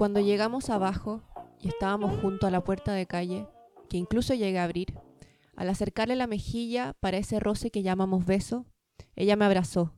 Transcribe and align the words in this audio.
cuando 0.00 0.20
llegamos 0.20 0.70
abajo 0.70 1.20
y 1.60 1.68
estábamos 1.68 2.18
junto 2.22 2.46
a 2.46 2.50
la 2.50 2.64
puerta 2.64 2.94
de 2.94 3.04
calle, 3.04 3.46
que 3.90 3.98
incluso 3.98 4.32
llegué 4.32 4.58
a 4.58 4.64
abrir, 4.64 4.98
al 5.56 5.68
acercarle 5.68 6.16
la 6.16 6.26
mejilla 6.26 6.94
para 7.00 7.18
ese 7.18 7.38
roce 7.38 7.70
que 7.70 7.82
llamamos 7.82 8.24
beso, 8.24 8.64
ella 9.14 9.36
me 9.36 9.44
abrazó. 9.44 9.92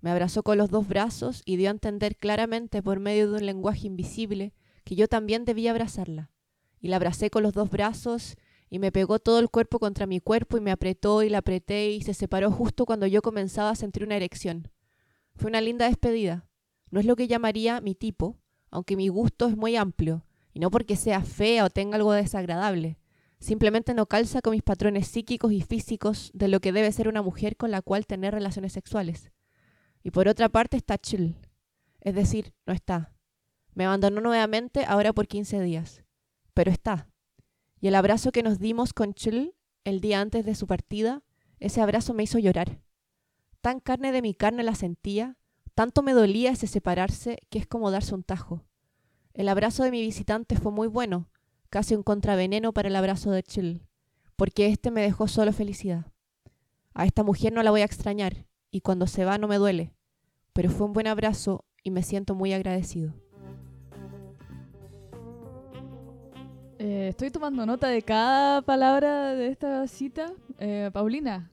Me 0.00 0.10
abrazó 0.10 0.42
con 0.42 0.58
los 0.58 0.70
dos 0.70 0.88
brazos 0.88 1.42
y 1.44 1.58
dio 1.58 1.68
a 1.68 1.70
entender 1.70 2.16
claramente 2.16 2.82
por 2.82 2.98
medio 2.98 3.30
de 3.30 3.38
un 3.38 3.46
lenguaje 3.46 3.86
invisible 3.86 4.52
que 4.82 4.96
yo 4.96 5.06
también 5.06 5.44
debía 5.44 5.70
abrazarla. 5.70 6.32
Y 6.80 6.88
la 6.88 6.96
abracé 6.96 7.30
con 7.30 7.44
los 7.44 7.52
dos 7.52 7.70
brazos 7.70 8.34
y 8.68 8.80
me 8.80 8.90
pegó 8.90 9.20
todo 9.20 9.38
el 9.38 9.48
cuerpo 9.48 9.78
contra 9.78 10.06
mi 10.06 10.18
cuerpo 10.18 10.56
y 10.56 10.60
me 10.60 10.72
apretó 10.72 11.22
y 11.22 11.28
la 11.28 11.38
apreté 11.38 11.92
y 11.92 12.02
se 12.02 12.14
separó 12.14 12.50
justo 12.50 12.84
cuando 12.84 13.06
yo 13.06 13.22
comenzaba 13.22 13.70
a 13.70 13.76
sentir 13.76 14.02
una 14.02 14.16
erección. 14.16 14.72
Fue 15.36 15.48
una 15.48 15.60
linda 15.60 15.86
despedida. 15.86 16.48
No 16.90 16.98
es 16.98 17.06
lo 17.06 17.14
que 17.14 17.28
llamaría 17.28 17.80
mi 17.80 17.94
tipo, 17.94 18.40
aunque 18.70 18.96
mi 18.96 19.08
gusto 19.08 19.48
es 19.48 19.56
muy 19.56 19.76
amplio, 19.76 20.24
y 20.52 20.60
no 20.60 20.70
porque 20.70 20.96
sea 20.96 21.22
fea 21.22 21.64
o 21.64 21.70
tenga 21.70 21.96
algo 21.96 22.12
desagradable. 22.12 22.98
Simplemente 23.38 23.92
no 23.92 24.06
calza 24.06 24.40
con 24.40 24.52
mis 24.52 24.62
patrones 24.62 25.06
psíquicos 25.08 25.52
y 25.52 25.60
físicos 25.60 26.30
de 26.34 26.48
lo 26.48 26.60
que 26.60 26.72
debe 26.72 26.90
ser 26.92 27.08
una 27.08 27.22
mujer 27.22 27.56
con 27.56 27.70
la 27.70 27.82
cual 27.82 28.06
tener 28.06 28.32
relaciones 28.32 28.72
sexuales. 28.72 29.30
Y 30.02 30.10
por 30.10 30.28
otra 30.28 30.48
parte 30.48 30.76
está 30.76 30.98
chill, 30.98 31.36
es 32.00 32.14
decir, 32.14 32.54
no 32.64 32.72
está. 32.72 33.12
Me 33.74 33.84
abandonó 33.84 34.20
nuevamente 34.20 34.84
ahora 34.86 35.12
por 35.12 35.28
15 35.28 35.60
días, 35.60 36.02
pero 36.54 36.70
está. 36.70 37.10
Y 37.80 37.88
el 37.88 37.94
abrazo 37.94 38.32
que 38.32 38.42
nos 38.42 38.58
dimos 38.58 38.94
con 38.94 39.12
chill 39.12 39.54
el 39.84 40.00
día 40.00 40.20
antes 40.20 40.44
de 40.46 40.54
su 40.54 40.66
partida, 40.66 41.22
ese 41.60 41.80
abrazo 41.80 42.14
me 42.14 42.22
hizo 42.22 42.38
llorar. 42.38 42.80
Tan 43.60 43.80
carne 43.80 44.12
de 44.12 44.22
mi 44.22 44.34
carne 44.34 44.62
la 44.62 44.74
sentía, 44.74 45.36
tanto 45.76 46.02
me 46.02 46.14
dolía 46.14 46.52
ese 46.52 46.66
separarse 46.66 47.38
que 47.50 47.58
es 47.58 47.66
como 47.66 47.90
darse 47.90 48.14
un 48.14 48.22
tajo. 48.22 48.62
El 49.34 49.46
abrazo 49.46 49.84
de 49.84 49.90
mi 49.90 50.00
visitante 50.00 50.56
fue 50.56 50.72
muy 50.72 50.88
bueno, 50.88 51.28
casi 51.68 51.94
un 51.94 52.02
contraveneno 52.02 52.72
para 52.72 52.88
el 52.88 52.96
abrazo 52.96 53.30
de 53.30 53.42
Chill, 53.42 53.82
porque 54.36 54.68
éste 54.68 54.90
me 54.90 55.02
dejó 55.02 55.28
solo 55.28 55.52
felicidad. 55.52 56.06
A 56.94 57.04
esta 57.04 57.22
mujer 57.22 57.52
no 57.52 57.62
la 57.62 57.70
voy 57.70 57.82
a 57.82 57.84
extrañar, 57.84 58.46
y 58.70 58.80
cuando 58.80 59.06
se 59.06 59.26
va 59.26 59.36
no 59.36 59.48
me 59.48 59.58
duele, 59.58 59.92
pero 60.54 60.70
fue 60.70 60.86
un 60.86 60.94
buen 60.94 61.08
abrazo 61.08 61.66
y 61.82 61.90
me 61.90 62.02
siento 62.02 62.34
muy 62.34 62.54
agradecido. 62.54 63.12
Eh, 66.78 67.08
estoy 67.10 67.30
tomando 67.30 67.66
nota 67.66 67.88
de 67.88 68.00
cada 68.00 68.62
palabra 68.62 69.34
de 69.34 69.48
esta 69.48 69.86
cita. 69.88 70.32
Eh, 70.58 70.88
Paulina, 70.90 71.50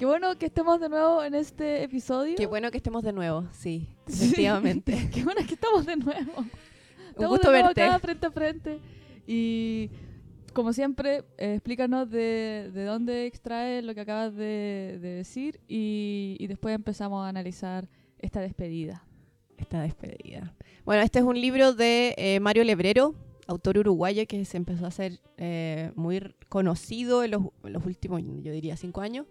qué 0.00 0.06
bueno 0.06 0.34
que 0.38 0.46
estemos 0.46 0.80
de 0.80 0.88
nuevo 0.88 1.22
en 1.22 1.34
este 1.34 1.82
episodio. 1.82 2.34
Qué 2.34 2.46
bueno 2.46 2.70
que 2.70 2.78
estemos 2.78 3.02
de 3.02 3.12
nuevo, 3.12 3.46
sí, 3.52 3.86
efectivamente. 4.06 5.10
qué 5.12 5.22
bueno 5.24 5.42
que 5.46 5.52
estamos 5.52 5.84
de 5.84 5.96
nuevo. 5.96 6.32
Un 7.16 7.26
gusto 7.26 7.50
verte. 7.50 7.82
Acá, 7.82 7.98
frente 7.98 8.26
a 8.26 8.30
frente. 8.30 8.80
Y 9.26 9.90
como 10.54 10.72
siempre, 10.72 11.18
eh, 11.36 11.52
explícanos 11.52 12.08
de, 12.08 12.70
de, 12.72 12.84
dónde 12.84 13.26
extrae 13.26 13.82
lo 13.82 13.94
que 13.94 14.00
acabas 14.00 14.34
de, 14.34 14.98
de 15.02 15.08
decir 15.16 15.60
y, 15.68 16.34
y, 16.40 16.46
después 16.46 16.74
empezamos 16.74 17.22
a 17.22 17.28
analizar 17.28 17.86
esta 18.20 18.40
despedida. 18.40 19.04
Esta 19.58 19.82
despedida. 19.82 20.54
Bueno, 20.86 21.02
este 21.02 21.18
es 21.18 21.26
un 21.26 21.38
libro 21.38 21.74
de 21.74 22.14
eh, 22.16 22.40
Mario 22.40 22.64
Lebrero, 22.64 23.14
autor 23.46 23.76
uruguayo 23.76 24.26
que 24.26 24.46
se 24.46 24.56
empezó 24.56 24.86
a 24.86 24.88
hacer 24.88 25.20
eh, 25.36 25.92
muy 25.94 26.34
conocido 26.48 27.22
en 27.22 27.32
los, 27.32 27.42
en 27.64 27.74
los, 27.74 27.84
últimos, 27.84 28.22
yo 28.22 28.50
diría, 28.50 28.78
cinco 28.78 29.02
años. 29.02 29.26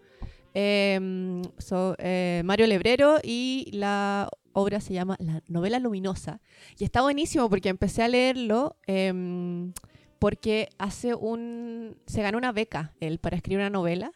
Em, 0.54 1.42
so, 1.58 1.96
Mario 2.44 2.68
Lebrero 2.68 3.18
y 3.24 3.70
la 3.72 4.30
obra 4.54 4.82
se 4.82 4.94
llama 4.94 5.16
La 5.20 5.44
novela 5.48 5.80
luminosa. 5.80 6.42
Y 6.78 6.84
está 6.84 7.02
buenísimo 7.02 7.50
porque 7.50 7.70
empecé 7.70 8.04
a 8.04 8.08
leerlo 8.08 8.78
eh, 8.88 9.72
porque 10.20 10.70
hace 10.78 11.16
un... 11.16 11.98
se 12.06 12.22
ganó 12.22 12.38
una 12.38 12.52
beca 12.52 12.94
él 13.00 13.20
para 13.20 13.38
escribir 13.38 13.60
una 13.60 13.70
novela. 13.70 14.12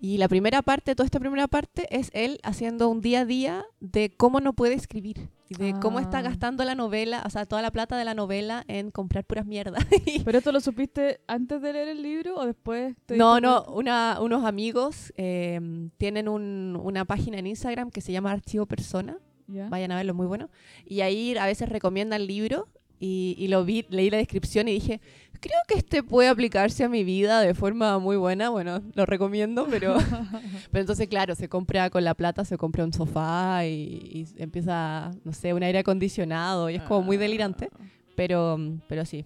Y 0.00 0.18
la 0.18 0.28
primera 0.28 0.62
parte, 0.62 0.94
toda 0.94 1.06
esta 1.06 1.20
primera 1.20 1.48
parte, 1.48 1.86
es 1.90 2.10
él 2.14 2.38
haciendo 2.44 2.88
un 2.88 3.00
día 3.00 3.20
a 3.20 3.24
día 3.24 3.64
de 3.80 4.10
cómo 4.16 4.40
no 4.40 4.52
puede 4.52 4.74
escribir. 4.74 5.28
Y 5.48 5.54
de 5.54 5.70
ah. 5.70 5.80
cómo 5.80 5.98
está 5.98 6.20
gastando 6.20 6.64
la 6.64 6.74
novela, 6.74 7.22
o 7.24 7.30
sea, 7.30 7.46
toda 7.46 7.62
la 7.62 7.70
plata 7.70 7.96
de 7.96 8.04
la 8.04 8.14
novela 8.14 8.64
en 8.68 8.90
comprar 8.90 9.24
puras 9.24 9.46
mierdas. 9.46 9.82
¿Pero 10.24 10.38
esto 10.38 10.52
lo 10.52 10.60
supiste 10.60 11.20
antes 11.26 11.62
de 11.62 11.72
leer 11.72 11.88
el 11.88 12.02
libro 12.02 12.36
o 12.36 12.44
después? 12.46 12.94
no, 13.08 13.40
no, 13.40 13.64
una, 13.64 14.18
unos 14.20 14.44
amigos 14.44 15.12
eh, 15.16 15.58
tienen 15.96 16.28
un, 16.28 16.78
una 16.82 17.04
página 17.04 17.38
en 17.38 17.46
Instagram 17.46 17.90
que 17.90 18.00
se 18.00 18.12
llama 18.12 18.32
Archivo 18.32 18.66
Persona 18.66 19.18
Yeah. 19.48 19.68
Vayan 19.68 19.92
a 19.92 19.96
verlo, 19.96 20.14
muy 20.14 20.26
bueno. 20.26 20.50
Y 20.84 21.00
ahí 21.00 21.36
a 21.36 21.46
veces 21.46 21.68
recomiendan 21.68 22.26
libros 22.26 22.64
y, 23.00 23.34
y, 23.38 23.48
lo 23.48 23.64
vi, 23.64 23.86
leí 23.88 24.10
la 24.10 24.18
descripción 24.18 24.68
y 24.68 24.72
dije, 24.72 25.00
creo 25.40 25.60
que 25.66 25.78
este 25.78 26.02
puede 26.02 26.28
aplicarse 26.28 26.84
a 26.84 26.88
mi 26.88 27.04
vida 27.04 27.40
de 27.40 27.54
forma 27.54 27.98
muy 27.98 28.16
buena. 28.16 28.50
Bueno, 28.50 28.82
lo 28.94 29.06
recomiendo, 29.06 29.66
pero, 29.68 29.96
pero 30.70 30.80
entonces, 30.80 31.08
claro, 31.08 31.34
se 31.34 31.48
compra 31.48 31.90
con 31.90 32.04
la 32.04 32.14
plata, 32.14 32.44
se 32.44 32.56
compra 32.56 32.84
un 32.84 32.92
sofá 32.92 33.64
y, 33.66 34.26
y 34.36 34.42
empieza, 34.42 35.10
no 35.24 35.32
sé, 35.32 35.54
un 35.54 35.62
aire 35.62 35.80
acondicionado 35.80 36.70
y 36.70 36.76
es 36.76 36.82
como 36.82 37.02
muy 37.02 37.16
delirante. 37.16 37.68
Pero, 38.16 38.58
pero 38.88 39.04
sí, 39.04 39.24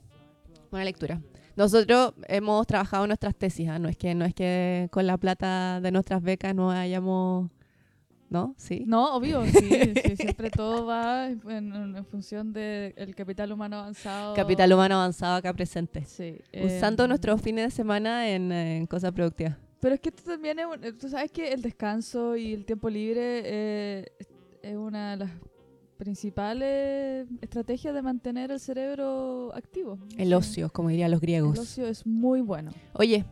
buena 0.70 0.84
lectura. 0.84 1.20
Nosotros 1.56 2.14
hemos 2.28 2.66
trabajado 2.66 3.06
nuestras 3.06 3.34
tesis, 3.34 3.68
¿eh? 3.68 3.78
no, 3.78 3.88
es 3.88 3.96
que, 3.96 4.14
no 4.14 4.24
es 4.24 4.34
que 4.34 4.88
con 4.90 5.06
la 5.06 5.18
plata 5.18 5.80
de 5.80 5.92
nuestras 5.92 6.22
becas 6.22 6.54
no 6.54 6.70
hayamos 6.70 7.50
¿no? 8.32 8.54
Sí. 8.56 8.84
No, 8.86 9.14
obvio, 9.14 9.44
sí, 9.46 9.52
sí 10.04 10.16
siempre 10.16 10.50
todo 10.50 10.86
va 10.86 11.28
en, 11.28 11.96
en 11.96 12.04
función 12.06 12.52
del 12.52 12.94
de 12.94 13.14
capital 13.14 13.52
humano 13.52 13.78
avanzado. 13.78 14.34
Capital 14.34 14.72
humano 14.72 14.96
avanzado 14.96 15.36
acá 15.36 15.52
presente. 15.52 16.04
Sí. 16.06 16.38
Usando 16.64 17.04
eh, 17.04 17.08
nuestros 17.08 17.40
fines 17.40 17.66
de 17.66 17.70
semana 17.70 18.28
en, 18.30 18.50
en 18.50 18.86
cosas 18.86 19.12
productivas. 19.12 19.56
Pero 19.80 19.94
es 19.94 20.00
que 20.00 20.08
esto 20.10 20.22
también 20.30 20.58
es, 20.58 20.98
tú 20.98 21.08
sabes 21.08 21.30
que 21.30 21.52
el 21.52 21.60
descanso 21.60 22.36
y 22.36 22.52
el 22.52 22.64
tiempo 22.64 22.88
libre 22.88 23.42
eh, 23.44 24.06
es 24.62 24.76
una 24.76 25.12
de 25.12 25.16
las 25.24 25.30
principales 25.96 27.26
estrategias 27.40 27.94
de 27.94 28.02
mantener 28.02 28.50
el 28.50 28.60
cerebro 28.60 29.52
activo. 29.54 29.98
El 30.16 30.34
ocio, 30.34 30.70
como 30.70 30.88
dirían 30.88 31.10
los 31.10 31.20
griegos. 31.20 31.54
El 31.54 31.62
ocio 31.62 31.86
es 31.86 32.06
muy 32.06 32.40
bueno. 32.40 32.72
Oye, 32.94 33.24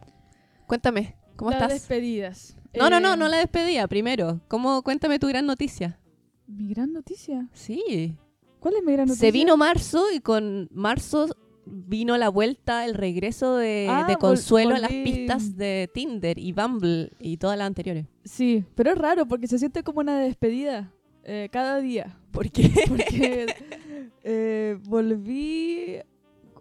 cuéntame, 0.67 1.17
¿cómo 1.37 1.51
Las 1.51 1.63
estás? 1.63 1.73
despedidas. 1.75 2.57
No, 2.75 2.89
no, 2.91 2.99
Eh, 2.99 3.01
no, 3.01 3.17
no 3.17 3.29
la 3.29 3.39
despedía. 3.39 3.87
Primero, 3.89 4.41
¿cómo, 4.49 4.83
cuéntame 4.83 5.19
tu 5.19 5.27
gran 5.29 5.47
noticia. 5.47 5.99
Mi 6.47 6.69
gran 6.69 6.93
noticia. 6.93 7.49
Sí. 7.53 8.17
¿Cuál 8.61 8.75
es 8.77 8.83
mi 8.85 8.93
gran 8.93 9.07
noticia? 9.09 9.29
Se 9.29 9.33
vino 9.33 9.57
marzo 9.57 10.05
y 10.13 10.21
con 10.21 10.69
marzo 10.73 11.29
vino 11.67 12.17
la 12.17 12.29
vuelta, 12.29 12.85
el 12.85 12.95
regreso 12.95 13.57
de, 13.57 13.87
Ah, 13.89 14.05
de 14.09 14.17
Consuelo 14.17 14.75
a 14.75 14.79
las 14.79 14.91
pistas 14.91 15.57
de 15.57 15.89
Tinder 15.93 16.39
y 16.39 16.53
Bumble 16.53 17.13
y 17.21 17.37
todas 17.37 17.57
las 17.57 17.67
anteriores. 17.67 18.07
Sí, 18.25 18.65
pero 18.75 18.91
es 18.93 18.99
raro 18.99 19.27
porque 19.27 19.47
se 19.47 19.59
siente 19.59 19.83
como 19.83 20.01
una 20.01 20.19
despedida 20.21 20.93
eh, 21.25 21.49
cada 21.53 21.81
día. 21.81 22.19
¿Por 22.33 22.51
qué? 22.51 22.71
Porque 22.89 23.47
eh, 24.25 24.79
volví, 24.85 25.99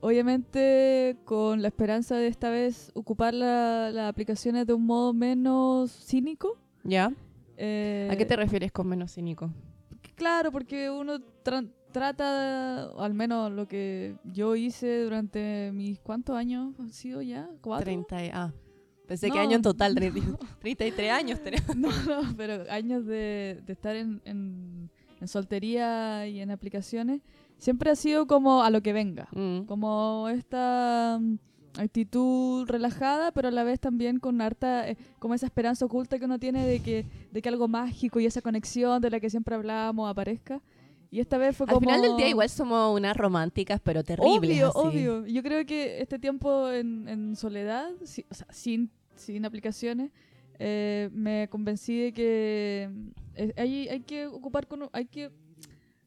obviamente, 0.02 1.18
con 1.26 1.62
la 1.62 1.68
esperanza 1.70 2.16
de 2.16 2.28
esta 2.28 2.50
vez 2.50 2.92
ocupar 2.94 3.34
la- 3.34 3.92
las 3.92 4.10
aplicaciones 4.10 4.66
de 4.68 4.74
un 4.74 4.86
modo 4.86 5.14
menos 5.14 5.92
cínico. 5.92 6.58
¿Ya? 6.84 7.12
Eh, 7.58 8.08
¿A 8.12 8.16
qué 8.16 8.26
te 8.26 8.36
refieres 8.36 8.72
con 8.72 8.88
menos 8.88 9.14
cínico? 9.14 9.52
Claro, 10.16 10.52
porque 10.52 10.90
uno 10.90 11.20
tra- 11.44 11.70
trata, 11.92 12.86
al 12.92 13.14
menos 13.14 13.52
lo 13.52 13.68
que 13.68 14.16
yo 14.24 14.56
hice 14.56 15.04
durante 15.04 15.72
mis 15.74 16.00
cuántos 16.00 16.36
años 16.36 16.74
han 16.80 16.92
sido 16.92 17.22
ya, 17.22 17.50
cuatro. 17.62 17.86
30 17.86 18.26
y- 18.26 18.30
ah, 18.34 18.54
pensé 19.08 19.28
que 19.30 19.36
No, 19.38 19.42
año 19.42 19.56
en 19.58 19.62
total, 19.62 19.96
30 19.96 20.38
33 20.60 21.12
años 21.12 21.42
tenemos. 21.44 21.68
No, 21.76 21.90
no, 21.90 22.36
pero 22.38 22.64
años 22.72 23.06
de, 23.06 23.62
de 23.66 23.74
estar 23.74 23.96
en, 23.96 24.22
en, 24.26 24.90
en 25.20 25.28
soltería 25.28 26.28
y 26.28 26.40
en 26.42 26.52
aplicaciones, 26.52 27.22
siempre 27.60 27.92
ha 27.92 27.96
sido 27.96 28.26
como 28.26 28.64
a 28.64 28.72
lo 28.72 28.82
que 28.82 28.92
venga. 28.94 29.28
Mm. 29.34 29.66
Como 29.66 30.28
esta 30.30 31.20
mm, 31.22 31.36
actitud 31.80 32.68
relajada, 32.68 33.32
pero 33.32 33.50
a 33.50 33.52
la 33.52 33.64
vez 33.64 33.80
también 33.80 34.20
con 34.20 34.42
harta, 34.42 34.90
eh, 34.90 34.98
como 35.20 35.34
esa 35.36 35.46
esperanza 35.46 35.86
oculta 35.86 36.18
que 36.18 36.26
uno 36.26 36.40
tiene 36.40 36.66
de 36.66 36.80
que, 36.82 37.06
de 37.32 37.42
que 37.42 37.50
algo 37.50 37.68
mágico 37.68 38.20
y 38.20 38.26
esa 38.26 38.42
conexión 38.42 39.02
de 39.02 39.12
la 39.12 39.20
que 39.20 39.30
siempre 39.30 39.54
hablábamos 39.56 40.10
aparezca. 40.10 40.62
Y 41.12 41.20
esta 41.20 41.38
vez 41.38 41.56
fue 41.58 41.66
Al 41.68 41.74
como... 41.76 41.88
final 41.88 42.02
del 42.02 42.18
día 42.18 42.28
igual 42.30 42.50
somos 42.50 42.96
unas 42.96 43.18
románticas, 43.18 43.80
pero 43.84 44.04
terribles. 44.04 44.38
Obvio, 44.40 44.68
así. 44.68 44.78
obvio. 44.78 45.26
Yo 45.26 45.42
creo 45.42 45.66
que 45.66 46.02
este 46.02 46.20
tiempo 46.20 46.70
en, 46.70 47.08
en 47.08 47.36
soledad, 47.36 47.90
si- 48.04 48.26
o 48.30 48.34
sea, 48.36 48.46
sin, 48.52 48.92
sin 49.16 49.44
aplicaciones, 49.46 50.12
eh, 50.60 51.10
me 51.12 51.48
convencí 51.50 51.98
de 52.00 52.14
que 52.14 52.90
eh, 53.36 53.54
hay, 53.58 53.88
hay 53.90 54.02
que 54.02 54.28
ocupar 54.28 54.68
con... 54.68 54.88
Hay 54.92 55.06
que, 55.06 55.32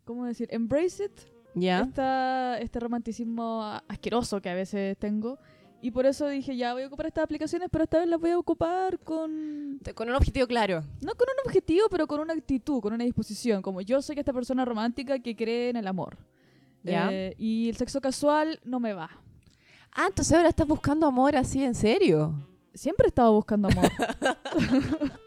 ¿cómo 0.05 0.25
decir? 0.25 0.46
Embrace 0.52 1.05
it. 1.06 1.12
¿Ya? 1.54 1.82
Esta, 1.82 2.58
este 2.58 2.81
romanticismo 2.81 3.62
asqueroso 3.88 4.40
que 4.40 4.50
a 4.50 4.54
veces 4.54 4.96
tengo. 4.99 5.38
Y 5.81 5.90
por 5.90 6.06
eso 6.06 6.28
dije, 6.28 6.56
ya 6.56 6.75
voy 6.75 6.84
a 6.84 6.87
ocupar 6.87 7.06
estas 7.06 7.25
aplicaciones, 7.25 7.69
pero 7.70 7.84
esta 7.84 7.99
vez 7.99 8.08
las 8.08 8.20
voy 8.20 8.31
a 8.31 8.38
ocupar 8.38 9.00
con... 9.00 9.81
Con 9.94 10.08
un 10.08 10.14
objetivo 10.14 10.46
claro. 10.46 10.84
No 11.00 11.14
con 11.16 11.26
un 11.28 11.44
objetivo, 11.44 11.88
pero 11.90 12.06
con 12.06 12.20
una 12.20 12.34
actitud, 12.34 12.81
con 12.81 12.93
una 12.93 13.02
disposición. 13.02 13.62
Como 13.62 13.81
yo 13.81 14.00
soy 14.00 14.16
esta 14.16 14.32
persona 14.32 14.64
romántica 14.64 15.19
que 15.19 15.34
cree 15.34 15.70
en 15.70 15.76
el 15.76 15.88
amor. 15.88 16.19
Ya. 16.84 17.08
Eh, 17.10 17.34
y 17.37 17.69
el 17.69 17.76
sexo 17.76 18.00
casual 18.00 18.60
no 18.64 18.78
me 18.78 18.93
va. 18.93 19.10
Ah, 19.93 20.06
entonces 20.08 20.32
ahora 20.37 20.48
estás 20.48 20.69
buscando 20.69 21.06
amor 21.06 21.34
así, 21.34 21.64
en 21.64 21.75
serio. 21.75 22.32
Siempre 22.75 23.06
he 23.06 23.08
estado 23.08 23.32
buscando 23.32 23.69
amor. 23.69 23.90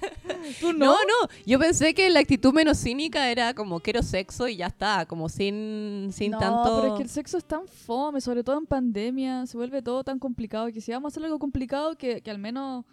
¿Tú 0.60 0.72
No, 0.72 0.92
no, 0.94 1.28
yo 1.46 1.58
pensé 1.58 1.94
que 1.94 2.08
la 2.10 2.20
actitud 2.20 2.52
menos 2.52 2.78
cínica 2.78 3.30
era 3.30 3.54
como 3.54 3.80
quiero 3.80 4.02
sexo 4.02 4.48
y 4.48 4.56
ya 4.56 4.66
está, 4.66 5.06
como 5.06 5.28
sin, 5.28 6.10
sin 6.12 6.32
no, 6.32 6.38
tanto... 6.38 6.76
pero 6.76 6.88
es 6.88 6.94
que 6.94 7.02
el 7.02 7.08
sexo 7.08 7.38
es 7.38 7.44
tan 7.44 7.66
fome, 7.66 8.20
sobre 8.20 8.42
todo 8.44 8.58
en 8.58 8.66
pandemia, 8.66 9.46
se 9.46 9.56
vuelve 9.56 9.82
todo 9.82 10.02
tan 10.04 10.18
complicado 10.18 10.66
que 10.72 10.80
si 10.80 10.92
vamos 10.92 11.10
a 11.10 11.10
hacer 11.12 11.24
algo 11.24 11.38
complicado, 11.38 11.96
que, 11.96 12.20
que 12.20 12.30
al 12.30 12.38
menos 12.38 12.84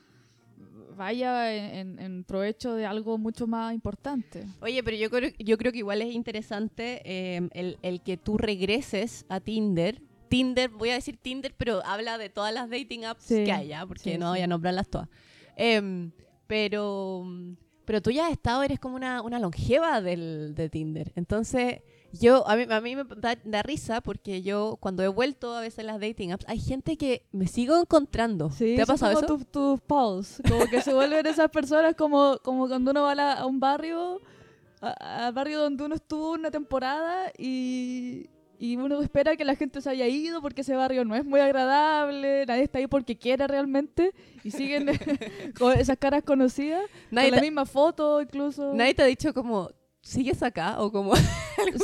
vaya 0.96 1.54
en, 1.54 1.76
en- 1.98 2.00
en 2.00 2.24
provecho 2.26 2.74
de 2.76 2.86
algo 2.86 3.18
mucho 3.18 3.48
más 3.48 3.74
importante. 3.74 4.46
Oye, 4.62 4.84
pero 4.84 4.98
yo 4.98 5.10
creo, 5.10 5.32
yo 5.40 5.58
creo 5.58 5.72
que 5.72 5.78
igual 5.80 6.02
es 6.02 6.14
interesante 6.14 7.02
eh, 7.06 7.48
el, 7.54 7.78
el 7.82 8.02
que 8.02 8.18
tú 8.18 8.38
regreses 8.38 9.26
a 9.30 9.40
Tinder. 9.40 10.02
Tinder, 10.28 10.70
voy 10.70 10.90
a 10.90 10.94
decir 10.96 11.18
Tinder, 11.18 11.54
pero 11.58 11.82
habla 11.86 12.18
de 12.18 12.30
todas 12.30 12.54
las 12.54 12.70
dating 12.70 13.06
apps 13.06 13.24
Sí, 13.24 13.44
que 13.46 13.52
hay, 13.52 13.68
¿ya? 13.70 13.86
Porque 13.86 14.12
sí, 14.12 14.18
no 14.18 14.30
voy 14.32 14.40
a 14.40 14.44
sí. 14.44 14.48
nombrarlas 14.50 14.88
todas. 14.90 15.08
Em, 15.56 16.12
pero, 16.50 17.24
pero 17.86 18.02
tú 18.02 18.10
ya 18.10 18.26
has 18.26 18.32
estado, 18.32 18.64
eres 18.64 18.80
como 18.80 18.96
una, 18.96 19.22
una 19.22 19.38
longeva 19.38 20.02
del, 20.02 20.56
de 20.56 20.68
Tinder. 20.68 21.12
Entonces, 21.16 21.82
yo, 22.12 22.48
a 22.48 22.56
mí, 22.56 22.66
a 22.68 22.82
mí 22.82 22.96
me 22.96 23.04
da, 23.18 23.38
da 23.44 23.62
risa 23.62 24.02
porque 24.02 24.42
yo, 24.42 24.78
cuando 24.80 25.04
he 25.04 25.08
vuelto 25.08 25.54
a 25.56 25.62
veces 25.62 25.86
las 25.86 26.00
dating 26.00 26.32
apps, 26.32 26.46
hay 26.48 26.60
gente 26.60 26.98
que 26.98 27.22
me 27.32 27.46
sigo 27.46 27.80
encontrando. 27.80 28.50
Sí, 28.50 28.74
¿Te 28.76 28.82
ha 28.82 28.86
pasado 28.88 29.14
como 29.14 29.26
eso? 29.26 29.38
tus- 29.38 29.48
tus 29.52 29.80
pals, 29.82 30.42
como 30.50 30.66
que 30.66 30.82
se 30.82 30.92
vuelven 30.94 31.26
esas 31.28 31.52
personas 31.52 31.94
como, 31.96 32.40
como 32.44 32.68
cuando 32.68 32.90
uno 32.92 33.04
va 33.04 33.12
a, 33.12 33.16
la- 33.16 33.34
a 33.34 33.46
un 33.46 33.60
barrio, 33.60 34.20
al 34.82 35.32
barrio 35.34 35.60
donde 35.62 35.84
uno 35.84 35.94
estuvo 35.94 36.32
una 36.32 36.50
temporada 36.50 37.32
y, 37.38 38.28
y 38.60 38.76
uno 38.76 39.02
espera 39.02 39.38
que 39.38 39.46
la 39.46 39.56
gente 39.56 39.82
se 39.82 39.90
haya 39.90 40.06
ido 40.08 40.42
porque 40.42 40.62
ese 40.62 40.76
barrio 40.76 41.06
no 41.06 41.16
es 41.16 41.24
muy 41.24 41.40
agradable, 41.40 42.46
nadie 42.46 42.64
está 42.64 42.80
ahí 42.80 42.88
porque 42.88 43.18
quiere 43.18 43.48
realmente 43.48 44.14
y 44.44 44.52
siguen 44.52 44.86
con 45.58 45.80
esas 45.80 45.98
caras 45.98 46.24
conocidas, 46.24 46.84
Nadie 47.10 47.30
con 47.30 47.38
la 47.38 47.42
misma 47.42 47.66
foto 47.66 48.22
incluso. 48.22 48.74
Nadie 48.74 48.94
te 48.94 49.02
ha 49.02 49.06
dicho 49.06 49.34
como, 49.34 49.72
¿sigues 50.02 50.44
acá? 50.44 50.82
O 50.82 50.92
como... 50.92 51.14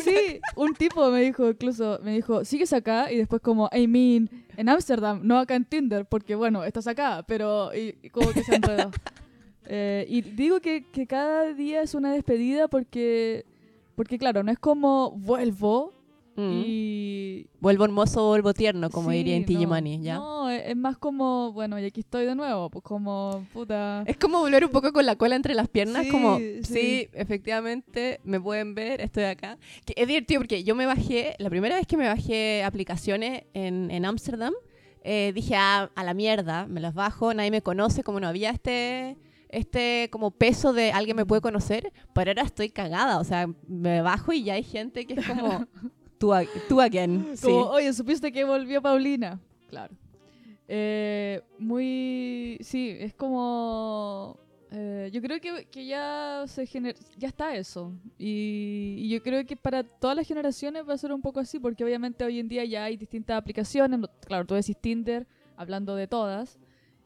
Sí, 0.03 0.39
un 0.55 0.73
tipo 0.73 1.11
me 1.11 1.21
dijo 1.21 1.49
incluso, 1.49 1.99
me 2.01 2.13
dijo, 2.13 2.45
sigues 2.45 2.71
acá 2.71 3.11
y 3.11 3.17
después 3.17 3.41
como, 3.41 3.69
I 3.73 3.87
mean, 3.87 4.29
en 4.55 4.69
Ámsterdam, 4.69 5.19
no 5.23 5.37
acá 5.37 5.55
en 5.55 5.65
Tinder, 5.65 6.05
porque 6.05 6.35
bueno, 6.35 6.63
estás 6.63 6.87
acá, 6.87 7.25
pero 7.27 7.75
y, 7.75 7.97
y 8.01 8.09
como 8.09 8.31
que 8.31 8.43
se 8.43 8.55
enredó. 8.55 8.91
Eh, 9.67 10.05
y 10.07 10.21
digo 10.21 10.59
que, 10.59 10.85
que 10.91 11.07
cada 11.07 11.51
día 11.55 11.81
es 11.81 11.95
una 11.95 12.13
despedida 12.13 12.67
porque, 12.67 13.47
porque 13.95 14.19
claro, 14.19 14.43
no 14.43 14.51
es 14.51 14.59
como 14.59 15.09
vuelvo 15.09 15.94
Mm. 16.35 16.63
y... 16.65 17.47
Vuelvo 17.59 17.85
hermoso, 17.85 18.27
vuelvo 18.27 18.53
tierno, 18.53 18.89
como 18.89 19.09
Sí, 19.09 19.17
diría 19.17 19.35
Inti 19.35 19.53
no, 19.53 19.59
Gimani, 19.61 20.01
¿ya? 20.01 20.15
No, 20.15 20.49
es, 20.49 20.63
es 20.67 20.75
más 20.75 20.97
como, 20.97 21.51
bueno, 21.53 21.79
y 21.79 21.85
aquí 21.85 22.01
estoy 22.01 22.25
de 22.25 22.35
nuevo, 22.35 22.69
pues 22.69 22.83
como, 22.83 23.45
puta... 23.53 24.03
Es 24.05 24.17
como 24.17 24.39
volver 24.39 24.65
un 24.65 24.71
poco 24.71 24.91
con 24.93 25.05
la 25.05 25.15
cola 25.15 25.35
entre 25.35 25.53
las 25.53 25.67
piernas, 25.69 26.05
Sí, 26.05 26.11
como, 26.11 26.37
sí. 26.37 26.63
sí. 26.63 27.09
efectivamente, 27.13 28.19
me 28.23 28.39
pueden 28.39 28.75
ver, 28.75 29.01
estoy 29.01 29.23
acá. 29.23 29.57
Que 29.85 29.93
es 29.97 30.07
divertido 30.07 30.41
porque 30.41 30.63
yo 30.63 30.75
me 30.75 30.85
bajé, 30.85 31.35
la 31.39 31.49
primera 31.49 31.75
vez 31.75 31.87
que 31.87 31.97
me 31.97 32.07
bajé 32.07 32.63
aplicaciones 32.63 33.43
en 33.53 33.89
en 33.91 34.05
Ámsterdam, 34.05 34.53
eh, 35.03 35.31
dije, 35.35 35.55
ah, 35.55 35.89
a 35.95 36.03
la 36.03 36.13
mierda, 36.13 36.65
me 36.67 36.81
las 36.81 36.93
bajo, 36.93 37.33
nadie 37.33 37.51
me 37.51 37.61
conoce, 37.61 38.03
como 38.03 38.19
no 38.19 38.27
había 38.27 38.49
este 38.49 39.17
este 39.49 40.09
como 40.11 40.31
peso 40.31 40.73
de 40.73 40.91
alguien 40.91 41.15
me 41.15 41.25
puede 41.25 41.41
conocer, 41.41 41.93
pero 42.13 42.31
ahora 42.31 42.41
estoy 42.41 42.69
cagada, 42.69 43.19
o 43.19 43.23
sea, 43.23 43.47
me 43.67 44.01
bajo 44.01 44.33
y 44.33 44.43
ya 44.43 44.53
hay 44.55 44.63
gente 44.63 45.05
que 45.05 45.13
es 45.13 45.25
como 45.25 45.65
tú, 46.17 46.31
tú 46.69 46.81
again. 46.81 47.35
Sí. 47.35 47.47
Como, 47.47 47.65
oye, 47.71 47.91
¿supiste 47.93 48.31
que 48.31 48.43
volvió 48.43 48.81
Paulina? 48.81 49.39
Claro. 49.69 49.93
Eh, 50.67 51.41
muy... 51.59 52.57
Sí, 52.61 52.95
es 52.99 53.13
como... 53.13 54.39
eh, 54.71 55.09
yo 55.13 55.21
creo 55.21 55.39
que, 55.39 55.65
que 55.65 55.85
ya 55.85 56.43
se 56.47 56.63
gener- 56.65 56.97
ya 57.17 57.27
está 57.27 57.55
eso. 57.55 57.93
Y, 58.17 58.95
y 58.99 59.09
yo 59.09 59.21
creo 59.21 59.45
que 59.45 59.55
para 59.55 59.83
todas 59.83 60.15
las 60.15 60.27
generaciones 60.27 60.87
va 60.87 60.93
a 60.93 60.97
ser 60.97 61.13
un 61.13 61.21
poco 61.21 61.39
así, 61.39 61.59
porque 61.59 61.83
obviamente 61.83 62.23
hoy 62.25 62.39
en 62.39 62.47
día 62.47 62.65
ya 62.65 62.85
hay 62.85 62.97
distintas 62.97 63.37
aplicaciones. 63.37 63.99
Claro, 64.25 64.45
tú 64.45 64.55
decís 64.55 64.75
Tinder, 64.79 65.27
hablando 65.55 65.95
de 65.95 66.07
todas. 66.07 66.57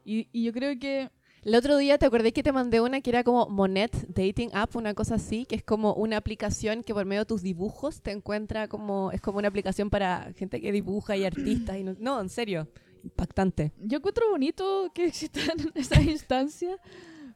Y, 0.04 0.28
y 0.32 0.44
yo 0.44 0.52
creo 0.52 0.78
que... 0.78 1.10
El 1.42 1.54
otro 1.54 1.78
día 1.78 1.96
te 1.96 2.04
acordé 2.04 2.32
que 2.32 2.42
te 2.42 2.52
mandé 2.52 2.82
una 2.82 3.00
que 3.00 3.08
era 3.10 3.24
como 3.24 3.48
Monet 3.48 3.92
Dating 4.08 4.50
App, 4.52 4.76
una 4.76 4.92
cosa 4.92 5.14
así, 5.14 5.46
que 5.46 5.56
es 5.56 5.62
como 5.62 5.94
una 5.94 6.18
aplicación 6.18 6.82
que 6.82 6.92
por 6.92 7.06
medio 7.06 7.22
de 7.22 7.26
tus 7.26 7.40
dibujos 7.42 8.02
te 8.02 8.10
encuentra 8.10 8.68
como, 8.68 9.10
es 9.10 9.22
como 9.22 9.38
una 9.38 9.48
aplicación 9.48 9.88
para 9.88 10.32
gente 10.36 10.60
que 10.60 10.70
dibuja 10.70 11.16
y 11.16 11.24
artistas. 11.24 11.78
Y 11.78 11.84
no, 11.84 11.96
no, 11.98 12.20
en 12.20 12.28
serio, 12.28 12.68
impactante. 13.02 13.72
Yo 13.78 13.98
encuentro 13.98 14.28
bonito 14.30 14.90
que 14.94 15.06
existan 15.06 15.56
esas 15.74 16.04
instancias, 16.04 16.78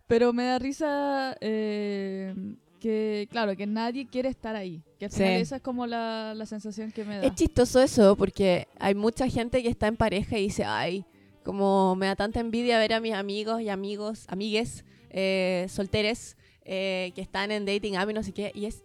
pero 0.07 0.35
me 0.35 0.45
da 0.45 0.59
risa 0.59 1.35
eh, 1.41 2.35
que, 2.81 3.27
claro, 3.31 3.57
que 3.57 3.67
nadie 3.67 4.07
quiere 4.07 4.29
estar 4.29 4.55
ahí. 4.55 4.83
Que 4.99 5.07
al 5.07 5.13
Sí. 5.13 5.17
final 5.23 5.33
esa 5.41 5.57
es 5.57 5.63
como 5.63 5.87
la, 5.87 6.35
la 6.37 6.45
sensación 6.45 6.93
que 6.93 7.07
me 7.07 7.17
da. 7.17 7.27
Es 7.27 7.35
chistoso 7.37 7.81
eso, 7.81 8.17
porque 8.17 8.69
hay 8.79 8.95
mucha 8.95 9.27
gente 9.31 9.63
que 9.63 9.71
está 9.71 9.87
en 9.87 9.97
pareja 9.97 10.37
y 10.37 10.43
dice, 10.43 10.65
ay, 10.67 11.07
como 11.45 11.95
me 11.97 12.07
da 12.07 12.17
tanta 12.17 12.41
envidia 12.41 12.79
ver 12.79 12.93
a 12.95 13.01
mis 13.01 13.15
amigos 13.15 13.61
y 13.61 13.69
amigos, 13.69 14.25
amigues, 14.29 14.85
eh, 15.11 15.67
solteres, 15.69 16.37
eh, 16.65 17.13
que 17.15 17.21
están 17.21 17.51
en 17.53 17.65
dating 17.67 17.97
app 17.97 18.11
y 18.11 18.15
no 18.15 18.23
sé 18.23 18.33
qué. 18.33 18.51
Y 18.55 18.65
es, 18.67 18.83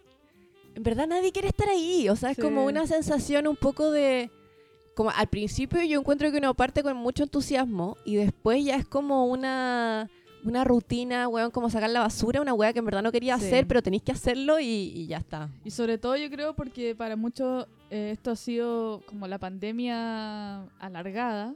en 0.75 0.83
verdad 0.83 1.07
nadie 1.07 1.31
quiere 1.31 1.47
estar 1.47 1.69
ahí. 1.69 2.09
O 2.09 2.15
sea, 2.15 2.31
es 2.31 2.35
Sí. 2.35 2.41
como 2.41 2.65
una 2.65 2.85
sensación 2.87 3.47
un 3.47 3.55
poco 3.55 3.89
de... 3.91 4.29
Como 4.95 5.11
al 5.11 5.27
principio 5.27 5.81
yo 5.83 5.97
encuentro 5.97 6.29
que 6.29 6.37
uno 6.39 6.53
parte 6.55 6.83
con 6.83 6.97
mucho 6.97 7.23
entusiasmo 7.23 7.95
y 8.03 8.15
después 8.17 8.65
ya 8.65 8.75
es 8.75 8.85
como 8.85 9.27
una, 9.27 10.09
una 10.43 10.65
rutina, 10.65 11.29
weón, 11.29 11.51
como 11.51 11.69
sacar 11.69 11.89
la 11.89 12.01
basura, 12.01 12.41
una 12.41 12.53
weá 12.53 12.73
que 12.73 12.79
en 12.79 12.85
verdad 12.85 13.01
no 13.01 13.11
quería 13.13 13.39
Sí. 13.39 13.45
hacer, 13.45 13.65
pero 13.65 13.81
tenéis 13.81 14.03
que 14.03 14.11
hacerlo 14.11 14.59
y, 14.59 14.65
y 14.65 15.07
ya 15.07 15.17
está. 15.19 15.49
Y 15.63 15.71
sobre 15.71 15.97
todo 15.99 16.17
yo 16.17 16.29
creo 16.29 16.53
porque 16.53 16.95
para 16.95 17.15
muchos 17.15 17.65
eh, 17.91 18.09
esto 18.11 18.31
ha 18.31 18.35
sido 18.35 19.01
como 19.05 19.25
la 19.27 19.37
pandemia 19.39 20.63
alargada. 20.79 21.55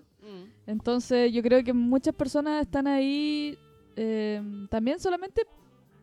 Entonces 0.68 1.32
yo 1.34 1.42
creo 1.42 1.64
que 1.64 1.74
muchas 1.74 2.14
personas 2.16 2.62
están 2.66 2.88
ahí 2.88 3.58
eh, 3.96 4.42
también 4.70 5.00
solamente 5.00 5.44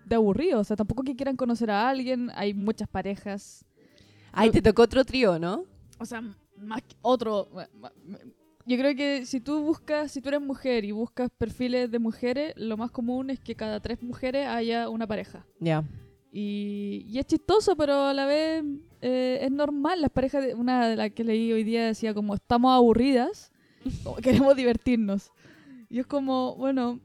de 0.05 0.15
aburridos. 0.15 0.61
O 0.61 0.65
sea, 0.65 0.77
tampoco 0.77 1.03
que 1.03 1.17
quieran 1.17 1.37
conocer 1.37 1.71
a 1.71 1.89
alguien. 1.89 2.31
Hay 2.35 2.53
muchas 2.55 2.89
parejas. 2.89 3.65
Ay, 4.33 4.51
te 4.51 4.63
tocó 4.63 4.83
otro 4.83 5.05
trío, 5.05 5.39
¿no? 5.39 5.65
O 5.99 6.05
sea, 6.05 6.23
más 6.57 6.83
que 6.83 6.95
otro. 7.03 7.49
Yo 8.67 8.77
creo 8.77 8.95
que 8.95 9.27
si 9.27 9.41
tú 9.41 9.63
buscas, 9.63 10.13
si 10.13 10.21
tú 10.21 10.29
eres 10.29 10.41
mujer 10.41 10.85
y 10.85 10.93
buscas 10.93 11.31
perfiles 11.37 11.91
de 11.91 11.99
mujeres, 11.99 12.53
lo 12.57 12.77
más 12.77 12.91
común 12.91 13.31
es 13.31 13.41
que 13.41 13.55
cada 13.57 13.81
tres 13.81 14.03
mujeres 14.03 14.47
haya 14.47 14.89
una 14.89 15.07
pareja. 15.07 15.45
Ya. 15.59 15.83
Y, 16.33 17.05
y 17.09 17.19
es 17.19 17.27
chistoso, 17.27 17.75
pero 17.77 18.05
a 18.05 18.15
la 18.15 18.27
vez 18.27 18.63
eh, 19.01 19.39
es 19.43 19.51
normal. 19.51 20.01
Las 20.01 20.11
parejas, 20.11 20.45
de- 20.45 20.55
una 20.55 20.87
de 20.89 20.95
las 20.97 21.11
que 21.11 21.25
leí 21.25 21.53
hoy 21.53 21.65
día 21.65 21.87
decía 21.87 22.15
como 22.15 22.35
estamos 22.35 22.73
aburridas, 22.73 23.51
como 24.05 24.17
queremos 24.23 24.57
divertirnos. 24.57 25.31
Y 25.89 25.99
es 25.99 26.07
como, 26.07 26.55
bueno, 26.57 27.01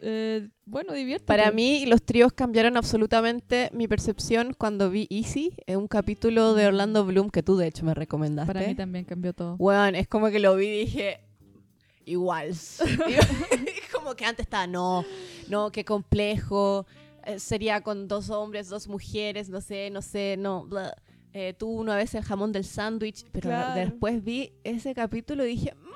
eh, 0.00 0.48
bueno, 0.64 0.92
diviértete. 0.94 1.26
Para 1.26 1.50
mí, 1.50 1.84
los 1.86 2.02
tríos 2.02 2.32
cambiaron 2.32 2.76
absolutamente 2.76 3.70
mi 3.72 3.88
percepción 3.88 4.54
cuando 4.56 4.88
vi 4.90 5.06
Easy, 5.10 5.52
en 5.66 5.78
un 5.78 5.88
capítulo 5.88 6.54
de 6.54 6.66
Orlando 6.68 7.04
Bloom 7.04 7.28
que 7.30 7.42
tú, 7.42 7.56
de 7.56 7.66
hecho, 7.66 7.84
me 7.84 7.92
recomendaste. 7.94 8.52
Para 8.52 8.66
mí 8.66 8.74
también 8.74 9.04
cambió 9.04 9.32
todo. 9.32 9.56
Bueno, 9.56 9.98
es 9.98 10.06
como 10.08 10.28
que 10.30 10.38
lo 10.38 10.54
vi 10.56 10.66
y 10.66 10.78
dije, 10.84 11.20
igual. 12.04 12.50
como 13.92 14.14
que 14.14 14.24
antes 14.24 14.44
estaba, 14.46 14.66
no, 14.66 15.04
no, 15.48 15.70
qué 15.70 15.84
complejo. 15.84 16.86
eh, 17.26 17.38
sería 17.38 17.80
con 17.82 18.08
dos 18.08 18.30
hombres, 18.30 18.68
dos 18.68 18.88
mujeres, 18.88 19.48
no 19.50 19.60
sé, 19.60 19.90
no 19.90 20.00
sé, 20.02 20.36
no. 20.38 20.64
bla. 20.66 20.94
Eh, 21.32 21.54
tú 21.56 21.68
una 21.68 21.94
vez 21.94 22.12
el 22.14 22.24
jamón 22.24 22.50
del 22.50 22.64
sándwich, 22.64 23.24
pero 23.30 23.50
Claro. 23.50 23.78
después 23.78 24.24
vi 24.24 24.52
ese 24.64 24.94
capítulo 24.94 25.44
y 25.44 25.50
dije, 25.50 25.74
"Mm, 25.74 25.89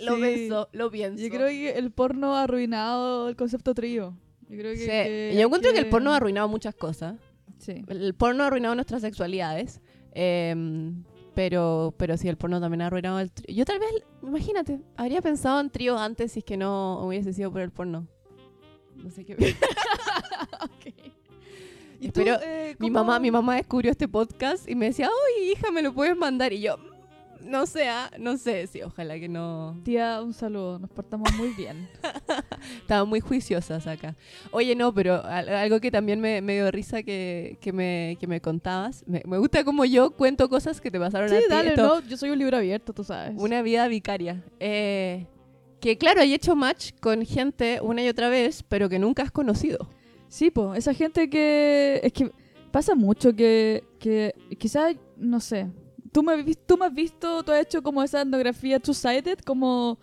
lo 0.00 0.16
Sí. 0.16 0.22
pienso, 0.22 0.68
lo 0.72 0.90
pienso. 0.90 1.22
Yo 1.22 1.28
creo 1.30 1.48
que 1.48 1.70
el 1.70 1.90
porno 1.90 2.34
ha 2.36 2.42
arruinado 2.44 3.28
el 3.28 3.36
concepto 3.36 3.74
trío. 3.74 4.14
Yo 4.48 4.58
creo 4.58 4.72
que. 4.72 4.78
Sí, 4.78 4.86
que 4.86 5.32
Yo 5.34 5.42
encuentro 5.46 5.72
que 5.72 5.78
el 5.78 5.88
porno 5.88 6.12
ha 6.12 6.16
arruinado 6.16 6.48
muchas 6.48 6.74
cosas. 6.74 7.16
Sí. 7.58 7.84
El 7.88 8.14
porno 8.14 8.44
ha 8.44 8.46
arruinado 8.48 8.74
nuestras 8.74 9.02
sexualidades. 9.02 9.80
em, 10.12 11.04
pero, 11.34 11.94
pero 11.96 12.16
sí, 12.16 12.26
el 12.28 12.36
porno 12.36 12.60
también 12.60 12.82
ha 12.82 12.86
arruinado 12.86 13.20
el 13.20 13.30
trío. 13.30 13.54
Yo 13.56 13.64
tal 13.64 13.78
vez, 13.78 13.88
imagínate, 14.22 14.80
habría 14.96 15.22
pensado 15.22 15.60
en 15.60 15.70
trío 15.70 15.96
antes 15.96 16.32
si 16.32 16.40
es 16.40 16.44
que 16.44 16.56
no 16.56 17.04
hubiese 17.06 17.32
sido 17.32 17.52
por 17.52 17.60
el 17.60 17.70
porno. 17.70 18.08
No 18.96 19.10
sé 19.10 19.24
qué. 19.24 19.36
¿Y 22.00 22.06
tú, 22.08 22.12
Pero 22.14 22.36
eh, 22.42 22.76
mi 22.78 22.90
mamá, 22.90 23.18
mi 23.18 23.30
mamá 23.30 23.56
descubrió 23.56 23.90
este 23.90 24.06
podcast 24.08 24.68
y 24.68 24.74
me 24.74 24.86
decía, 24.86 25.08
oye, 25.08 25.52
hija, 25.52 25.70
me 25.72 25.82
lo 25.82 25.92
puedes 25.92 26.16
mandar. 26.16 26.52
Y 26.52 26.60
yo, 26.60 26.76
no 27.42 27.66
sé, 27.66 27.88
ah, 27.88 28.10
no 28.18 28.36
sé, 28.36 28.66
sí, 28.66 28.82
ojalá 28.82 29.18
que 29.18 29.28
no. 29.28 29.80
Tía, 29.84 30.20
un 30.22 30.32
saludo, 30.34 30.78
nos 30.78 30.90
portamos 30.90 31.32
muy 31.36 31.48
bien. 31.50 31.88
Estaban 32.80 33.08
muy 33.08 33.20
juiciosas 33.20 33.86
acá. 33.86 34.16
Oye, 34.50 34.74
no, 34.74 34.92
pero 34.92 35.24
al- 35.24 35.48
algo 35.48 35.80
que 35.80 35.90
también 35.90 36.20
me, 36.20 36.40
me 36.42 36.54
dio 36.54 36.70
risa 36.70 37.02
que, 37.02 37.58
que, 37.60 37.72
me, 37.72 38.16
que 38.20 38.26
me 38.26 38.40
contabas. 38.40 39.04
Me, 39.06 39.22
me 39.26 39.38
gusta 39.38 39.64
como 39.64 39.84
yo 39.84 40.10
cuento 40.12 40.48
cosas 40.48 40.80
que 40.80 40.90
te 40.90 40.98
pasaron 40.98 41.28
a 41.32 41.36
sí, 41.36 41.42
ti. 41.44 41.50
dale, 41.50 41.70
Esto- 41.70 42.00
no, 42.02 42.08
yo 42.08 42.16
soy 42.16 42.30
un 42.30 42.38
libro 42.38 42.56
abierto, 42.56 42.92
tú 42.92 43.04
sabes. 43.04 43.34
Una 43.36 43.62
vida 43.62 43.86
vicaria. 43.88 44.42
Eh, 44.60 45.26
que 45.80 45.96
claro, 45.96 46.20
hay 46.20 46.34
hecho 46.34 46.56
match 46.56 46.92
con 47.00 47.24
gente 47.24 47.80
una 47.82 48.02
y 48.02 48.08
otra 48.08 48.28
vez, 48.28 48.62
pero 48.68 48.88
que 48.88 48.98
nunca 48.98 49.22
has 49.22 49.30
conocido. 49.30 49.88
Sí, 50.28 50.50
pues, 50.50 50.78
esa 50.78 50.92
gente 50.92 51.30
que. 51.30 52.00
Es 52.02 52.12
que 52.12 52.30
pasa 52.70 52.94
mucho 52.94 53.34
que. 53.34 53.84
que 53.98 54.34
quizás, 54.58 54.96
no 55.16 55.40
sé. 55.40 55.68
Tú 56.12 56.22
me, 56.22 56.42
tú 56.54 56.76
me 56.76 56.86
has 56.86 56.94
visto, 56.94 57.42
tú 57.42 57.52
has 57.52 57.62
hecho 57.62 57.82
como 57.82 58.02
esa 58.02 58.22
etnografía 58.22 58.78
two-sided, 58.80 59.38
como 59.40 59.98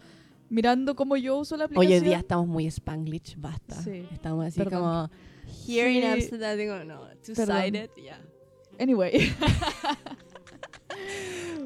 mirando 0.49 0.95
cómo 0.95 1.17
yo 1.17 1.37
uso 1.39 1.57
la 1.57 1.65
aplicación. 1.65 1.91
Hoy 1.91 1.97
en 1.97 2.03
día 2.03 2.17
estamos 2.17 2.47
muy 2.47 2.65
spanglish, 2.67 3.35
basta. 3.37 3.75
Sí, 3.81 4.05
Estamos 4.11 4.45
así 4.45 4.57
perdón. 4.59 4.81
como 4.81 5.09
here 5.67 5.91
in 5.91 6.01
Sí. 6.01 6.07
Amsterdam, 6.07 6.57
digo, 6.57 6.83
no, 6.83 7.01
two-sided, 7.25 7.89
ya. 8.03 8.19
Anyway. 8.79 9.31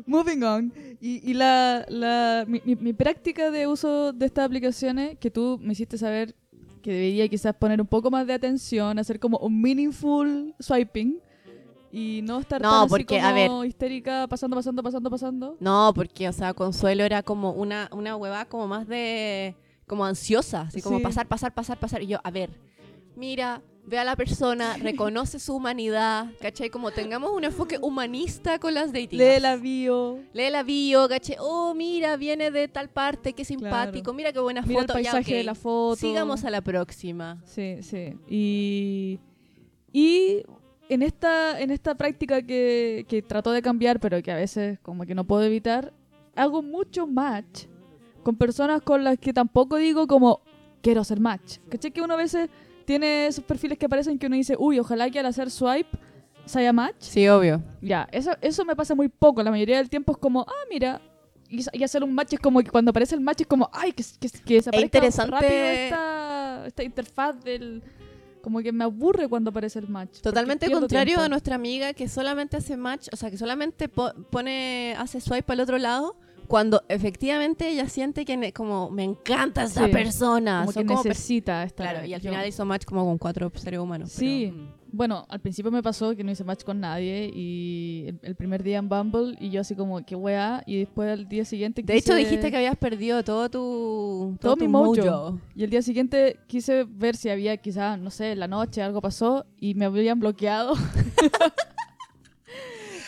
Moving 0.06 0.44
on. 0.44 0.74
Y, 1.02 1.30
y 1.30 1.34
la, 1.34 1.86
la, 1.90 2.46
mi, 2.48 2.62
mi- 2.66 2.76
mi 2.76 2.94
práctica 2.94 3.52
de 3.52 3.68
uso 3.68 4.12
de 4.14 4.26
estas 4.26 4.46
aplicaciones, 4.46 5.18
que 5.20 5.30
tú 5.30 5.60
me 5.62 5.74
hiciste 5.74 5.98
saber 5.98 6.36
que 6.82 6.92
debería 6.94 7.28
quizás 7.28 7.54
poner 7.56 7.82
un 7.82 7.88
poco 7.88 8.10
más 8.10 8.26
de 8.26 8.34
atención, 8.34 8.98
hacer 9.00 9.20
como 9.20 9.38
un 9.40 9.62
meaningful 9.62 10.56
swiping 10.60 11.20
y 11.92 12.22
no 12.24 12.40
estar 12.40 12.62
No, 12.62 12.70
tan 12.70 12.80
así 12.82 12.90
porque, 12.90 13.18
como 13.18 13.28
a 13.28 13.34
ver. 13.34 13.52
histérica, 13.68 14.28
pasando, 14.28 14.56
pasando, 14.56 14.84
pasando, 14.84 15.10
pasando. 15.10 15.58
No, 15.60 15.92
porque, 15.96 16.28
o 16.30 16.34
sea, 16.34 16.54
Consuelo 16.54 17.04
era 17.04 17.24
como 17.24 17.52
una, 17.52 17.90
una 17.92 18.16
hueva 18.16 18.46
como 18.46 18.68
más 18.68 18.88
de... 18.88 19.56
como 19.88 20.06
ansiosa, 20.06 20.62
así 20.62 20.82
como 20.82 20.98
Sí. 20.98 21.04
pasar, 21.04 21.28
pasar, 21.28 21.54
pasar, 21.54 21.80
pasar. 21.80 22.04
Y 22.04 22.08
yo, 22.08 22.20
a 22.24 22.30
ver, 22.32 22.52
mira, 23.16 23.62
ve 23.88 23.98
a 23.98 24.04
la 24.04 24.16
persona, 24.16 24.78
reconoce 24.82 25.40
su 25.40 25.56
humanidad, 25.56 26.28
¿cachai? 26.40 26.70
Como 26.70 26.92
tengamos 26.92 27.32
un 27.32 27.44
enfoque 27.44 27.80
humanista 27.82 28.60
con 28.60 28.76
las 28.76 28.94
dating 28.94 29.18
Lee 29.18 29.40
la 29.40 29.56
bio, 29.56 30.20
Lee 30.34 30.52
la 30.52 30.62
bio, 30.62 31.10
¿cachai? 31.10 31.38
Oh, 31.40 31.74
mira, 31.74 32.16
viene 32.18 32.52
de 32.52 32.68
tal 32.68 32.90
parte, 32.90 33.34
qué 33.34 33.44
simpático, 33.44 34.14
mira 34.14 34.32
qué 34.32 34.40
buena 34.40 34.62
mira 34.62 34.82
el 34.82 34.88
foto. 34.88 35.00
ya, 35.00 35.12
paisaje 35.12 35.38
de 35.38 35.44
la 35.44 35.56
foto. 35.56 35.96
Sigamos 35.96 36.44
a 36.46 36.52
la 36.52 36.62
próxima. 36.62 37.42
Sí, 37.46 37.78
sí. 37.82 38.14
Y, 38.30 39.20
y 39.92 40.44
en 40.90 41.04
esta, 41.04 41.60
en 41.60 41.72
esta 41.72 41.96
práctica 41.96 42.42
que, 42.42 43.06
que 43.08 43.22
trato 43.22 43.52
de 43.52 43.62
cambiar, 43.62 44.00
pero 44.00 44.22
que 44.22 44.32
a 44.32 44.36
veces 44.36 44.80
como 44.80 45.06
que 45.06 45.16
no 45.16 45.24
puedo 45.24 45.44
evitar, 45.44 45.94
hago 46.36 46.62
mucho 46.62 47.08
match 47.08 47.66
con 48.24 48.36
personas 48.36 48.82
con 48.82 49.04
las 49.04 49.18
que 49.18 49.32
tampoco 49.32 49.78
digo 49.78 50.08
como 50.08 50.42
quiero 50.82 51.02
hacer 51.02 51.20
match. 51.20 51.58
¿Cachai? 51.70 51.92
Que 51.92 52.02
uno 52.02 52.16
a 52.16 52.18
veces 52.18 52.50
tiene 52.86 53.28
esos 53.28 53.44
perfiles 53.44 53.78
que 53.78 53.86
aparecen 53.86 54.18
que 54.18 54.28
uno 54.28 54.36
dice, 54.36 54.56
uy, 54.58 54.80
ojalá 54.80 55.10
que 55.10 55.20
al 55.20 55.28
hacer 55.28 55.52
swipe 55.52 55.98
se 56.46 56.60
haya 56.60 56.74
match. 56.74 56.96
Sí, 57.00 57.28
obvio. 57.28 57.62
Ya, 57.82 58.08
eso, 58.12 58.32
eso 58.42 58.66
me 58.66 58.76
pasa 58.76 58.96
muy 58.96 59.10
poco. 59.10 59.44
La 59.44 59.52
mayoría 59.52 59.78
del 59.78 59.90
tiempo 59.90 60.14
es 60.14 60.18
como, 60.18 60.42
ah, 60.42 60.66
mira. 60.70 61.00
Y, 61.48 61.64
y 61.74 61.84
hacer 61.84 62.04
un 62.04 62.14
match 62.14 62.34
es 62.34 62.40
como 62.40 62.62
que 62.62 62.70
cuando 62.72 62.90
aparece 62.90 63.16
el 63.16 63.22
match 63.22 63.42
es 63.42 63.48
como, 63.48 63.70
ay, 63.72 63.92
que, 63.92 64.04
que, 64.20 64.30
que 64.30 64.54
desaparezca 64.56 64.98
interesante- 64.98 65.32
rápido 65.32 65.52
esta, 65.52 66.64
esta 66.68 66.84
interfaz 66.84 67.44
del... 67.44 67.84
Como 68.42 68.62
que 68.62 68.72
me 68.72 68.84
aburre 68.86 69.28
cuando 69.28 69.50
aparece 69.50 69.80
el 69.80 69.88
match. 69.90 70.20
Totalmente 70.22 70.72
contrario 70.72 71.06
tiempo. 71.16 71.24
a 71.24 71.30
nuestra 71.30 71.56
amiga 71.56 71.94
que 71.94 72.08
solamente 72.08 72.58
hace 72.58 72.78
match, 72.78 73.08
o 73.12 73.16
sea, 73.18 73.30
que 73.30 73.38
solamente 73.38 73.90
po- 73.90 74.14
pone, 74.30 74.96
hace 74.98 75.20
swipe 75.22 75.52
al 75.54 75.60
otro 75.60 75.78
lado 75.78 76.16
cuando 76.48 76.82
efectivamente 76.90 77.68
ella 77.70 77.88
siente 77.90 78.26
que 78.26 78.52
como 78.54 78.90
me 78.90 79.04
encanta 79.04 79.64
esa 79.64 79.86
Sí, 79.86 79.92
persona. 79.92 80.62
Como 80.62 80.72
Son 80.72 80.84
que 80.84 80.88
como 80.88 81.04
necesita 81.04 81.64
estar 81.64 81.90
Claro, 81.92 82.08
y 82.08 82.14
al 82.14 82.22
Yo- 82.22 82.32
final 82.32 82.48
hizo 82.48 82.66
match 82.66 82.86
como 82.86 83.06
con 83.06 83.18
cuatro 83.18 83.52
seres 83.56 83.80
humanos. 83.80 84.12
Sí. 84.12 84.52
pero. 84.56 84.79
Bueno, 84.92 85.26
al 85.30 85.40
principio 85.40 85.72
me 85.72 85.84
pasó 85.84 86.16
que 86.16 86.24
no 86.24 86.32
hice 86.32 86.44
match 86.44 86.64
con 86.64 86.80
nadie 86.80 87.30
y 87.34 88.06
el, 88.08 88.20
el 88.24 88.36
primer 88.36 88.64
día 88.64 88.78
en 88.80 88.90
Bumble 88.90 89.36
y 89.40 89.50
yo 89.50 89.62
así 89.62 89.76
como, 89.76 90.04
qué 90.06 90.16
weá, 90.16 90.64
y 90.66 90.80
después 90.80 91.10
al 91.12 91.28
día 91.30 91.46
siguiente 91.46 91.84
De 91.84 91.96
hecho, 91.96 92.14
quise- 92.14 92.18
dijiste 92.18 92.50
que 92.52 92.58
habías 92.58 92.76
perdido 92.78 93.24
todo 93.24 93.50
tu, 93.50 94.36
Todo 94.42 94.56
tu 94.56 94.62
mi 94.66 94.68
mojo. 94.68 95.40
Y 95.56 95.64
el 95.64 95.70
día 95.70 95.82
siguiente 95.82 96.40
quise 96.48 96.86
ver 96.90 97.16
si 97.16 97.30
había 97.30 97.56
quizá, 97.58 97.98
no 97.98 98.10
sé, 98.10 98.32
en 98.32 98.40
la 98.40 98.48
noche 98.48 98.82
algo 98.82 99.02
pasó 99.02 99.46
y 99.60 99.76
me 99.76 99.86
habían 99.86 100.20
bloqueado. 100.20 100.74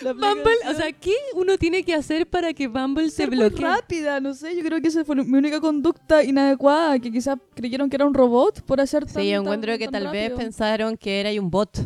La 0.04 0.14
Bumble, 0.14 0.54
o 0.70 0.74
sea, 0.74 0.92
¿qué 0.92 1.14
uno 1.36 1.58
tiene 1.58 1.84
que 1.84 1.94
hacer 1.94 2.28
para 2.28 2.54
que 2.54 2.68
Bumble 2.68 3.10
se 3.10 3.28
muy 3.28 3.38
bloquee? 3.38 3.66
rápida, 3.66 4.20
no 4.20 4.34
sé, 4.34 4.56
yo 4.56 4.64
creo 4.64 4.82
que 4.82 4.88
esa 4.88 5.06
fue 5.06 5.16
mi 5.16 5.38
única 5.38 5.60
conducta 5.62 6.24
inadecuada, 6.24 6.98
que 7.00 7.12
quizás 7.12 7.38
creyeron 7.54 7.90
que 7.90 7.96
era 7.98 8.06
un 8.06 8.14
robot 8.14 8.62
por 8.64 8.80
hacer 8.82 9.06
tan 9.06 9.22
Sí, 9.24 9.30
yo 9.30 9.38
tan- 9.38 9.42
encuentro 9.44 9.78
que 9.78 9.86
tan 9.88 10.04
tal 10.04 10.12
vez 10.12 10.32
pensaron 10.32 10.98
que 10.98 11.20
era 11.20 11.30
un 11.42 11.50
bot. 11.52 11.78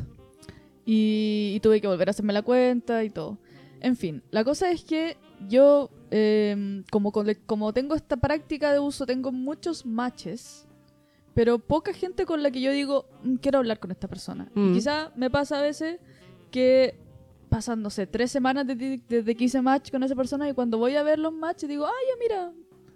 y, 0.85 1.53
y 1.55 1.59
tuve 1.61 1.81
que 1.81 1.87
volver 1.87 2.09
a 2.09 2.11
hacerme 2.11 2.33
la 2.33 2.41
cuenta 2.41 3.03
y 3.03 3.09
todo. 3.09 3.37
En 3.81 3.95
fin, 3.95 4.23
la 4.31 4.43
cosa 4.43 4.69
es 4.71 4.83
que 4.83 5.17
yo, 5.47 5.89
eh, 6.11 6.83
como, 6.91 7.11
como 7.45 7.73
tengo 7.73 7.95
esta 7.95 8.17
práctica 8.17 8.71
de 8.71 8.79
uso, 8.79 9.05
tengo 9.05 9.31
muchos 9.31 9.85
matches, 9.85 10.65
pero 11.33 11.59
poca 11.59 11.93
gente 11.93 12.25
con 12.25 12.41
la 12.43 12.49
que 12.51 12.61
yo 12.61 12.71
digo, 12.71 13.05
"Mm, 13.23 13.35
quiero 13.35 13.57
hablar 13.59 13.79
con 13.79 13.91
esta 13.91 14.07
persona. 14.07 14.49
Mm. 14.55 14.69
Y 14.71 14.73
quizá 14.75 15.11
me 15.15 15.29
pasa 15.29 15.59
a 15.59 15.61
veces 15.61 15.99
que 16.51 16.95
sé, 17.89 18.07
tres 18.07 18.31
semanas 18.31 18.65
desde, 18.67 19.01
desde 19.07 19.35
que 19.35 19.43
hice 19.45 19.61
match 19.61 19.91
con 19.91 20.01
esa 20.03 20.15
persona 20.15 20.47
y 20.49 20.53
cuando 20.53 20.77
voy 20.77 20.95
a 20.95 21.03
ver 21.03 21.19
los 21.19 21.33
matches 21.33 21.69
digo, 21.69 21.85
ay, 21.85 21.93
ya 22.09 22.15
mira, 22.19 22.51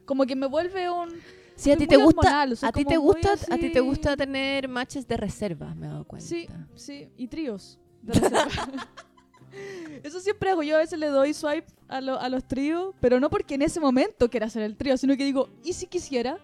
como 0.06 0.26
que 0.26 0.36
me 0.36 0.48
vuelve 0.48 0.90
un... 0.90 1.10
Sí, 1.56 1.72
a 1.72 1.78
ti 1.78 1.88
te 1.88 1.98
gusta, 1.98 2.20
hormonal, 2.20 2.56
soy 2.58 2.70
a 2.70 2.72
ti 2.72 2.86
te 2.86 2.98
gusta, 2.98 3.34
a 3.34 3.58
ti 3.58 3.70
te 3.70 3.80
así- 3.80 3.88
gusta 3.88 4.16
tener 4.16 4.68
matches 4.70 5.06
de 5.08 5.18
reserva, 5.18 5.76
me 5.76 5.88
he 5.88 5.90
dado 5.90 6.06
cuenta. 6.06 6.26
Sí, 6.28 6.48
sí, 6.76 7.10
y 7.18 7.28
tríos. 7.28 7.78
de 8.02 8.14
reserva. 8.14 8.48
Eso 10.04 10.20
siempre 10.20 10.50
hago. 10.52 10.64
Yo 10.64 10.76
a 10.76 10.80
veces 10.80 10.98
le 11.00 11.08
doy 11.08 11.34
swipe 11.34 11.66
a, 11.88 12.02
lo- 12.02 12.20
a 12.20 12.30
los 12.30 12.48
tríos, 12.48 12.94
pero 13.02 13.20
no 13.20 13.30
porque 13.30 13.56
en 13.56 13.62
ese 13.64 13.80
momento 13.80 14.30
quiera 14.30 14.46
hacer 14.46 14.62
el 14.64 14.78
trío, 14.78 14.96
sino 14.98 15.18
que 15.18 15.26
digo, 15.26 15.50
¿y 15.64 15.74
si 15.74 15.88
quisiera? 15.88 16.38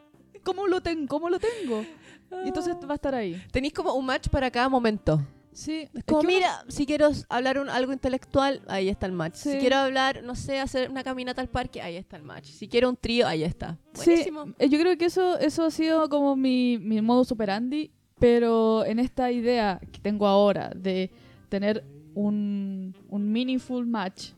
¿Cómo 0.43 0.67
lo, 0.67 0.81
tengo? 0.81 1.07
¿Cómo 1.07 1.29
lo 1.29 1.39
tengo? 1.39 1.81
Y 2.43 2.47
entonces 2.47 2.75
va 2.87 2.91
a 2.91 2.95
estar 2.95 3.15
ahí. 3.15 3.41
Tenéis 3.51 3.73
como 3.73 3.93
un 3.93 4.05
match 4.05 4.27
para 4.29 4.51
cada 4.51 4.67
momento. 4.69 5.21
Sí, 5.55 5.87
Es 5.93 6.03
como, 6.03 6.19
que 6.21 6.27
uno- 6.27 6.35
mira, 6.35 6.65
si 6.67 6.85
quiero 6.85 7.09
hablar 7.29 7.57
un- 7.59 7.69
algo 7.69 7.93
intelectual, 7.93 8.61
ahí 8.67 8.89
está 8.89 9.05
el 9.05 9.13
match. 9.13 9.35
Si 9.35 9.51
Sí. 9.53 9.57
quiero 9.59 9.77
hablar, 9.77 10.21
no 10.23 10.35
sé, 10.35 10.59
hacer 10.59 10.89
una 10.91 11.03
caminata 11.03 11.41
al 11.41 11.47
parque, 11.49 11.81
ahí 11.81 11.95
está 11.95 12.17
el 12.17 12.23
match. 12.23 12.45
Si 12.47 12.67
quiero 12.67 12.89
un 12.89 12.97
trío, 12.97 13.25
ahí 13.25 13.43
está. 13.43 13.77
Sí, 13.93 14.09
Buenísimo. 14.11 14.45
eh, 14.59 14.67
yo 14.69 14.77
creo 14.79 14.97
que 14.97 15.05
eso, 15.05 15.39
eso 15.39 15.63
ha 15.63 15.71
sido 15.71 16.09
como 16.09 16.35
mi, 16.35 16.77
mi 16.77 17.01
modo 17.01 17.23
superandi, 17.23 17.89
pero 18.19 18.83
en 18.85 18.99
esta 18.99 19.31
idea 19.31 19.79
que 19.91 19.99
tengo 19.99 20.27
ahora 20.27 20.71
de 20.75 21.09
tener 21.49 21.83
un, 22.13 22.93
un 23.09 23.31
meaningful 23.31 23.85
match 23.85 24.31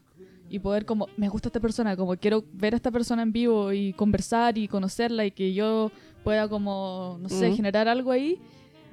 y 0.49 0.59
poder 0.59 0.85
como, 0.85 1.07
me 1.17 1.29
gusta 1.29 1.49
esta 1.49 1.59
persona, 1.59 1.95
como 1.97 2.15
quiero 2.15 2.43
ver 2.53 2.73
a 2.73 2.77
esta 2.77 2.89
persona 2.91 3.21
en 3.23 3.31
vivo 3.31 3.73
y 3.73 3.93
conversar 3.93 4.57
y 4.57 4.67
conocerla 4.67 5.25
y 5.25 5.31
que 5.31 5.53
yo 5.53 5.91
pueda 6.23 6.47
como, 6.47 7.17
no 7.19 7.27
sé, 7.29 7.51
generar 7.53 7.87
algo 7.87 8.11
ahí, 8.11 8.39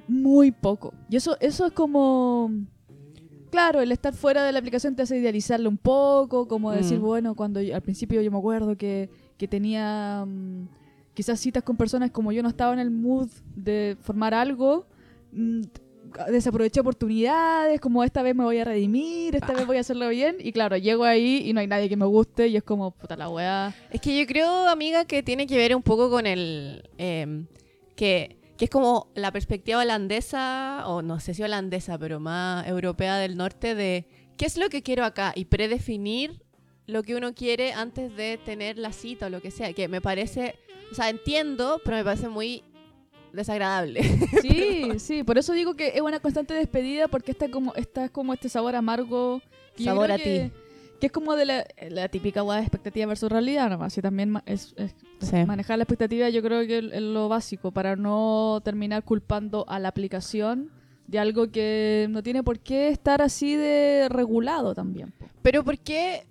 muy 0.07 0.51
poco. 0.51 0.93
Y 1.09 1.15
eso, 1.17 1.37
eso 1.39 1.65
es 1.67 1.73
como... 1.73 2.51
Claro, 3.51 3.79
el 3.81 3.91
estar 3.93 4.13
fuera 4.13 4.43
de 4.43 4.51
la 4.51 4.59
aplicación 4.59 4.95
te 4.95 5.03
hace 5.03 5.17
idealizarlo 5.17 5.69
un 5.69 5.77
poco, 5.77 6.47
como 6.47 6.71
decir, 6.71 6.99
Mm. 6.99 7.03
bueno, 7.03 7.35
cuando 7.35 7.61
yo- 7.61 7.73
al 7.75 7.81
principio 7.81 8.21
yo 8.21 8.29
me 8.31 8.37
acuerdo 8.37 8.75
que, 8.75 9.09
que 9.37 9.47
tenía 9.47 10.25
mm, 10.27 10.67
quizás 11.13 11.39
citas 11.39 11.63
con 11.63 11.77
personas 11.77 12.11
como 12.11 12.33
yo 12.33 12.43
no 12.43 12.49
estaba 12.49 12.73
en 12.73 12.79
el 12.79 12.91
mood 12.91 13.29
de 13.55 13.95
formar 14.01 14.33
algo, 14.33 14.87
mm, 15.31 15.61
desaproveché 16.31 16.81
oportunidades, 16.81 17.79
como 17.79 18.03
esta 18.03 18.21
vez 18.23 18.35
me 18.35 18.43
voy 18.43 18.57
a 18.57 18.65
redimir, 18.65 19.35
esta 19.35 19.53
vez 19.53 19.65
voy 19.65 19.77
a 19.77 19.81
hacerlo 19.81 20.09
bien, 20.09 20.35
y 20.39 20.51
claro, 20.51 20.75
llego 20.77 21.03
ahí 21.05 21.43
y 21.45 21.53
no 21.53 21.59
hay 21.61 21.67
nadie 21.67 21.87
que 21.89 21.97
me 21.97 22.05
guste 22.05 22.47
y 22.49 22.57
es 22.57 22.63
como, 22.63 22.91
puta 22.91 23.15
la 23.15 23.29
weá. 23.29 23.73
Es 23.89 24.01
que 24.01 24.17
yo 24.19 24.25
creo, 24.27 24.67
amiga, 24.67 25.05
que 25.05 25.23
tiene 25.23 25.47
que 25.47 25.55
ver 25.57 25.75
un 25.75 25.81
poco 25.83 26.09
con 26.09 26.25
el... 26.25 26.89
em, 26.97 27.45
que, 27.95 28.37
que 28.57 28.65
es 28.65 28.71
como 28.71 29.09
la 29.15 29.31
perspectiva 29.31 29.79
holandesa, 29.81 30.83
o 30.87 31.01
no 31.01 31.19
sé 31.19 31.33
si 31.33 31.43
holandesa, 31.43 31.97
pero 31.97 32.19
más 32.19 32.65
europea 32.67 33.17
del 33.17 33.35
norte, 33.37 33.75
de 33.75 34.07
qué 34.37 34.45
es 34.45 34.57
lo 34.57 34.69
que 34.69 34.81
quiero 34.83 35.03
acá 35.05 35.33
y 35.35 35.45
predefinir 35.45 36.41
lo 36.87 37.03
que 37.03 37.15
uno 37.15 37.33
quiere 37.33 37.73
antes 37.73 38.15
de 38.15 38.37
tener 38.43 38.77
la 38.77 38.93
cita 38.93 39.25
o 39.25 39.29
lo 39.29 39.41
que 39.41 39.51
sea. 39.51 39.73
Que 39.73 39.87
me 39.87 40.01
parece, 40.01 40.55
o 40.91 40.95
sea, 40.95 41.09
entiendo, 41.09 41.81
pero 41.83 41.97
me 41.97 42.03
parece 42.03 42.29
muy 42.29 42.63
desagradable. 43.33 44.01
Sí, 44.41 44.99
sí, 44.99 45.23
por 45.23 45.37
eso 45.37 45.53
digo 45.53 45.73
que 45.75 45.87
es 45.95 46.01
una 46.01 46.19
constante 46.19 46.53
despedida 46.53 47.07
porque 47.07 47.31
está 47.31 47.49
como, 47.49 47.73
está 47.75 48.09
como 48.09 48.33
este 48.33 48.49
sabor 48.49 48.75
amargo. 48.75 49.41
Sabor 49.77 50.11
a 50.11 50.17
que- 50.17 50.51
Que 50.99 51.07
es 51.07 51.11
como 51.11 51.35
de 51.35 51.45
la, 51.45 51.65
la 51.89 52.07
típica 52.09 52.41
weá 52.43 52.57
de 52.57 52.63
expectativa 52.63 53.05
versus 53.07 53.29
realidad 53.31 53.69
nomás. 53.69 53.97
Y 53.97 54.01
también 54.01 54.41
es, 54.45 54.73
es- 54.77 54.95
Sí. 55.21 55.37
manejar 55.45 55.77
la 55.77 55.83
expectativa 55.85 56.27
yo 56.29 56.41
creo 56.41 56.67
que 56.67 56.77
es 56.79 57.01
lo 57.01 57.29
básico 57.29 57.71
para 57.71 57.95
no 57.95 58.61
terminar 58.63 59.03
culpando 59.03 59.65
a 59.67 59.79
la 59.79 59.87
aplicación 59.87 60.71
de 61.07 61.19
algo 61.19 61.49
que 61.51 62.07
no 62.09 62.21
tiene 62.21 62.43
por 62.43 62.59
qué 62.59 62.89
estar 62.89 63.21
así 63.21 63.55
de 63.55 64.07
regulado 64.09 64.73
también. 64.75 65.13
Pero 65.41 65.63
¿por 65.63 65.77
qué 65.79 66.25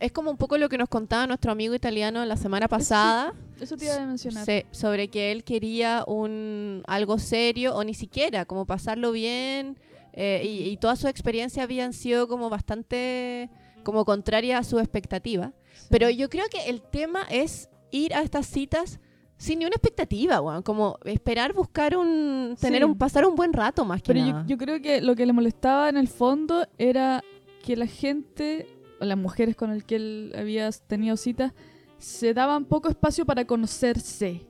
es 0.00 0.12
como 0.12 0.30
un 0.30 0.36
poco 0.36 0.58
lo 0.58 0.68
que 0.68 0.76
nos 0.76 0.88
contaba 0.90 1.26
nuestro 1.26 1.50
amigo 1.52 1.74
italiano 1.74 2.22
la 2.26 2.36
semana 2.36 2.68
pasada. 2.68 3.32
Eso 3.58 3.76
te 3.78 3.86
iba 3.86 3.94
a 3.94 4.06
mencionar. 4.06 4.44
Sí, 4.44 4.64
sobre 4.70 5.08
que 5.08 5.32
él 5.32 5.42
quería 5.44 6.04
un 6.06 6.82
algo 6.86 7.18
serio 7.18 7.74
o 7.74 7.82
ni 7.84 7.94
siquiera, 7.94 8.44
como 8.44 8.66
pasarlo 8.66 9.10
bien. 9.12 9.78
eh, 10.12 10.42
y, 10.44 10.68
y 10.68 10.76
toda 10.76 10.96
su 10.96 11.08
experiencia 11.08 11.62
habían 11.62 11.92
sido 11.94 12.28
como 12.28 12.50
bastante 12.50 13.48
como 13.84 14.04
contraria 14.04 14.58
a 14.58 14.64
su 14.64 14.78
expectativa. 14.78 15.52
Sí. 15.74 15.86
Pero 15.90 16.10
yo 16.10 16.28
creo 16.28 16.46
que 16.50 16.68
el 16.68 16.82
tema 16.82 17.22
es 17.30 17.68
ir 17.90 18.14
a 18.14 18.22
estas 18.22 18.46
citas 18.46 19.00
sin 19.36 19.60
ni 19.60 19.64
una 19.66 19.74
expectativa, 19.76 20.40
weón. 20.40 20.62
Como 20.62 20.98
esperar 21.04 21.52
buscar 21.52 21.96
un. 21.96 22.56
tener 22.60 22.80
Sí. 22.80 22.84
un. 22.84 22.98
pasar 22.98 23.24
un 23.26 23.34
buen 23.36 23.52
rato 23.52 23.84
más 23.84 24.02
que 24.02 24.12
Pero 24.12 24.20
yo, 24.26 24.32
nada. 24.32 24.44
yo 24.46 24.58
creo 24.58 24.82
que 24.82 25.00
lo 25.00 25.14
que 25.14 25.24
le 25.26 25.32
molestaba 25.32 25.88
en 25.88 25.96
el 25.96 26.08
fondo 26.08 26.66
era 26.76 27.22
que 27.64 27.76
la 27.76 27.86
gente, 27.86 28.66
o 29.00 29.04
las 29.04 29.16
mujeres 29.16 29.54
con 29.56 29.70
las 29.72 29.84
que 29.84 29.96
él 29.96 30.32
había 30.36 30.70
tenido 30.72 31.16
citas, 31.16 31.52
se 31.98 32.34
daban 32.34 32.64
poco 32.64 32.88
espacio 32.88 33.24
para 33.26 33.44
conocerse. 33.46 34.42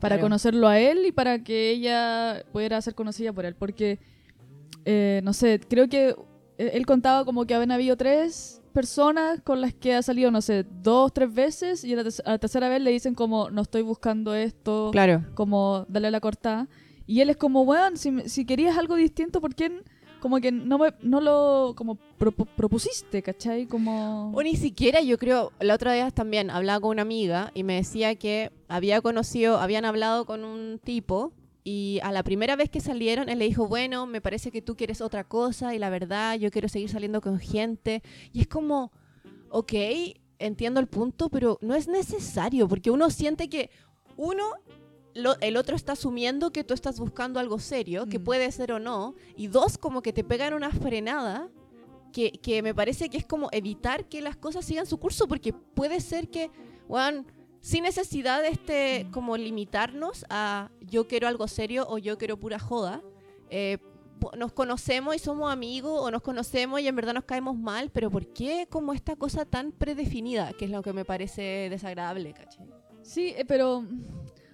Para 0.00 0.16
Claro. 0.16 0.22
conocerlo 0.26 0.66
a 0.66 0.80
él 0.80 1.06
y 1.06 1.12
para 1.12 1.44
que 1.44 1.70
ella 1.70 2.44
pudiera 2.52 2.80
ser 2.80 2.96
conocida 2.96 3.32
por 3.32 3.44
él. 3.44 3.54
Porque, 3.54 4.00
eh, 4.84 5.20
no 5.22 5.32
sé, 5.32 5.60
creo 5.68 5.88
que 5.88 6.16
él 6.72 6.86
contaba 6.86 7.24
como 7.24 7.44
que 7.46 7.54
habían 7.54 7.70
habido 7.72 7.96
tres 7.96 8.60
personas 8.72 9.40
con 9.42 9.60
las 9.60 9.74
que 9.74 9.94
ha 9.94 10.02
salido, 10.02 10.30
no 10.30 10.40
sé, 10.40 10.64
dos, 10.82 11.12
tres 11.12 11.32
veces 11.32 11.84
y 11.84 11.92
a 11.92 11.96
la, 11.96 12.04
te- 12.04 12.22
a 12.24 12.30
la 12.30 12.38
tercera 12.38 12.68
vez 12.68 12.80
le 12.80 12.90
dicen 12.90 13.14
como, 13.14 13.50
no 13.50 13.62
estoy 13.62 13.82
buscando 13.82 14.34
esto 14.34 14.90
Claro. 14.92 15.24
como 15.34 15.84
darle 15.88 16.10
la 16.10 16.20
cortada. 16.20 16.68
Y 17.06 17.20
él 17.20 17.28
es 17.30 17.36
como, 17.36 17.62
weón, 17.62 17.96
si, 17.98 18.10
me- 18.10 18.28
si 18.28 18.44
querías 18.46 18.78
algo 18.78 18.94
distinto, 18.94 19.40
¿por 19.40 19.54
qué 19.54 19.82
como 20.20 20.38
que 20.40 20.52
no, 20.52 20.78
me, 20.78 20.94
no 21.02 21.20
lo 21.20 21.74
como 21.76 21.98
propu- 22.18 22.46
propusiste, 22.56 23.22
¿cachai? 23.22 23.66
Como... 23.66 24.30
O 24.32 24.42
ni 24.42 24.54
siquiera, 24.56 25.00
yo 25.00 25.18
creo, 25.18 25.50
la 25.60 25.74
otra 25.74 25.92
vez 25.92 26.14
también 26.14 26.48
hablaba 26.48 26.80
con 26.80 26.90
una 26.92 27.02
amiga 27.02 27.50
y 27.54 27.64
me 27.64 27.74
decía 27.74 28.14
que 28.14 28.52
había 28.68 29.00
conocido, 29.00 29.58
habían 29.58 29.84
hablado 29.84 30.24
con 30.24 30.44
un 30.44 30.78
tipo 30.82 31.32
y 31.64 32.00
a 32.02 32.10
la 32.12 32.22
primera 32.22 32.56
vez 32.56 32.68
que 32.70 32.80
salieron, 32.80 33.28
él 33.28 33.38
le 33.38 33.44
dijo, 33.46 33.68
bueno, 33.68 34.06
me 34.06 34.20
parece 34.20 34.50
que 34.50 34.62
tú 34.62 34.76
quieres 34.76 35.00
otra 35.00 35.24
cosa 35.24 35.74
y 35.74 35.78
la 35.78 35.90
verdad, 35.90 36.36
yo 36.36 36.50
quiero 36.50 36.68
seguir 36.68 36.88
saliendo 36.88 37.20
con 37.20 37.38
gente. 37.38 38.02
Y 38.32 38.40
es 38.40 38.46
como, 38.48 38.90
ok, 39.50 39.72
entiendo 40.38 40.80
el 40.80 40.88
punto, 40.88 41.28
pero 41.28 41.58
no 41.62 41.74
es 41.74 41.86
necesario 41.88 42.66
porque 42.68 42.90
uno 42.90 43.10
siente 43.10 43.48
que 43.48 43.70
uno... 44.16 44.44
lo- 45.14 45.38
el 45.40 45.56
otro 45.58 45.76
está 45.76 45.92
asumiendo 45.92 46.52
que 46.52 46.64
tú 46.64 46.72
estás 46.74 46.98
buscando 46.98 47.38
algo 47.38 47.58
serio, 47.58 48.06
que 48.06 48.18
Mm. 48.18 48.24
puede 48.24 48.50
ser 48.50 48.72
o 48.72 48.78
no, 48.78 49.14
y 49.36 49.46
dos, 49.48 49.76
como 49.78 50.00
que 50.02 50.12
te 50.14 50.24
pegan 50.24 50.54
una 50.54 50.70
frenada 50.70 51.50
que, 52.14 52.32
que 52.32 52.62
me 52.62 52.74
parece 52.74 53.08
que 53.10 53.18
es 53.18 53.26
como 53.26 53.48
evitar 53.52 54.06
que 54.08 54.20
las 54.22 54.36
cosas 54.36 54.64
sigan 54.64 54.86
su 54.86 54.96
curso, 54.98 55.28
porque 55.28 55.52
puede 55.52 56.00
ser 56.00 56.28
que, 56.30 56.50
weón, 56.88 57.26
sin 57.62 57.84
necesidad 57.84 58.42
de 58.42 58.48
este, 58.48 59.06
como 59.12 59.36
limitarnos 59.36 60.26
a 60.28 60.70
yo 60.80 61.06
quiero 61.06 61.28
algo 61.28 61.46
serio 61.46 61.86
o 61.88 61.96
yo 61.96 62.18
quiero 62.18 62.36
pura 62.36 62.58
joda, 62.58 63.02
eh, 63.50 63.78
nos 64.36 64.52
conocemos 64.52 65.14
y 65.14 65.18
somos 65.18 65.52
amigos 65.52 66.00
o 66.00 66.10
nos 66.10 66.22
conocemos 66.22 66.80
y 66.80 66.88
en 66.88 66.96
verdad 66.96 67.14
nos 67.14 67.24
caemos 67.24 67.56
mal, 67.56 67.90
pero 67.90 68.10
¿por 68.10 68.26
qué 68.26 68.66
como 68.68 68.92
esta 68.92 69.16
cosa 69.16 69.44
tan 69.44 69.72
predefinida? 69.72 70.52
Que 70.52 70.64
es 70.64 70.70
lo 70.70 70.82
que 70.82 70.92
me 70.92 71.04
parece 71.04 71.68
desagradable, 71.70 72.34
¿cachai? 72.34 72.68
Sí, 73.02 73.32
eh, 73.36 73.44
pero... 73.46 73.84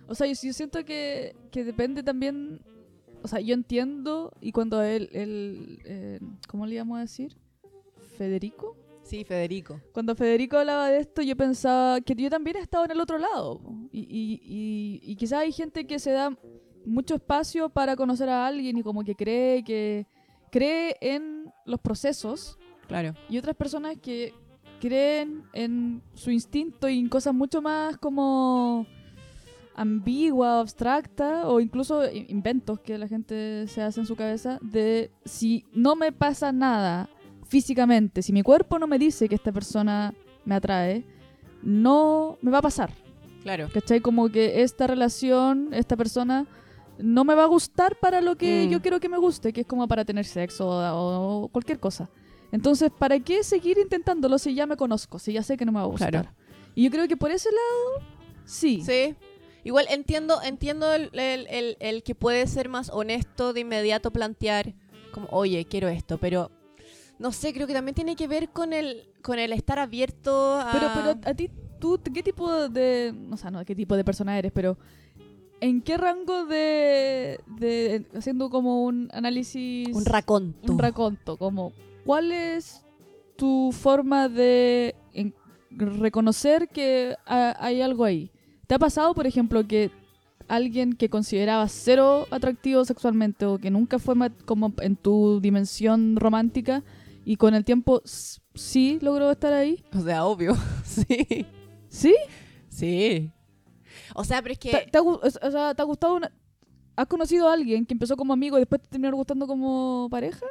O 0.07 0.15
sea, 0.15 0.27
yo, 0.27 0.33
yo 0.43 0.53
siento 0.53 0.85
que, 0.85 1.35
que 1.51 1.65
depende 1.65 2.03
también... 2.03 2.63
O 3.23 3.29
sea, 3.29 3.41
yo 3.41 3.55
entiendo 3.55 4.33
y 4.41 4.53
cuando 4.53 4.83
él... 4.83 5.09
él 5.13 5.83
eh, 5.85 6.21
¿Cómo 6.47 6.67
le 6.67 6.75
íbamos 6.75 6.99
a 6.99 7.03
decir? 7.03 7.37
¿Federico? 8.17 8.77
Sí, 9.09 9.25
Federico. 9.25 9.81
Cuando 9.93 10.15
Federico 10.15 10.59
hablaba 10.59 10.91
de 10.91 10.99
esto, 10.99 11.23
yo 11.23 11.35
pensaba 11.35 11.99
que 12.03 12.15
yo 12.15 12.29
también 12.29 12.57
he 12.57 12.61
estado 12.61 12.85
en 12.85 12.91
el 12.91 13.01
otro 13.01 13.17
lado. 13.17 13.59
Y, 13.91 14.01
y, 14.01 14.41
y, 14.45 15.01
y 15.13 15.17
quizás 15.17 15.41
hay 15.41 15.53
gente 15.53 15.87
que 15.87 15.99
se 15.99 16.11
da 16.11 16.37
mucho 16.85 17.15
espacio 17.15 17.71
para 17.71 17.97
conocer 17.97 18.29
a 18.29 18.47
alguien 18.47 18.77
y 18.77 18.83
como 18.83 19.03
que 19.05 19.15
cree 19.15 19.65
que 19.65 20.07
cree 20.51 20.97
en 21.01 21.51
los 21.65 21.81
procesos 21.81 22.59
Claro. 22.87 23.15
y 23.31 23.37
otras 23.39 23.57
personas 23.57 23.97
que 24.01 24.33
creen 24.81 25.43
en 25.53 26.03
su 26.15 26.31
instinto 26.31 26.89
y 26.89 26.99
en 26.99 27.09
cosas 27.09 27.35
mucho 27.35 27.61
más 27.63 27.97
como 27.99 28.87
ambigua, 29.75 30.61
abstracta 30.61 31.47
o 31.49 31.61
incluso 31.61 32.03
inventos 32.11 32.81
que 32.81 32.99
la 32.99 33.07
gente 33.09 33.67
se 33.69 33.81
hace 33.83 34.01
en 34.01 34.07
su 34.07 34.17
cabeza 34.17 34.59
de 34.61 35.11
si 35.25 35.65
no 35.73 35.95
me 35.97 36.13
pasa 36.13 36.53
nada 36.53 37.09
físicamente, 37.49 38.23
si 38.23 38.33
mi 38.33 38.43
cuerpo 38.43 38.79
no 38.79 38.87
me 38.87 38.99
dice 38.99 39.29
que 39.29 39.35
esta 39.35 39.53
persona 39.53 40.15
me 40.45 40.55
atrae, 40.55 41.05
no 41.63 42.39
me 42.43 42.51
va 42.51 42.59
a 42.59 42.63
pasar. 42.63 42.93
Claro. 43.43 43.69
¿Cachai? 43.73 44.01
Como 44.01 44.29
que 44.29 44.63
esta 44.63 44.87
relación, 44.87 45.69
esta 45.73 45.97
persona 45.97 46.47
no 46.99 47.25
me 47.25 47.35
va 47.35 47.45
a 47.45 47.47
gustar 47.47 47.97
para 47.97 48.21
lo 48.21 48.37
que 48.37 48.67
Mm. 48.67 48.71
yo 48.71 48.83
quiero 48.83 49.01
que 49.01 49.09
me 49.09 49.19
guste, 49.19 49.53
que 49.53 49.63
es 49.63 49.67
como 49.67 49.87
para 49.89 50.05
tener 50.05 50.25
sexo 50.25 50.69
o, 50.69 51.45
o 51.45 51.49
cualquier 51.49 51.79
cosa. 51.79 52.11
Entonces, 52.51 52.91
¿para 52.97 53.21
qué 53.21 53.43
seguir 53.45 53.79
intentándolo 53.79 54.39
si 54.39 54.55
ya 54.55 54.67
me 54.67 54.77
conozco, 54.77 55.19
si 55.19 55.33
ya 55.33 55.43
sé 55.43 55.57
que 55.57 55.65
no 55.65 55.73
me 55.73 55.79
va 55.79 55.85
a 55.85 55.89
gustar? 55.89 56.11
Claro. 56.11 56.31
Y 56.75 56.85
yo 56.85 56.91
creo 56.91 57.07
que 57.09 57.17
por 57.17 57.31
ese 57.31 57.49
lado, 57.51 58.07
sí. 58.45 58.83
Sí. 58.85 59.15
Igual 59.65 59.87
entiendo, 59.91 60.41
entiendo 60.43 60.93
el, 60.93 61.11
el- 61.13 61.47
el- 61.49 61.77
el 61.81 62.03
que 62.03 62.15
puede 62.15 62.47
ser 62.47 62.69
más 62.69 62.91
honesto 62.91 63.53
de 63.53 63.61
inmediato 63.61 64.11
plantear 64.13 64.75
como, 65.13 65.29
oye, 65.31 65.65
quiero 65.67 65.89
esto, 65.89 66.19
pero 66.19 66.51
no 67.19 67.33
sé, 67.33 67.53
creo 67.53 67.67
que 67.67 67.73
también 67.75 67.95
tiene 67.95 68.17
que 68.17 68.29
ver 68.29 68.51
con 68.51 68.73
el, 68.73 69.09
con 69.23 69.39
el 69.39 69.53
estar 69.53 69.79
abierto 69.79 70.55
a... 70.61 70.71
Pero, 70.73 70.89
pero 70.95 71.31
a 71.31 71.35
ti, 71.35 71.51
tú, 71.81 72.01
¿qué 72.15 72.23
tipo 72.23 72.69
de... 72.69 73.15
O 73.31 73.37
sea, 73.37 73.51
no, 73.51 73.65
qué 73.65 73.75
tipo 73.75 73.97
de 73.97 74.05
persona 74.05 74.39
eres, 74.39 74.53
pero... 74.53 74.79
¿En 75.61 75.83
qué 75.83 75.97
rango 75.97 76.47
de... 76.47 77.41
de 77.59 78.07
haciendo 78.17 78.49
como 78.51 78.85
un 78.85 79.09
análisis... 79.13 79.89
un 79.93 80.05
raconto. 80.05 80.73
un 80.73 80.79
raconto, 80.79 81.37
como 81.37 81.73
cuál 82.05 82.31
es 82.31 82.85
tu 83.37 83.71
forma 83.73 84.29
de 84.29 84.95
en- 85.13 85.35
reconocer 85.71 86.69
que 86.69 87.17
ha- 87.27 87.57
hay 87.59 87.83
algo 87.83 88.05
ahí. 88.05 88.31
¿Te 88.69 88.75
ha 88.77 88.79
pasado, 88.79 89.15
por 89.15 89.27
ejemplo, 89.27 89.67
que 89.67 89.91
alguien 90.47 90.93
que 90.95 91.11
considerabas 91.11 91.73
cero 91.73 92.27
atractivo 92.31 92.85
sexualmente 92.85 93.45
o 93.45 93.59
que 93.59 93.71
nunca 93.71 93.99
fue 93.99 94.15
como 94.45 94.73
en 94.81 94.97
tu 94.97 95.41
dimensión 95.41 96.17
romántica 96.17 96.83
y 97.31 97.37
con 97.37 97.55
el 97.55 97.63
tiempo 97.63 98.01
sí 98.55 98.99
logró 99.03 99.31
estar 99.31 99.53
ahí? 99.53 99.85
O 99.95 100.01
sea, 100.01 100.25
obvio. 100.25 100.57
sí. 100.85 101.45
¿Sí? 101.89 102.15
Sí. 102.71 103.31
O 104.15 104.25
sea, 104.25 104.41
pero 104.41 104.55
es 104.55 104.59
¿Te, 104.59 104.71
que... 104.71 104.87
te 104.91 104.97
ha, 104.97 105.03
o 105.03 105.21
sea, 105.51 105.75
¿te 105.75 105.83
ha 105.83 105.85
gustado 105.85 106.15
una... 106.15 106.33
¿Has 106.97 107.07
conocido 107.07 107.49
a 107.49 107.53
alguien 107.53 107.85
que 107.85 107.93
empezó 107.93 108.17
como 108.17 108.33
amigo 108.33 108.57
y 108.57 108.61
después 108.63 108.81
te 108.81 108.89
terminó 108.89 109.15
gustando 109.15 109.47
como 109.47 110.09
pareja? 110.11 110.47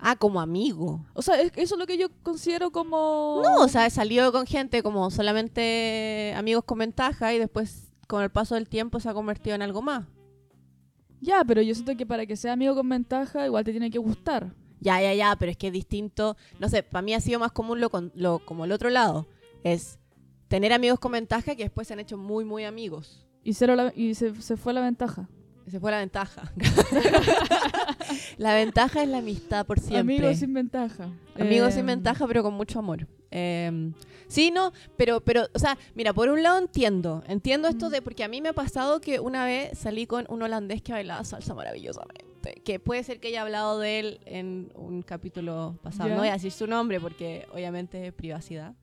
Ah, 0.00 0.16
como 0.16 0.40
amigo. 0.40 1.06
O 1.14 1.22
sea, 1.22 1.40
es- 1.40 1.52
eso 1.54 1.74
es 1.76 1.78
lo 1.78 1.86
que 1.86 1.96
yo 1.96 2.08
considero 2.24 2.72
como... 2.72 3.40
No, 3.44 3.62
o 3.62 3.68
sea, 3.68 3.86
he 3.86 3.90
salido 3.90 4.32
con 4.32 4.46
gente 4.46 4.82
como 4.82 5.10
solamente 5.12 6.34
amigos 6.36 6.64
con 6.64 6.78
ventaja 6.78 7.32
y 7.34 7.38
después 7.38 7.92
con 8.08 8.24
el 8.24 8.30
paso 8.30 8.56
del 8.56 8.68
tiempo 8.68 8.98
se 8.98 9.08
ha 9.08 9.14
convertido 9.14 9.54
en 9.54 9.62
algo 9.62 9.80
más. 9.80 10.06
Ya, 11.20 11.44
pero 11.46 11.62
yo 11.62 11.72
siento 11.74 11.96
que 11.96 12.04
para 12.04 12.26
que 12.26 12.34
sea 12.36 12.54
amigo 12.54 12.74
con 12.74 12.88
ventaja, 12.88 13.46
igual 13.46 13.62
te 13.62 13.70
tiene 13.70 13.90
que 13.92 13.98
gustar. 13.98 14.52
Ya, 14.80 15.00
ya, 15.00 15.12
ya, 15.14 15.36
pero 15.38 15.50
es 15.52 15.56
que 15.58 15.66
es 15.68 15.72
distinto. 15.72 16.36
No 16.58 16.68
sé, 16.68 16.82
para 16.82 17.02
mí 17.02 17.14
ha 17.14 17.20
sido 17.20 17.38
más 17.38 17.52
común 17.52 17.80
lo, 17.80 17.90
lo 18.14 18.38
como 18.44 18.64
el 18.64 18.72
otro 18.72 18.88
lado. 18.90 19.26
Es 19.62 19.98
tener 20.48 20.72
amigos 20.72 20.98
con 20.98 21.12
ventaja 21.12 21.54
que 21.54 21.64
después 21.64 21.86
se 21.86 21.92
han 21.94 22.00
hecho 22.00 22.16
muy, 22.16 22.44
muy 22.44 22.64
amigos. 22.64 23.26
Y, 23.44 23.54
cero 23.54 23.76
la- 23.76 23.92
y 23.94 24.14
se, 24.14 24.34
se 24.42 24.56
fue 24.56 24.72
la 24.72 24.80
ventaja. 24.80 25.28
Esa 25.66 25.78
fue 25.78 25.90
la 25.90 25.98
ventaja. 25.98 26.52
la 28.38 28.54
ventaja 28.54 29.02
es 29.02 29.08
la 29.08 29.18
amistad 29.18 29.66
por 29.66 29.78
siempre. 29.78 30.16
Amigos 30.16 30.38
sin 30.38 30.52
ventaja. 30.54 31.10
Amigos 31.38 31.68
Eh, 31.70 31.72
sin 31.72 31.86
ventaja, 31.86 32.26
pero 32.26 32.42
con 32.42 32.54
mucho 32.54 32.78
amor. 32.78 33.06
Eh, 33.30 33.92
sí, 34.26 34.50
no, 34.50 34.72
pero, 34.96 35.20
pero, 35.20 35.46
o 35.54 35.58
sea, 35.58 35.78
mira, 35.94 36.12
por 36.12 36.28
un 36.28 36.42
lado 36.42 36.58
entiendo, 36.58 37.22
entiendo 37.28 37.68
esto 37.68 37.90
de, 37.90 38.02
porque 38.02 38.24
a 38.24 38.28
mí 38.28 38.40
me 38.40 38.48
ha 38.48 38.52
pasado 38.52 39.00
que 39.00 39.20
una 39.20 39.44
vez 39.44 39.78
salí 39.78 40.06
con 40.06 40.26
un 40.28 40.42
holandés 40.42 40.82
que 40.82 40.92
bailaba 40.92 41.22
salsa 41.24 41.54
maravillosamente, 41.54 42.24
que 42.64 42.80
puede 42.80 43.02
ser 43.04 43.20
que 43.20 43.28
haya 43.28 43.42
hablado 43.42 43.78
de 43.78 43.98
él 43.98 44.20
en 44.24 44.72
un 44.74 45.02
capítulo 45.02 45.78
pasado, 45.82 46.08
no 46.10 46.16
voy 46.16 46.28
a 46.28 46.32
decir 46.32 46.52
su 46.52 46.66
nombre 46.66 47.00
porque 47.00 47.46
obviamente 47.52 48.12
privacidad, 48.12 48.74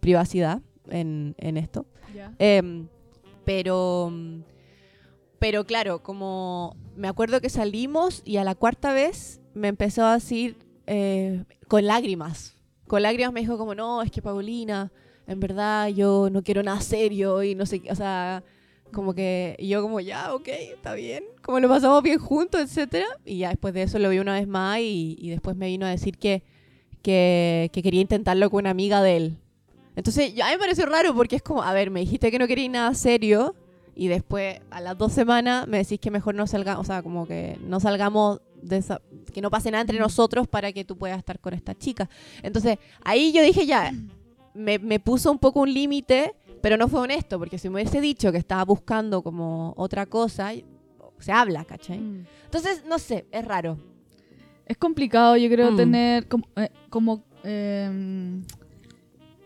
privacidad 0.00 0.60
en, 0.90 1.34
en 1.38 1.56
esto. 1.56 1.86
Em, 2.38 2.88
pero, 3.44 4.12
pero 5.38 5.64
claro, 5.64 6.02
como 6.02 6.76
me 6.96 7.08
acuerdo 7.08 7.40
que 7.40 7.48
salimos 7.48 8.22
y 8.24 8.36
a 8.36 8.44
la 8.44 8.54
cuarta 8.54 8.92
vez 8.92 9.40
me 9.54 9.68
empezó 9.68 10.04
a 10.04 10.14
decir 10.14 10.56
eh, 10.86 11.44
con 11.66 11.86
lágrimas. 11.86 12.56
Con 12.86 13.02
lágrimas 13.02 13.32
me 13.32 13.40
dijo 13.40 13.58
como, 13.58 13.74
no, 13.74 14.02
es 14.02 14.10
que 14.10 14.22
Paulina, 14.22 14.90
en 15.26 15.40
verdad 15.40 15.88
yo 15.88 16.28
no 16.30 16.42
quiero 16.42 16.62
nada 16.62 16.80
serio 16.80 17.42
y 17.42 17.54
no 17.54 17.66
sé, 17.66 17.80
qué", 17.80 17.92
o 17.92 17.94
sea, 17.94 18.42
como 18.92 19.14
que 19.14 19.56
yo 19.60 19.82
como, 19.82 20.00
ya, 20.00 20.34
ok, 20.34 20.48
está 20.48 20.94
bien, 20.94 21.24
como 21.42 21.60
lo 21.60 21.68
pasamos 21.68 22.02
bien 22.02 22.18
juntos, 22.18 22.60
etcétera 22.60 23.06
Y 23.24 23.38
ya 23.38 23.50
después 23.50 23.74
de 23.74 23.82
eso 23.82 23.98
lo 23.98 24.08
vi 24.10 24.18
una 24.18 24.34
vez 24.34 24.46
más 24.48 24.78
y, 24.80 25.16
después 25.30 25.56
me 25.56 25.66
vino 25.66 25.86
a 25.86 25.90
decir 25.90 26.18
que, 26.18 26.42
que, 27.02 27.70
que 27.72 27.82
quería 27.82 28.00
intentarlo 28.00 28.50
con 28.50 28.60
una 28.60 28.70
amiga 28.70 29.02
de 29.02 29.16
él. 29.16 29.36
Entonces, 29.96 30.34
yo- 30.34 30.44
a 30.44 30.48
mí 30.48 30.52
me 30.54 30.58
pareció 30.58 30.86
raro 30.86 31.14
porque 31.14 31.36
es 31.36 31.42
como, 31.42 31.62
a 31.62 31.72
ver, 31.72 31.90
me 31.90 32.00
dijiste 32.00 32.30
que 32.30 32.38
no 32.38 32.46
querías 32.46 32.70
nada 32.70 32.94
serio 32.94 33.54
y 33.96 34.06
después 34.08 34.60
a 34.70 34.80
las 34.80 34.96
dos 34.96 35.12
semanas 35.12 35.66
me 35.66 35.78
decís 35.78 35.98
que 35.98 36.10
mejor 36.10 36.34
no 36.34 36.46
salgamos, 36.46 36.82
o 36.82 36.86
sea, 36.86 37.02
como 37.02 37.26
que 37.26 37.58
no 37.62 37.80
salgamos 37.80 38.40
de 38.62 38.76
esa, 38.78 39.00
que 39.32 39.40
no 39.40 39.50
pase 39.50 39.70
nada 39.70 39.82
entre 39.82 39.98
nosotros 39.98 40.46
para 40.48 40.72
que 40.72 40.84
tú 40.84 40.96
puedas 40.96 41.18
estar 41.18 41.40
con 41.40 41.52
esta 41.54 41.74
chica. 41.76 42.08
Entonces, 42.42 42.78
ahí 43.04 43.32
yo 43.32 43.42
dije 43.42 43.66
ya, 43.66 43.92
me, 44.54 44.78
me 44.78 45.00
puso 45.00 45.30
un 45.32 45.38
poco 45.38 45.60
un 45.60 45.72
límite, 45.72 46.34
pero 46.60 46.76
no 46.76 46.88
fue 46.88 47.00
honesto, 47.00 47.38
porque 47.38 47.58
si 47.58 47.68
me 47.68 47.76
hubiese 47.76 48.00
dicho 48.00 48.30
que 48.32 48.38
estaba 48.38 48.64
buscando 48.64 49.22
como 49.22 49.74
otra 49.76 50.06
cosa, 50.06 50.50
se 51.18 51.32
habla, 51.32 51.64
¿cachai? 51.64 51.98
Mm. 51.98 52.26
Entonces, 52.44 52.84
no 52.86 52.98
sé, 52.98 53.26
es 53.30 53.44
raro. 53.44 53.78
Es 54.66 54.76
complicado, 54.76 55.36
yo 55.36 55.48
creo, 55.48 55.72
Mm. 55.72 55.76
tener 55.76 56.28
como, 56.28 56.44
eh, 56.56 56.70
como, 56.90 57.24
em, 57.44 58.42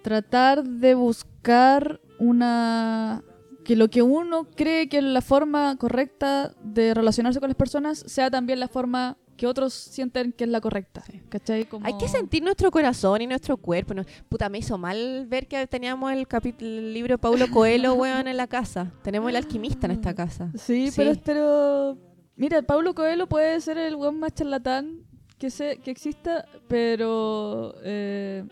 tratar 0.02 0.64
de 0.64 0.94
buscar 0.94 2.00
una 2.18 3.22
que 3.64 3.76
lo 3.76 3.88
que 3.88 4.02
uno 4.02 4.48
cree 4.56 4.88
que 4.88 4.98
es 4.98 5.04
la 5.04 5.20
forma 5.20 5.76
correcta 5.76 6.52
de 6.64 6.94
relacionarse 6.94 7.38
con 7.38 7.48
las 7.48 7.56
personas 7.56 8.02
sea 8.08 8.28
también 8.28 8.58
la 8.58 8.66
forma 8.66 9.16
que 9.42 9.46
otros 9.48 9.74
sienten 9.74 10.30
que 10.32 10.44
es 10.44 10.50
la 10.50 10.60
correcta. 10.60 11.02
¿Cachai? 11.28 11.64
Como... 11.64 11.84
Hay 11.84 11.98
que 11.98 12.06
sentir 12.06 12.44
nuestro 12.44 12.70
corazón 12.70 13.20
y 13.22 13.26
nuestro 13.26 13.56
cuerpo. 13.56 13.92
No- 13.92 14.04
Puta, 14.28 14.48
me 14.48 14.58
hizo 14.58 14.78
mal 14.78 15.26
ver 15.26 15.48
que 15.48 15.66
teníamos 15.66 16.12
el, 16.12 16.28
el 16.60 16.94
libro 16.94 17.14
de 17.14 17.18
Paulo 17.18 17.46
Coelho, 17.50 17.94
weón, 18.00 18.28
en 18.28 18.36
la 18.36 18.46
casa. 18.46 18.92
Tenemos 19.02 19.28
el 19.30 19.34
alquimista 19.34 19.86
en 19.86 19.90
esta 19.98 20.14
casa. 20.14 20.52
Sí, 20.56 20.92
Sí. 20.92 20.94
pero 20.96 21.12
pero 21.24 21.98
mira, 22.36 22.62
Pablo 22.62 22.94
Coelho 22.94 23.26
puede 23.26 23.60
ser 23.60 23.78
el 23.78 23.96
buen 23.96 24.16
más 24.20 24.32
charlatán 24.32 25.00
que 25.38 25.50
se, 25.50 25.78
que 25.78 25.90
exista, 25.90 26.44
pero 26.68 27.74
eh, 27.82 28.44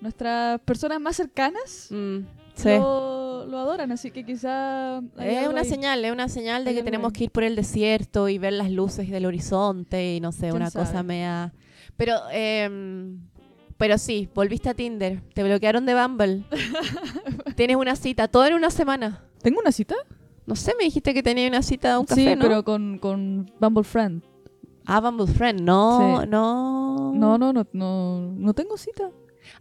nuestras 0.00 0.60
personas 0.60 1.00
más 1.00 1.16
cercanas 1.16 1.88
Mm, 1.90 2.18
sí. 2.54 2.68
lo, 2.68 3.25
lo 3.44 3.58
adoran, 3.58 3.92
así 3.92 4.10
que 4.10 4.24
quizá 4.24 4.98
Es 5.18 5.46
una 5.48 5.60
ahí. 5.60 5.68
señal, 5.68 6.04
es 6.04 6.12
una 6.12 6.28
señal 6.28 6.64
de 6.64 6.74
que 6.74 6.82
tenemos 6.82 7.12
que 7.12 7.24
ir 7.24 7.30
por 7.30 7.42
el 7.42 7.54
desierto 7.56 8.28
y 8.30 8.38
ver 8.38 8.54
las 8.54 8.70
luces 8.70 9.10
del 9.10 9.26
horizonte 9.26 10.14
y 10.16 10.20
no 10.20 10.32
sé, 10.32 10.42
¿Quién 10.48 10.56
una 10.56 10.70
cosa 10.70 11.02
media... 11.02 11.52
Pero, 11.98 12.14
em, 12.32 13.20
pero 13.76 13.98
sí, 13.98 14.28
volviste 14.34 14.68
a 14.70 14.74
Tinder, 14.74 15.20
te 15.34 15.42
bloquearon 15.42 15.84
de 15.86 15.94
Bumble. 15.94 16.44
Tienes 17.56 17.76
una 17.76 17.96
cita, 17.96 18.28
todo 18.28 18.46
en 18.46 18.54
una 18.54 18.70
semana. 18.70 19.24
¿Tengo 19.42 19.60
una 19.60 19.72
cita? 19.72 19.94
No 20.46 20.54
sé, 20.56 20.74
me 20.78 20.84
dijiste 20.84 21.12
que 21.12 21.22
tenía 21.22 21.48
una 21.48 21.62
cita 21.62 21.94
a 21.94 21.98
un 21.98 22.06
café, 22.06 22.20
sí, 22.30 22.36
¿no? 22.36 22.42
pero 22.42 22.64
con, 22.64 22.98
con 22.98 23.50
Bumble 23.60 23.84
Friend. 23.84 24.22
Ah, 24.84 25.00
Bumble 25.00 25.26
Friend, 25.26 25.60
no, 25.60 26.20
Sí. 26.22 26.28
no. 26.28 27.12
No, 27.14 27.38
no, 27.38 27.52
no, 27.52 27.66
no, 27.72 28.20
no 28.36 28.54
tengo 28.54 28.76
cita. 28.76 29.10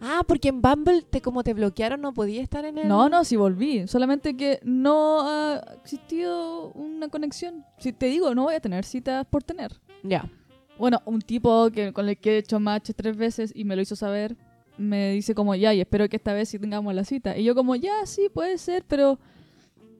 Ah, 0.02 0.24
porque 0.28 0.50
en 0.50 0.62
Bumble, 0.62 1.02
te, 1.04 1.22
como 1.22 1.44
te 1.44 1.54
bloquearon, 1.54 2.02
no 2.02 2.14
podía 2.14 2.42
estar 2.42 2.66
en 2.66 2.78
el... 2.78 2.88
No, 2.88 3.10
no, 3.10 3.24
sí 3.24 3.36
volví. 3.36 3.88
Solamente 3.88 4.36
que 4.36 4.60
no 4.64 5.22
ha 5.22 5.62
existido 5.82 6.72
una 6.72 7.08
conexión. 7.10 7.66
Si 7.78 7.94
te 7.94 8.08
digo, 8.08 8.36
no 8.36 8.44
voy 8.44 8.56
a 8.56 8.60
tener 8.60 8.86
citas 8.86 9.26
por 9.26 9.44
tener. 9.44 9.80
Ya. 10.04 10.30
Bueno, 10.78 11.02
un 11.06 11.22
tipo 11.22 11.70
que 11.72 11.94
con 11.94 12.10
el 12.10 12.18
que 12.18 12.36
he 12.36 12.38
hecho 12.40 12.60
match 12.60 12.92
tres 12.96 13.16
veces 13.16 13.52
y 13.56 13.64
me 13.64 13.76
lo 13.76 13.82
hizo 13.82 13.96
saber, 13.96 14.36
me 14.78 15.12
dice 15.12 15.34
como 15.34 15.56
ya, 15.56 15.74
y 15.74 15.80
espero 15.80 16.10
que 16.10 16.18
esta 16.18 16.34
vez 16.34 16.50
sí 16.50 16.60
tengamos 16.60 16.94
la 16.94 17.06
cita. 17.06 17.38
Y 17.38 17.44
yo 17.44 17.56
como, 17.56 17.76
ya, 17.76 18.06
sí, 18.06 18.30
puede 18.34 18.58
ser, 18.58 18.84
pero 18.88 19.18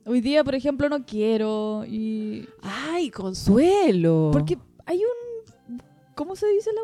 hoy 0.06 0.22
día, 0.22 0.44
por 0.44 0.56
ejemplo, 0.56 0.90
no 0.90 1.06
quiero. 1.06 1.86
Y... 1.86 2.48
Ay, 2.62 3.10
Consuelo. 3.10 4.32
Porque 4.34 4.58
hay 4.86 5.00
un... 5.00 5.82
¿Cómo 6.16 6.36
se 6.36 6.48
dice 6.48 6.72
la 6.74 6.82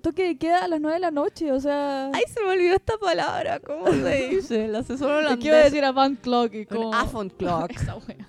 Toque 0.00 0.24
de 0.24 0.36
queda 0.38 0.64
a 0.64 0.68
las 0.68 0.80
nueve 0.80 0.96
de 0.96 1.00
la 1.00 1.10
noche, 1.10 1.50
o 1.52 1.60
sea... 1.60 2.10
Ay, 2.12 2.22
se 2.32 2.40
me 2.42 2.50
olvidó 2.50 2.74
esta 2.74 2.96
palabra. 2.98 3.60
¿Cómo 3.60 3.86
se 3.92 4.28
dice? 4.30 4.64
El 4.66 4.76
asesor 4.76 5.08
¿Qué 5.08 5.14
holandés. 5.26 5.52
a 5.52 5.56
decir 5.64 5.84
a 5.84 5.92
Van 5.92 6.14
Clock? 6.16 6.54
Y 6.54 6.66
como... 6.66 6.94
Afon 6.94 7.28
clock. 7.30 7.70
Esa 7.76 7.96
wea. 7.96 8.28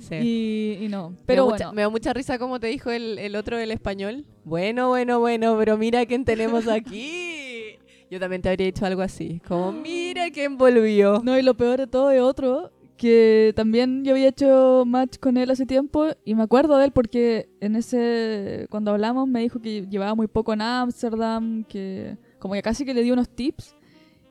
Sí. 0.00 0.14
Y, 0.16 0.84
y 0.84 0.88
no. 0.88 1.10
me, 1.10 1.16
Pero 1.26 1.42
dio 1.44 1.50
bueno. 1.50 1.64
mucha, 1.66 1.72
me 1.72 1.82
dio 1.82 1.90
mucha 1.90 2.12
risa 2.12 2.38
como 2.38 2.60
te 2.60 2.66
dijo 2.66 2.90
el, 2.90 3.18
el 3.18 3.34
otro 3.36 3.56
del 3.56 3.70
español. 3.70 4.26
Bueno, 4.44 4.88
bueno, 4.88 5.20
bueno, 5.20 5.56
pero 5.58 5.78
mira 5.78 6.04
quién 6.06 6.24
tenemos 6.24 6.68
aquí. 6.68 7.78
Yo 8.10 8.20
también 8.20 8.42
te 8.42 8.50
habría 8.50 8.66
dicho 8.66 8.84
algo 8.84 9.00
así. 9.00 9.40
Como, 9.48 9.72
mira 9.72 10.30
quién 10.30 10.58
volvió. 10.58 11.22
No, 11.24 11.38
y 11.38 11.42
lo 11.42 11.54
peor 11.54 11.78
de 11.78 11.86
todo 11.86 12.10
es 12.10 12.20
otro, 12.20 12.70
que 12.96 13.52
también 13.56 14.04
yo 14.04 14.12
había 14.12 14.28
hecho 14.28 14.84
match 14.86 15.18
con 15.18 15.36
él 15.36 15.50
hace 15.50 15.66
tiempo 15.66 16.06
y 16.24 16.34
me 16.34 16.42
acuerdo 16.42 16.76
de 16.78 16.84
él 16.86 16.92
porque 16.92 17.48
en 17.60 17.76
ese, 17.76 18.66
cuando 18.70 18.92
hablamos 18.92 19.28
me 19.28 19.40
dijo 19.40 19.60
que 19.60 19.86
llevaba 19.88 20.14
muy 20.14 20.28
poco 20.28 20.52
en 20.52 20.62
Ámsterdam, 20.62 21.64
que 21.64 22.16
como 22.38 22.54
que 22.54 22.62
casi 22.62 22.84
que 22.84 22.94
le 22.94 23.02
di 23.02 23.10
unos 23.10 23.28
tips 23.28 23.74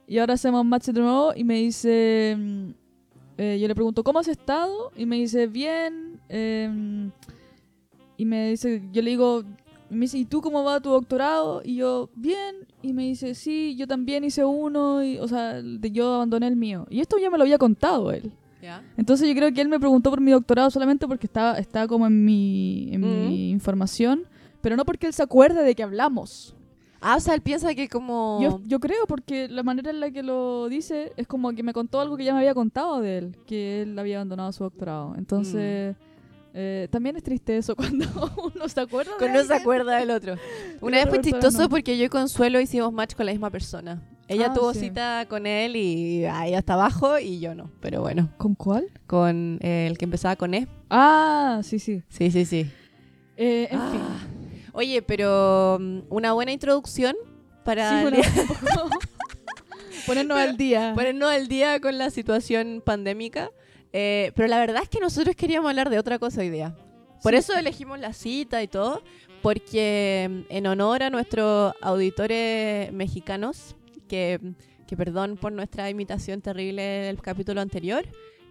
y 0.07 0.17
ahora 0.19 0.33
hacemos 0.33 0.65
match 0.65 0.87
de 0.87 1.01
nuevo 1.01 1.33
y 1.35 1.43
me 1.43 1.55
dice, 1.55 2.35
mm, 2.37 2.69
eh, 3.37 3.59
yo 3.61 3.67
le 3.67 3.75
pregunto, 3.75 4.03
¿cómo 4.03 4.19
has 4.19 4.27
estado? 4.27 4.91
Y 4.95 5.05
me 5.05 5.15
dice, 5.15 5.47
bien, 5.47 6.19
em, 6.29 7.11
y 8.17 8.25
me 8.25 8.49
dice, 8.49 8.81
yo 8.91 9.01
le 9.01 9.09
digo, 9.11 9.43
me 9.89 10.01
dice, 10.01 10.17
¿y 10.17 10.25
tú 10.25 10.41
cómo 10.41 10.63
va 10.63 10.79
tu 10.79 10.89
doctorado? 10.89 11.61
Y 11.63 11.75
yo, 11.75 12.09
bien. 12.15 12.67
Y 12.81 12.93
me 12.93 13.03
dice, 13.03 13.35
sí, 13.35 13.75
yo 13.75 13.87
también 13.87 14.23
hice 14.23 14.45
uno, 14.45 15.03
y, 15.03 15.17
o 15.17 15.27
sea, 15.27 15.61
yo 15.61 16.15
abandoné 16.15 16.47
el 16.47 16.55
mío. 16.55 16.87
Y 16.89 17.01
esto 17.01 17.17
ya 17.17 17.29
me 17.29 17.37
lo 17.37 17.43
había 17.43 17.57
contado 17.57 18.11
él. 18.11 18.31
Entonces 18.97 19.27
yo 19.27 19.35
creo 19.35 19.51
que 19.53 19.61
él 19.61 19.69
me 19.69 19.79
preguntó 19.79 20.09
por 20.09 20.21
mi 20.21 20.31
doctorado 20.31 20.69
solamente 20.69 21.07
porque 21.07 21.27
estaba, 21.27 21.57
estaba 21.57 21.87
como 21.87 22.05
en 22.07 22.23
mi, 22.25 22.89
en 22.93 23.01
Mm. 23.01 23.27
mi 23.29 23.49
información, 23.51 24.23
pero 24.61 24.75
no 24.75 24.85
porque 24.85 25.07
él 25.07 25.13
se 25.13 25.23
acuerde 25.23 25.63
de 25.63 25.75
que 25.75 25.83
hablamos. 25.83 26.55
Ah, 27.03 27.15
o 27.15 27.19
sea, 27.19 27.33
él 27.33 27.41
piensa 27.41 27.73
que 27.73 27.89
como... 27.89 28.39
Yo, 28.43 28.61
yo 28.67 28.79
creo 28.79 29.07
porque 29.07 29.47
la 29.49 29.63
manera 29.63 29.89
en 29.89 29.99
la 29.99 30.11
que 30.11 30.21
lo 30.21 30.69
dice 30.69 31.11
es 31.17 31.25
como 31.25 31.51
que 31.53 31.63
me 31.63 31.73
contó 31.73 31.99
algo 31.99 32.15
que 32.15 32.23
ya 32.23 32.33
me 32.33 32.39
había 32.41 32.53
contado 32.53 33.01
de 33.01 33.17
él, 33.17 33.37
que 33.47 33.81
él 33.81 33.97
había 33.97 34.17
abandonado 34.17 34.51
su 34.51 34.63
doctorado. 34.63 35.15
Entonces, 35.17 35.95
eh, 36.53 36.87
también 36.91 37.15
es 37.15 37.23
triste 37.23 37.57
eso 37.57 37.75
cuando 37.77 38.05
uno 38.53 38.69
se 38.69 38.81
acuerda 38.81 39.13
de 39.13 39.17
Con 39.17 39.33
no 39.33 39.43
se 39.43 39.53
acuerda 39.55 39.95
del 39.97 40.11
otro. 40.11 40.35
Una 40.81 40.97
vez 40.97 41.09
fue 41.09 41.21
chistoso 41.21 41.63
no. 41.63 41.69
porque 41.69 41.97
yo 41.97 42.05
y 42.05 42.09
Consuelo 42.09 42.59
hicimos 42.61 42.93
match 42.93 43.15
con 43.15 43.25
la 43.25 43.31
misma 43.31 43.49
persona. 43.49 43.99
Ella 44.31 44.47
Ah, 44.49 44.53
tuvo 44.53 44.73
sí. 44.73 44.79
cita 44.81 45.25
con 45.29 45.45
él 45.45 45.75
y 45.75 46.25
ahí 46.25 46.53
hasta 46.53 46.73
abajo 46.73 47.19
y 47.19 47.39
yo 47.39 47.53
no. 47.55 47.69
Pero 47.81 48.01
bueno, 48.01 48.29
¿Con 48.37 48.55
cuál? 48.55 48.87
con 49.07 49.59
eh, 49.61 49.87
el 49.89 49.97
que 49.97 50.05
empezaba 50.05 50.35
con 50.35 50.53
E. 50.53 50.67
Ah, 50.89 51.59
sí, 51.63 51.79
sí. 51.79 52.01
Sí, 52.09 52.31
sí, 52.31 52.45
sí. 52.45 52.71
Eh, 53.37 53.67
en 53.71 53.79
Ah. 53.79 53.89
fin. 53.91 54.01
Oye, 54.73 55.01
pero 55.01 55.77
mm, 55.79 55.99
una 56.09 56.33
buena 56.33 56.51
introducción 56.51 57.15
para 57.65 57.89
Sí, 57.89 58.01
bueno, 58.09 58.17
ponernos 60.05 60.37
al 60.37 60.57
día. 60.57 60.93
ponernos 60.95 61.29
al 61.31 61.47
día 61.47 61.79
con 61.79 61.97
la 61.97 62.09
situación 62.09 62.81
pandémica. 62.85 63.51
Eh, 63.93 64.31
pero 64.35 64.47
la 64.47 64.57
verdad 64.59 64.83
es 64.83 64.89
que 64.89 64.99
nosotros 64.99 65.35
queríamos 65.35 65.69
hablar 65.69 65.89
de 65.89 65.99
otra 65.99 66.17
cosa 66.19 66.41
hoy 66.41 66.49
día. 66.49 66.75
Por 67.21 67.33
Sí. 67.33 67.39
eso 67.39 67.53
elegimos 67.57 67.99
la 67.99 68.13
cita 68.13 68.63
y 68.63 68.67
todo, 68.67 69.03
porque 69.41 70.27
mm, 70.29 70.53
en 70.53 70.67
honor 70.67 71.03
a 71.03 71.09
nuestros 71.09 71.73
auditores 71.81 72.91
mexicanos, 72.93 73.75
que, 74.11 74.39
que 74.87 74.97
perdón 74.97 75.37
por 75.37 75.51
nuestra 75.53 75.89
imitación 75.89 76.41
terrible 76.41 76.81
del 77.07 77.21
capítulo 77.21 77.61
anterior, 77.61 78.03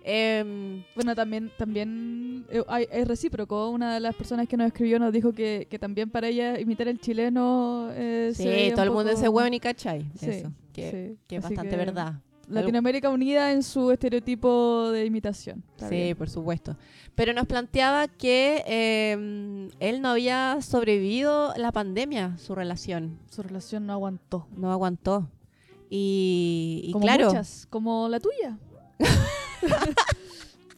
em, 0.04 0.82
Bueno, 0.94 1.14
también, 1.14 1.50
también 1.58 2.46
eh, 2.50 2.62
es 2.90 3.06
recíproco. 3.06 3.68
Una 3.68 3.92
de 3.94 4.00
las 4.00 4.14
personas 4.14 4.48
que 4.48 4.56
nos 4.56 4.66
escribió 4.68 4.98
nos 4.98 5.12
dijo 5.12 5.32
que, 5.34 5.66
que 5.70 5.78
también 5.78 6.08
para 6.10 6.28
ella 6.28 6.58
imitar 6.58 6.88
el 6.88 6.98
chileno. 6.98 7.90
Eh, 7.92 8.32
sí, 8.34 8.44
todo 8.74 8.82
un 8.82 8.88
el 8.88 8.90
mundo 8.90 9.10
poco- 9.10 9.18
ese 9.20 9.28
huevo 9.28 9.50
ni 9.50 9.60
cachai. 9.60 10.10
Sí, 10.18 10.30
Eso, 10.30 10.52
que, 10.72 10.90
sí. 10.90 11.18
que 11.28 11.36
es 11.36 11.44
Así 11.44 11.54
bastante 11.54 11.76
que 11.76 11.84
verdad. 11.84 12.14
Latinoamérica 12.48 13.10
unida 13.10 13.52
en 13.52 13.62
su 13.62 13.92
estereotipo 13.92 14.90
de 14.90 15.04
imitación. 15.04 15.62
Sí, 15.76 15.88
bien. 15.90 16.16
por 16.16 16.28
supuesto. 16.28 16.76
Pero 17.14 17.32
nos 17.32 17.46
planteaba 17.46 18.08
que 18.08 18.64
em, 18.66 19.68
él 19.78 20.00
no 20.00 20.08
había 20.08 20.58
sobrevivido 20.60 21.52
la 21.56 21.70
pandemia, 21.70 22.36
su 22.38 22.54
relación. 22.56 23.18
Su 23.30 23.42
relación 23.44 23.86
no 23.86 23.92
aguantó. 23.92 24.48
No 24.56 24.72
aguantó. 24.72 25.28
Y, 25.90 26.82
y 26.84 26.92
como 26.92 27.04
claro, 27.04 27.26
muchas, 27.26 27.66
como 27.68 28.08
la 28.08 28.20
tuya. 28.20 28.56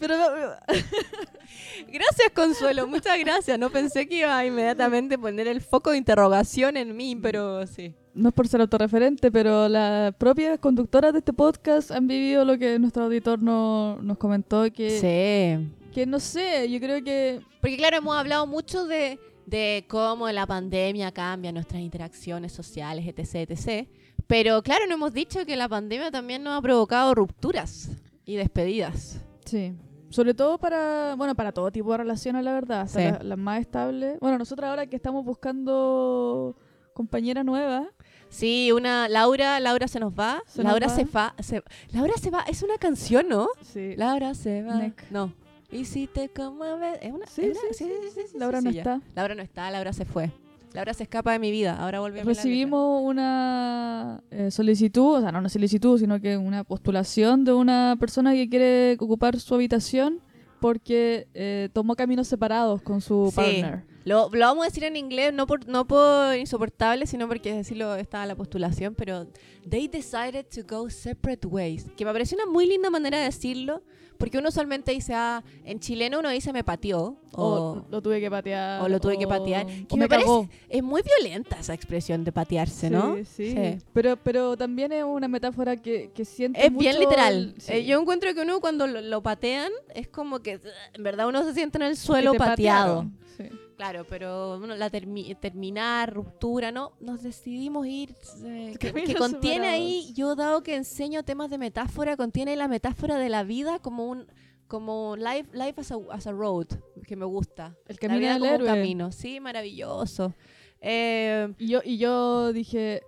Pero 0.03 0.16
gracias 1.92 2.31
Consuelo, 2.35 2.88
muchas 2.88 3.16
gracias. 3.20 3.57
No 3.57 3.70
pensé 3.70 4.09
que 4.09 4.18
iba 4.18 4.37
a 4.37 4.44
inmediatamente 4.44 5.16
poner 5.16 5.46
el 5.46 5.61
foco 5.61 5.92
de 5.92 5.98
interrogación 5.98 6.77
en 6.77 6.96
mí, 6.96 7.14
pero 7.14 7.64
sí. 7.68 7.94
no 8.12 8.31
es 8.31 8.35
por 8.35 8.48
ser 8.48 8.62
autorreferente, 8.62 9.31
pero 9.31 9.68
las 9.68 10.12
propias 10.16 10.59
conductoras 10.59 11.12
de 11.12 11.20
este 11.20 11.33
podcast 11.33 11.92
han 11.92 12.09
vivido 12.09 12.44
lo 12.44 12.59
que 12.59 12.81
nuestro 12.81 13.05
auditor 13.05 13.40
no, 13.40 13.98
nos 14.03 14.18
comentó, 14.18 14.64
que, 14.72 14.90
Sí. 14.98 15.92
que 15.92 16.05
no 16.05 16.18
sé, 16.18 16.68
yo 16.68 16.81
creo 16.81 17.05
que 17.05 17.40
Porque 17.61 17.77
claro, 17.77 17.98
hemos 17.98 18.16
hablado 18.16 18.44
mucho 18.48 18.87
de, 18.87 19.20
de 19.46 19.85
cómo 19.88 20.29
la 20.31 20.48
pandemia 20.48 21.12
cambia 21.12 21.53
nuestras 21.53 21.81
interacciones 21.81 22.51
sociales, 22.51 23.07
etc, 23.07 23.48
etc. 23.53 23.88
Pero 24.32 24.62
claro, 24.62 24.86
no 24.86 24.94
hemos 24.94 25.12
dicho 25.12 25.44
que 25.44 25.56
la 25.56 25.68
pandemia 25.68 26.10
también 26.10 26.42
nos 26.42 26.56
ha 26.58 26.62
provocado 26.62 27.14
rupturas 27.14 27.90
y 28.24 28.36
despedidas. 28.36 29.20
Sí. 29.44 29.74
Sobre 30.08 30.32
todo 30.32 30.56
para, 30.56 31.16
bueno, 31.18 31.34
para 31.34 31.52
todo 31.52 31.70
tipo 31.70 31.92
de 31.92 31.98
relaciones, 31.98 32.42
la 32.42 32.54
verdad, 32.54 32.80
hasta 32.80 32.98
Sí. 32.98 33.04
la- 33.18 33.22
las 33.22 33.36
más 33.38 33.60
estables. 33.60 34.18
Bueno, 34.20 34.38
nosotros 34.38 34.70
ahora 34.70 34.86
que 34.86 34.96
estamos 34.96 35.22
buscando 35.26 36.56
compañera 36.94 37.44
nueva. 37.44 37.90
Sí, 38.30 38.72
una 38.72 39.06
Laura, 39.10 39.60
Laura 39.60 39.86
se 39.86 40.00
nos 40.00 40.14
va. 40.14 40.42
Se 40.46 40.62
nos 40.62 40.72
Laura 40.72 40.86
va. 40.86 40.94
se 40.94 41.04
va. 41.04 41.34
se- 41.40 41.62
Laura 41.90 42.14
se 42.18 42.30
va, 42.30 42.40
es 42.48 42.62
una 42.62 42.78
canción, 42.78 43.28
¿no? 43.28 43.48
Sí. 43.60 43.94
Laura 43.96 44.32
se 44.34 44.62
va. 44.62 44.80
No. 45.10 45.34
Y 45.70 45.84
si 45.84 46.06
te 46.06 46.30
como 46.30 46.64
a 46.64 46.76
ver- 46.76 46.98
es 47.02 47.12
una 47.12 47.26
Sí, 47.26 47.42
es 47.46 47.58
sí, 47.76 47.84
sí, 47.84 48.20
sí, 48.30 48.38
Laura 48.38 48.62
no 48.62 48.70
está. 48.70 49.02
Laura 49.14 49.34
no 49.34 49.42
está, 49.42 49.70
Laura 49.70 49.92
se 49.92 50.06
fue. 50.06 50.30
Laura 50.74 50.94
se 50.94 51.02
escapa 51.02 51.32
de 51.32 51.38
mi 51.38 51.50
vida. 51.50 51.76
Ahora 51.78 52.00
volvemos. 52.00 52.26
Recibimos 52.26 53.02
una 53.04 54.22
eh, 54.30 54.50
solicitud, 54.50 55.16
o 55.16 55.20
sea, 55.20 55.32
no 55.32 55.38
una 55.40 55.48
solicitud, 55.48 55.98
sino 55.98 56.20
que 56.20 56.37
una 56.37 56.64
postulación 56.64 57.44
de 57.44 57.52
una 57.52 57.96
persona 58.00 58.32
que 58.32 58.48
quiere 58.48 58.96
ocupar 58.98 59.38
su 59.38 59.54
habitación 59.54 60.20
porque 60.61 61.26
eh, 61.35 61.68
tomó 61.72 61.94
caminos 61.96 62.28
separados 62.28 62.82
con 62.82 63.00
su 63.00 63.28
Sí. 63.30 63.37
partner. 63.37 63.85
Lo, 64.04 64.30
lo 64.32 64.40
vamos 64.46 64.64
a 64.64 64.68
decir 64.68 64.82
en 64.85 64.96
inglés, 64.96 65.32
no 65.32 65.46
por, 65.46 65.68
no 65.68 65.87
por 65.87 66.37
insoportable, 66.37 67.06
sino 67.06 67.28
porque 67.28 67.54
decirlo 67.54 67.94
estaba 67.94 68.26
la 68.26 68.35
postulación, 68.35 68.94
pero 68.96 69.26
they 69.68 69.87
decided 69.87 70.44
to 70.46 70.62
go 70.68 70.90
separate 70.90 71.46
ways, 71.46 71.87
que 71.96 72.04
me 72.04 72.12
pareció 72.12 72.37
una 72.42 72.50
muy 72.50 72.66
linda 72.66 72.90
manera 72.90 73.18
de 73.18 73.24
decirlo, 73.26 73.82
porque 74.22 74.38
uno 74.38 74.50
usualmente 74.50 74.92
dice, 74.92 75.14
ah, 75.14 75.42
en 75.64 75.80
chileno 75.80 76.20
uno 76.20 76.28
dice 76.30 76.52
me 76.52 76.62
pateó, 76.62 77.16
O, 77.32 77.42
o, 77.44 77.87
lo 77.90 78.00
tuve 78.00 78.20
que 78.20 78.30
patear. 78.30 78.80
o 78.80 78.88
lo 78.88 79.00
tuve 79.00 79.18
que 79.18 79.26
patear, 79.26 79.66
que 79.66 79.96
me, 79.96 80.02
me 80.04 80.08
parece, 80.08 80.48
es 80.68 80.80
muy 80.80 81.02
violenta 81.02 81.56
esa 81.58 81.74
expresión 81.74 82.22
de 82.22 82.30
patearse, 82.30 82.88
¿no? 82.88 83.16
Sí, 83.24 83.50
sí. 83.50 83.78
Pero, 83.92 84.16
pero 84.16 84.56
también 84.56 84.92
es 84.92 85.02
una 85.02 85.26
metáfora 85.26 85.76
que, 85.76 86.12
que 86.14 86.24
siente 86.24 86.64
Es 86.64 86.72
bien 86.72 87.00
literal. 87.00 87.35
el- 87.56 87.61
sí. 87.61 87.72
Eh, 87.72 87.85
yo 87.85 87.98
encuentro 88.00 88.32
que 88.32 88.42
uno 88.42 88.61
cuando 88.61 88.87
lo, 88.87 89.00
lo 89.00 89.22
patean 89.24 89.72
es 89.92 90.06
como 90.06 90.38
que, 90.38 90.61
en 90.94 91.02
verdad, 91.02 91.26
uno 91.26 91.42
se 91.42 91.52
siente 91.52 91.78
en 91.78 91.82
el 91.82 91.96
suelo 91.96 92.30
te 92.30 92.38
pateado. 92.38 93.06
patearon. 93.37 93.62
Claro, 93.76 94.04
pero 94.08 94.58
bueno, 94.58 94.76
la 94.76 94.90
termi- 94.90 95.37
terminar, 95.40 96.12
ruptura, 96.12 96.70
¿no? 96.72 96.92
Nos 97.00 97.22
decidimos 97.22 97.87
ir. 97.87 98.14
eh, 98.44 98.76
que, 98.78 98.92
que 98.92 99.14
contiene 99.14 99.66
ahí, 99.68 100.12
yo 100.14 100.35
dado 100.37 100.62
que 100.62 100.76
enseño 100.76 101.22
temas 101.24 101.50
de 101.50 101.58
metáfora, 101.58 102.16
contiene 102.16 102.54
la 102.56 102.68
metáfora 102.68 103.16
de 103.18 103.28
la 103.28 103.42
vida 103.44 103.78
como 103.80 104.06
un 104.06 104.26
como 104.68 105.16
life, 105.16 105.50
life 105.52 105.74
as, 105.82 105.92
a, 105.92 105.96
as 106.11 106.26
a 106.26 106.32
road, 106.32 106.66
que 107.06 107.14
me 107.14 107.26
gusta. 107.26 107.76
El 107.88 107.96
La 107.96 108.00
camino 108.00 108.18
vida 108.20 108.32
del 108.32 108.40
como 108.40 108.54
un 108.54 108.61
héroe. 108.62 108.68
camino, 108.68 109.12
sí, 109.12 109.38
maravilloso. 109.40 110.35
Eh, 110.80 111.52
Y 111.58 111.68
yo, 111.68 111.80
y 111.85 111.98
yo 111.98 112.52
dije, 112.54 113.02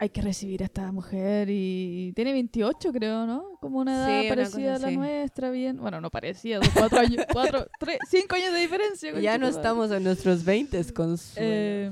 hay 0.00 0.10
que 0.10 0.22
recibir 0.22 0.62
a 0.62 0.66
esta 0.66 0.90
mujer 0.92 1.48
y 1.50 2.12
tiene 2.14 2.32
28 2.32 2.92
creo, 2.92 3.26
¿no? 3.26 3.58
Como 3.60 3.78
una 3.80 3.94
edad 3.96 4.06
Sí, 4.20 4.26
una 4.26 4.28
parecida 4.28 4.74
a 4.76 4.78
la 4.78 4.86
así. 4.88 4.96
nuestra, 4.96 5.50
bien. 5.50 5.76
Bueno, 5.78 6.00
no 6.00 6.10
parecía, 6.10 6.58
dos, 6.60 6.68
cuatro 6.74 6.98
años, 7.00 7.24
cuatro, 7.32 7.66
tres, 7.78 7.98
cinco 8.08 8.36
años 8.36 8.52
de 8.52 8.60
diferencia. 8.60 9.18
ya 9.20 9.38
no 9.38 9.48
estamos 9.48 9.90
en 9.90 10.04
nuestros 10.04 10.44
20 10.44 10.92
con 10.92 11.16
Eh, 11.36 11.90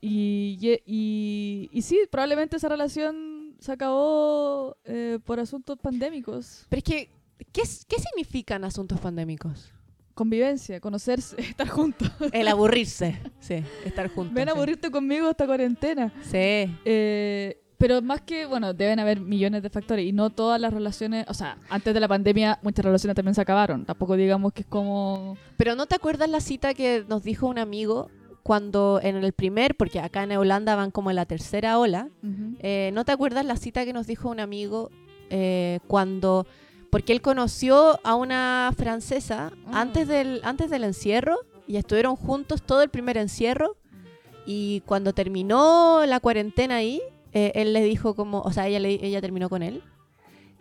y, 0.00 0.58
y, 0.60 0.80
y, 0.86 1.70
y 1.72 1.82
sí, 1.82 2.00
probablemente 2.10 2.56
esa 2.56 2.68
relación 2.68 3.54
se 3.58 3.72
acabó 3.72 4.76
eh, 4.84 5.18
por 5.24 5.40
asuntos 5.40 5.78
pandémicos. 5.78 6.66
Pero 6.68 6.78
es 6.78 6.84
que, 6.84 7.10
¿qué, 7.52 7.62
es- 7.62 7.84
¿qué 7.86 7.96
significan 7.98 8.64
asuntos 8.64 9.00
pandémicos? 9.00 9.72
Convivencia, 10.18 10.80
conocerse, 10.80 11.40
estar 11.40 11.68
juntos. 11.68 12.10
El 12.32 12.48
aburrirse, 12.48 13.20
sí, 13.38 13.62
estar 13.84 14.08
juntos. 14.08 14.34
Ven 14.34 14.48
a 14.48 14.52
sí. 14.52 14.58
aburrirte 14.58 14.90
conmigo 14.90 15.30
esta 15.30 15.46
cuarentena. 15.46 16.12
Sí, 16.22 16.74
Eh, 16.84 17.62
pero 17.76 18.02
más 18.02 18.22
que, 18.22 18.44
bueno, 18.44 18.74
deben 18.74 18.98
haber 18.98 19.20
millones 19.20 19.62
de 19.62 19.70
factores 19.70 20.04
y 20.04 20.12
no 20.12 20.30
todas 20.30 20.60
las 20.60 20.74
relaciones, 20.74 21.24
o 21.28 21.34
sea, 21.34 21.58
antes 21.70 21.94
de 21.94 22.00
la 22.00 22.08
pandemia 22.08 22.58
muchas 22.62 22.84
relaciones 22.84 23.14
también 23.14 23.36
se 23.36 23.40
acabaron. 23.42 23.84
Tampoco 23.84 24.16
digamos 24.16 24.52
que 24.52 24.62
es 24.62 24.66
como... 24.66 25.36
Pero 25.56 25.76
¿no 25.76 25.86
te 25.86 25.94
acuerdas 25.94 26.28
la 26.28 26.40
cita 26.40 26.74
que 26.74 27.04
nos 27.08 27.22
dijo 27.22 27.46
un 27.46 27.60
amigo 27.60 28.10
cuando 28.42 28.98
en 29.00 29.14
el 29.14 29.32
primer, 29.32 29.76
porque 29.76 30.00
acá 30.00 30.24
en 30.24 30.32
Holanda 30.32 30.74
van 30.74 30.90
como 30.90 31.10
en 31.10 31.16
la 31.16 31.26
tercera 31.26 31.78
ola, 31.78 32.08
eh, 32.58 32.90
¿no 32.92 33.04
te 33.04 33.12
acuerdas 33.12 33.44
la 33.44 33.54
cita 33.54 33.84
que 33.84 33.92
nos 33.92 34.08
dijo 34.08 34.28
un 34.28 34.40
amigo 34.40 34.90
eh, 35.30 35.78
cuando, 35.86 36.46
porque 36.90 37.12
él 37.12 37.20
conoció 37.20 37.98
a 38.04 38.14
una 38.14 38.72
francesa 38.76 39.52
Ah. 39.66 39.80
antes, 39.80 40.08
del, 40.08 40.40
antes 40.44 40.70
del 40.70 40.84
encierro 40.84 41.36
y 41.66 41.76
estuvieron 41.76 42.16
juntos 42.16 42.62
todo 42.62 42.82
el 42.82 42.88
primer 42.88 43.16
encierro 43.16 43.76
y 44.46 44.80
cuando 44.86 45.12
terminó 45.12 46.04
la 46.06 46.20
cuarentena 46.20 46.76
ahí, 46.76 47.02
eh, 47.32 47.52
él 47.54 47.72
le 47.74 47.82
dijo 47.82 48.14
como, 48.14 48.40
o 48.40 48.52
sea, 48.52 48.66
ella, 48.68 48.80
le- 48.80 49.04
ella 49.04 49.20
terminó 49.20 49.48
con 49.50 49.62
él. 49.62 49.82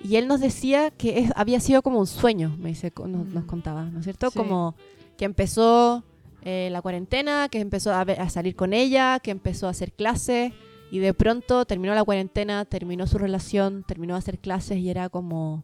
Y 0.03 0.17
él 0.17 0.27
nos 0.27 0.41
decía 0.41 0.91
que 0.91 1.19
es- 1.19 1.31
había 1.35 1.59
sido 1.59 1.81
como 1.81 1.99
un 1.99 2.07
sueño, 2.07 2.55
me 2.59 2.69
dice, 2.69 2.91
nos, 3.05 3.27
nos 3.27 3.43
Mm. 3.45 3.47
contaba, 3.47 3.85
¿no 3.85 3.99
es 3.99 4.03
cierto? 4.03 4.29
Sí. 4.29 4.37
Como 4.37 4.75
que 5.17 5.25
empezó 5.25 6.03
eh, 6.43 6.69
la 6.71 6.81
cuarentena, 6.81 7.49
que 7.49 7.59
empezó 7.59 7.91
a, 7.93 8.03
ver- 8.05 8.21
a 8.21 8.29
salir 8.29 8.55
con 8.55 8.71
ella, 8.71 9.19
que 9.19 9.31
empezó 9.31 9.67
a 9.67 9.71
hacer 9.71 9.91
clases 9.91 10.53
y 10.91 10.99
de 10.99 11.13
pronto 11.13 11.65
terminó 11.65 11.93
la 11.95 12.03
cuarentena, 12.05 12.63
terminó 12.63 13.05
su 13.07 13.17
relación, 13.17 13.83
terminó 13.85 14.13
de 14.13 14.19
hacer 14.19 14.39
clases 14.39 14.77
y 14.77 14.89
era 14.89 15.09
como, 15.09 15.63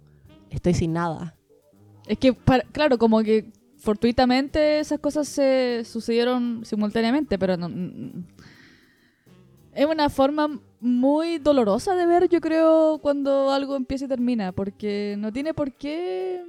estoy 0.54 0.74
sin 0.74 0.94
nada. 0.94 1.36
Es 2.08 2.18
que, 2.18 2.34
para- 2.34 2.63
claro, 2.72 2.98
como 2.98 3.22
que 3.24 3.52
fortuitamente 3.78 4.80
esas 4.80 5.00
cosas 5.00 5.28
se 5.28 5.84
sucedieron 5.86 6.62
simultáneamente, 6.66 7.38
pero 7.38 7.58
no... 7.58 7.70
mm, 7.70 8.24
Es 9.74 9.86
una 9.86 10.10
forma 10.10 10.60
muy 10.80 11.38
dolorosa 11.39 11.96
de 11.96 12.06
ver, 12.06 12.30
yo 12.30 12.39
creo, 12.42 13.00
cuando 13.02 13.52
algo 13.52 13.76
empieza 13.76 14.06
y 14.06 14.08
termina, 14.08 14.52
porque 14.52 15.16
no 15.18 15.32
tiene 15.32 15.54
por 15.54 15.74
qué 15.74 16.44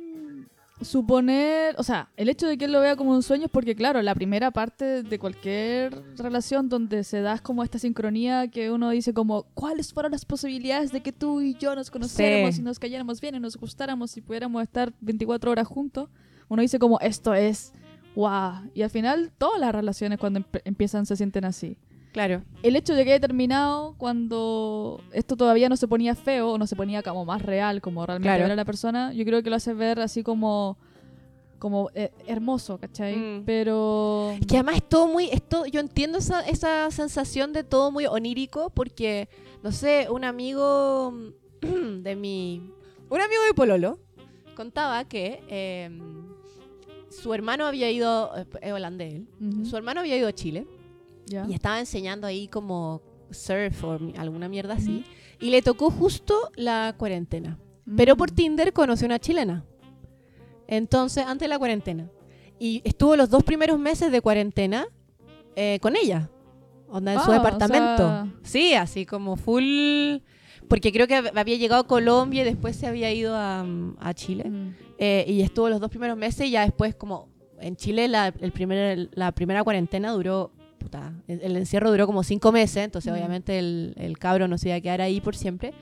suponer, 0.80 1.74
o 1.78 1.82
sea, 1.82 2.10
el 2.16 2.28
hecho 2.28 2.46
de 2.46 2.58
que 2.58 2.64
él 2.66 2.72
lo 2.72 2.80
vea 2.80 2.96
como 2.96 3.12
un 3.12 3.22
sueño 3.22 3.46
es 3.46 3.50
porque, 3.50 3.74
claro, 3.74 4.02
la 4.02 4.14
primera 4.14 4.50
parte 4.50 5.02
de 5.02 5.18
cualquier 5.18 6.02
relación 6.16 6.68
donde 6.68 7.04
se 7.04 7.20
da 7.20 7.38
como 7.38 7.62
esta 7.62 7.78
sincronía 7.78 8.48
que 8.48 8.70
uno 8.70 8.90
dice 8.90 9.14
como, 9.14 9.44
¿cuáles 9.54 9.92
fueron 9.92 10.12
las 10.12 10.24
posibilidades 10.24 10.92
de 10.92 11.00
que 11.02 11.12
tú 11.12 11.40
y 11.40 11.54
yo 11.54 11.74
nos 11.74 11.90
conociéramos 11.90 12.56
Sí. 12.56 12.60
y 12.60 12.64
nos 12.64 12.78
cayéramos 12.78 13.20
bien 13.20 13.34
y 13.36 13.40
nos 13.40 13.56
gustáramos 13.56 14.16
y 14.16 14.20
pudiéramos 14.20 14.62
estar 14.62 14.92
24 15.00 15.50
horas 15.50 15.66
juntos? 15.66 16.08
Uno 16.48 16.60
dice 16.62 16.78
como, 16.78 16.98
esto 17.00 17.34
es, 17.34 17.72
wow. 18.14 18.70
Y 18.74 18.82
al 18.82 18.90
final 18.90 19.32
todas 19.38 19.60
las 19.60 19.74
relaciones 19.74 20.18
cuando 20.18 20.44
empiezan 20.64 21.06
se 21.06 21.16
sienten 21.16 21.44
así 21.44 21.76
Claro. 22.14 22.42
el 22.62 22.76
hecho 22.76 22.94
de 22.94 23.04
que 23.04 23.10
haya 23.12 23.20
terminado 23.20 23.94
cuando 23.98 25.00
esto 25.12 25.36
todavía 25.36 25.68
no 25.68 25.76
se 25.76 25.86
ponía 25.88 26.14
feo 26.14 26.52
o 26.52 26.58
no 26.58 26.66
se 26.66 26.76
ponía 26.76 27.02
como 27.02 27.24
más 27.26 27.42
real, 27.42 27.80
como 27.82 28.06
realmente 28.06 28.28
Claro. 28.30 28.44
era 28.46 28.54
la 28.56 28.64
persona, 28.64 29.12
yo 29.12 29.24
creo 29.26 29.42
que 29.42 29.50
lo 29.50 29.56
hace 29.56 29.74
ver 29.74 29.98
así 30.00 30.22
como 30.22 30.78
como 31.58 31.88
eh, 31.94 32.10
hermoso, 32.26 32.76
¿cachai? 32.78 33.16
Mm. 33.16 33.42
Pero 33.46 34.32
Es 34.38 34.46
que 34.46 34.56
además 34.56 34.76
es 34.76 34.88
todo 34.88 35.06
muy, 35.08 35.30
es 35.30 35.40
todo- 35.42 35.64
yo 35.66 35.80
entiendo 35.80 36.18
esa, 36.18 36.46
esa 36.46 36.90
sensación 36.90 37.52
de 37.54 37.64
todo 37.64 37.90
muy 37.90 38.04
onírico 38.06 38.68
porque, 38.70 39.28
no 39.62 39.72
sé, 39.72 40.08
un 40.10 40.24
amigo 40.24 41.14
de 41.62 42.16
mi, 42.16 42.70
un 43.08 43.20
amigo 43.20 43.42
de 43.46 43.54
Pololo 43.54 43.98
contaba 44.54 45.04
que 45.04 45.42
eh, 45.48 45.88
su 47.10 47.32
hermano 47.32 47.64
había 47.66 47.90
ido, 47.90 48.30
eh, 48.36 48.44
es 48.60 48.72
holandés 48.72 49.14
él, 49.14 49.26
su 49.64 49.76
hermano 49.76 50.00
había 50.00 50.16
ido 50.18 50.28
a 50.28 50.32
Chile 50.32 50.66
ya. 51.26 51.46
y 51.48 51.54
estaba 51.54 51.78
enseñando 51.80 52.26
ahí 52.26 52.48
como 52.48 53.02
surf 53.30 53.84
o 53.84 53.98
alguna 54.16 54.48
mierda 54.48 54.74
así 54.74 55.04
y 55.40 55.50
le 55.50 55.62
tocó 55.62 55.90
justo 55.90 56.50
la 56.56 56.94
cuarentena. 56.96 57.58
Pero 57.96 58.16
por 58.16 58.30
Mm. 58.32 58.34
Tinder 58.34 58.72
conoció 58.72 59.06
una 59.06 59.18
chilena. 59.18 59.64
Entonces, 60.66 61.24
antes 61.26 61.44
de 61.46 61.48
la 61.48 61.58
cuarentena. 61.58 62.10
Y 62.58 62.80
estuvo 62.84 63.16
los 63.16 63.28
dos 63.28 63.42
primeros 63.42 63.78
meses 63.78 64.10
de 64.12 64.20
cuarentena 64.20 64.86
eh, 65.56 65.78
con 65.82 65.94
ella. 65.96 66.30
Onda 66.88 67.12
en 67.14 67.20
su 67.20 67.30
Ah, 67.30 67.34
o 67.34 67.34
departamento. 67.34 67.96
sea- 67.98 68.26
Sí, 68.42 68.74
así 68.74 69.04
como 69.06 69.36
full. 69.36 70.18
Porque 70.68 70.92
creo 70.92 71.06
que 71.06 71.16
hab- 71.18 71.36
había 71.38 71.56
llegado 71.56 71.82
a 71.82 71.86
Colombia 71.86 72.42
y 72.42 72.44
después 72.44 72.74
se 72.76 72.86
había 72.86 73.12
ido 73.12 73.36
a, 73.36 73.62
mm, 73.64 73.96
a 74.00 74.14
Chile. 74.14 74.48
Mm. 74.48 74.74
Eh, 74.98 75.24
y 75.28 75.42
estuvo 75.42 75.68
los 75.68 75.80
dos 75.80 75.90
primeros 75.90 76.16
meses 76.16 76.46
y 76.46 76.50
ya 76.52 76.62
después, 76.62 76.94
como 76.94 77.28
en 77.60 77.76
Chile, 77.76 78.08
la, 78.08 78.28
el 78.40 78.52
primer, 78.52 79.10
la 79.12 79.32
primera 79.32 79.62
cuarentena 79.62 80.12
duró. 80.12 80.52
Puta, 80.84 81.14
el, 81.26 81.56
encierro 81.56 81.90
duró 81.90 82.06
como 82.06 82.22
cinco 82.22 82.52
meses, 82.52 82.84
entonces 82.84 83.10
Mm. 83.10 83.16
obviamente 83.16 83.58
el, 83.58 83.94
el 83.96 84.18
cabro 84.18 84.46
no 84.48 84.58
se 84.58 84.68
iba 84.68 84.76
a 84.76 84.80
quedar 84.80 85.00
ahí 85.00 85.20
por 85.20 85.34
siempre. 85.34 85.72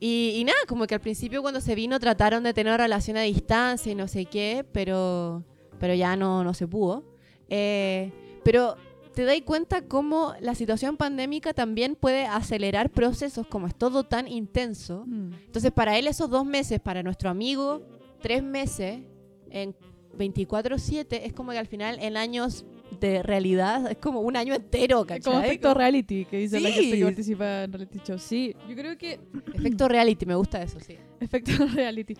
Y, 0.00 0.32
y 0.36 0.44
nada, 0.44 0.58
como 0.66 0.86
que 0.86 0.94
al 0.94 1.00
principio 1.00 1.42
cuando 1.42 1.60
se 1.60 1.74
vino 1.74 2.00
trataron 2.00 2.42
de 2.42 2.52
tener 2.52 2.76
relación 2.80 3.16
a 3.16 3.20
distancia 3.22 3.92
y 3.92 3.94
no 3.94 4.08
sé 4.08 4.24
qué, 4.24 4.64
pero, 4.72 5.44
pero 5.78 5.94
ya 5.94 6.16
no, 6.16 6.42
no 6.42 6.54
se 6.54 6.66
pudo. 6.66 7.04
Eh, 7.48 8.10
pero 8.42 8.76
te 9.14 9.24
das 9.24 9.40
cuenta 9.42 9.82
cómo 9.82 10.34
la 10.40 10.54
situación 10.54 10.96
pandémica 10.96 11.52
también 11.52 11.94
puede 11.94 12.26
acelerar 12.26 12.90
procesos 12.90 13.46
como 13.46 13.66
es 13.66 13.74
todo 13.74 14.04
tan 14.04 14.26
intenso. 14.26 15.04
Mm. 15.06 15.34
Entonces, 15.46 15.70
para 15.70 15.96
él 15.98 16.06
esos 16.08 16.30
dos 16.30 16.44
meses, 16.46 16.80
para 16.80 17.02
nuestro 17.02 17.30
amigo, 17.30 17.82
tres 18.20 18.42
meses 18.42 19.02
en 19.50 19.76
24-7, 20.18 21.20
es 21.22 21.32
como 21.32 21.52
que 21.52 21.58
al 21.58 21.66
final 21.66 21.98
en 22.00 22.16
años 22.16 22.64
de 23.00 23.22
realidad 23.22 23.90
es 23.90 23.98
como 23.98 24.20
un 24.20 24.36
año 24.36 24.54
entero, 24.54 25.04
¿cachai? 25.04 25.22
Como 25.22 25.40
efecto 25.40 25.74
reality 25.74 26.24
que 26.24 26.38
dice 26.38 26.60
la 26.60 26.68
Sí. 26.68 26.74
gente 26.74 26.98
que 26.98 27.04
participa 27.04 27.62
en 27.64 27.72
reality 27.72 27.98
show. 28.04 28.18
Sí, 28.18 28.54
yo 28.68 28.74
creo 28.74 28.96
que 28.98 29.18
Efecto 29.54 29.88
reality, 29.88 30.26
me 30.26 30.34
gusta 30.34 30.62
eso, 30.62 30.78
sí. 30.80 30.96
efecto 31.20 31.52
reality. 31.74 32.14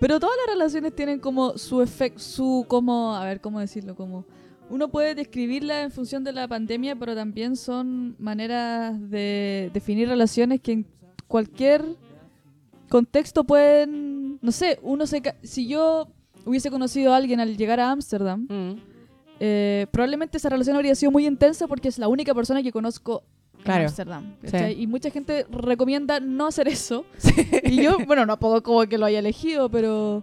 Pero 0.00 0.20
todas 0.20 0.36
las 0.46 0.54
relaciones 0.54 0.94
tienen 0.94 1.18
como 1.18 1.58
su 1.58 1.82
efecto, 1.82 2.20
su 2.20 2.64
como, 2.68 3.14
a 3.16 3.24
ver, 3.24 3.40
¿cómo 3.40 3.58
decirlo? 3.60 3.96
Como 3.96 4.24
uno 4.70 4.88
puede 4.88 5.14
describirla 5.14 5.82
en 5.82 5.90
función 5.90 6.22
de 6.24 6.32
la 6.32 6.46
pandemia, 6.46 6.94
pero 6.94 7.14
también 7.14 7.56
son 7.56 8.14
maneras 8.18 8.94
de 9.10 9.70
definir 9.72 10.08
relaciones 10.08 10.60
que 10.60 10.72
en 10.72 10.86
cualquier 11.26 11.84
contexto 12.88 13.44
pueden, 13.44 14.38
no 14.40 14.52
sé, 14.52 14.78
uno 14.82 15.06
se... 15.06 15.22
Si 15.42 15.66
yo 15.66 16.08
hubiese 16.44 16.70
conocido 16.70 17.12
a 17.12 17.16
alguien 17.16 17.40
al 17.40 17.56
llegar 17.56 17.80
a 17.80 17.90
Ámsterdam, 17.90 18.46
Mm. 18.48 18.76
Eh, 19.40 19.86
probablemente 19.90 20.36
esa 20.38 20.48
relación 20.48 20.76
habría 20.76 20.94
sido 20.94 21.12
muy 21.12 21.26
intensa 21.26 21.66
porque 21.66 21.88
es 21.88 21.98
la 21.98 22.08
única 22.08 22.34
persona 22.34 22.62
que 22.62 22.72
conozco 22.72 23.22
en. 23.64 23.88
Sí. 24.44 24.50
¿cachai? 24.52 24.80
Y 24.82 24.86
mucha 24.86 25.10
gente 25.10 25.46
recomienda 25.50 26.20
no 26.20 26.46
hacer 26.46 26.68
eso. 26.68 27.04
Y 27.64 27.82
yo, 27.82 27.98
bueno, 28.06 28.24
no 28.26 28.38
puedo 28.38 28.62
como 28.62 28.86
que 28.86 28.98
lo 28.98 29.06
haya 29.06 29.18
elegido, 29.18 29.68
pero... 29.70 30.22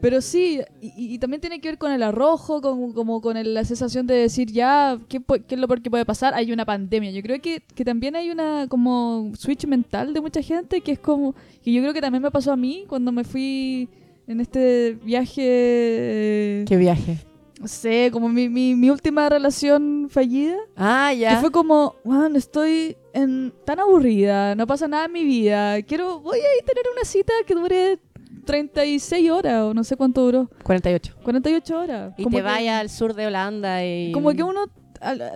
Pero 0.00 0.20
sí, 0.20 0.60
y, 0.82 1.18
también 1.18 1.40
tiene 1.40 1.62
que 1.62 1.68
ver 1.68 1.78
con 1.78 1.90
el 1.90 2.02
arrojo, 2.02 2.60
con, 2.60 2.92
como 2.92 3.22
con 3.22 3.38
el- 3.38 3.54
la 3.54 3.64
sensación 3.64 4.06
de 4.06 4.12
decir 4.14 4.52
ya, 4.52 4.98
¿qué, 5.08 5.18
pu- 5.18 5.42
qué 5.46 5.54
es 5.54 5.60
lo 5.60 5.66
peor 5.66 5.80
que 5.80 5.88
puede 5.88 6.04
pasar? 6.04 6.34
Hay 6.34 6.52
una 6.52 6.66
pandemia. 6.66 7.10
Yo 7.10 7.22
creo 7.22 7.40
que, 7.40 7.62
que 7.74 7.86
también 7.86 8.14
hay 8.14 8.28
una 8.28 8.66
como 8.68 9.32
switch 9.34 9.64
mental 9.66 10.12
de 10.12 10.20
mucha 10.20 10.42
gente 10.42 10.82
que 10.82 10.92
es 10.92 10.98
como, 10.98 11.34
que 11.62 11.72
yo 11.72 11.80
creo 11.80 11.94
que 11.94 12.02
también 12.02 12.20
me 12.22 12.30
pasó 12.30 12.52
a 12.52 12.56
mí 12.56 12.84
cuando 12.86 13.12
me 13.12 13.24
fui 13.24 13.88
en 14.26 14.40
este 14.42 14.98
viaje, 15.02 15.42
eh, 15.42 16.64
Qué 16.68 16.76
viaje. 16.76 17.18
No 17.64 17.68
sé, 17.68 18.10
como 18.12 18.28
mi, 18.28 18.50
mi, 18.50 18.74
mi 18.74 18.90
última 18.90 19.26
relación 19.30 20.08
fallida. 20.10 20.56
Ah, 20.76 21.14
ya. 21.14 21.30
Que 21.30 21.36
fue 21.36 21.50
como, 21.50 21.96
man, 22.04 22.36
estoy 22.36 22.94
en, 23.14 23.54
tan 23.64 23.80
aburrida, 23.80 24.54
no 24.54 24.66
pasa 24.66 24.86
nada 24.86 25.06
en 25.06 25.12
mi 25.12 25.24
vida. 25.24 25.80
Quiero, 25.80 26.20
voy 26.20 26.36
a 26.36 26.42
ir 26.42 26.62
a 26.62 26.66
tener 26.66 26.84
una 26.94 27.04
cita 27.06 27.32
que 27.46 27.54
dure 27.54 27.98
36 28.44 29.30
horas 29.30 29.62
o 29.62 29.72
no 29.72 29.82
sé 29.82 29.96
cuánto 29.96 30.20
duró. 30.20 30.50
48. 30.62 31.16
48 31.22 31.78
horas. 31.80 32.12
Y 32.18 32.24
Como 32.24 32.36
te 32.36 32.42
que- 32.42 32.48
vaya 32.48 32.80
al 32.80 32.90
sur 32.90 33.14
de 33.14 33.28
Holanda 33.28 33.82
y... 33.82 34.12
Como 34.12 34.30
que 34.32 34.42
uno, 34.42 34.66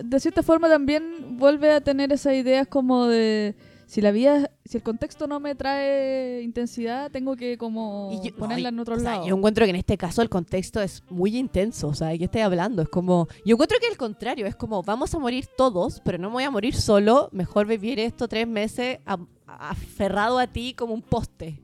de 0.05 0.21
cierta 0.21 0.43
forma, 0.43 0.69
también 0.69 1.39
vuelve 1.39 1.73
a 1.73 1.81
tener 1.81 2.13
esas 2.13 2.35
ideas 2.35 2.67
como 2.67 3.07
de. 3.07 3.55
Si 3.91 4.03
la 4.03 4.11
vida, 4.11 4.51
si 4.67 4.77
el 4.77 4.83
contexto 4.83 5.27
no 5.27 5.41
me 5.41 5.55
trae 5.55 6.43
intensidad, 6.43 7.11
tengo 7.11 7.37
que 7.37 7.57
como 7.57 8.11
yo- 8.23 8.35
ponerla 8.37 8.69
en 8.69 8.79
otro 8.81 8.97
o 8.97 9.01
sea, 9.01 9.13
lado. 9.15 9.27
yo 9.27 9.35
encuentro 9.35 9.65
que 9.65 9.71
en 9.71 9.77
este 9.77 9.97
caso 9.97 10.21
el 10.21 10.29
contexto 10.29 10.83
es 10.83 11.03
muy 11.09 11.35
intenso. 11.39 11.89
O 11.89 11.95
sea, 11.95 12.09
¿de 12.09 12.19
qué 12.19 12.25
estoy 12.27 12.43
hablando? 12.43 12.83
Es 12.83 12.91
como. 12.91 13.29
Yo 13.47 13.55
encuentro 13.55 13.79
que 13.81 13.87
el 13.87 13.97
contrario, 13.97 14.47
es 14.47 14.55
como 14.57 14.83
vamos 14.83 15.15
a 15.15 15.19
morir 15.19 15.47
todos, 15.57 16.03
pero 16.05 16.19
no 16.19 16.29
me 16.29 16.35
voy 16.35 16.45
a 16.45 16.51
morir 16.51 16.75
solo. 16.75 17.31
Mejor 17.33 17.67
vivir 17.67 17.99
esto 17.99 18.29
tres 18.29 18.47
meses 18.47 18.99
a- 19.07 19.21
aferrado 19.47 20.39
a 20.39 20.47
ti 20.47 20.75
como 20.75 20.93
un 20.93 21.01
poste. 21.01 21.59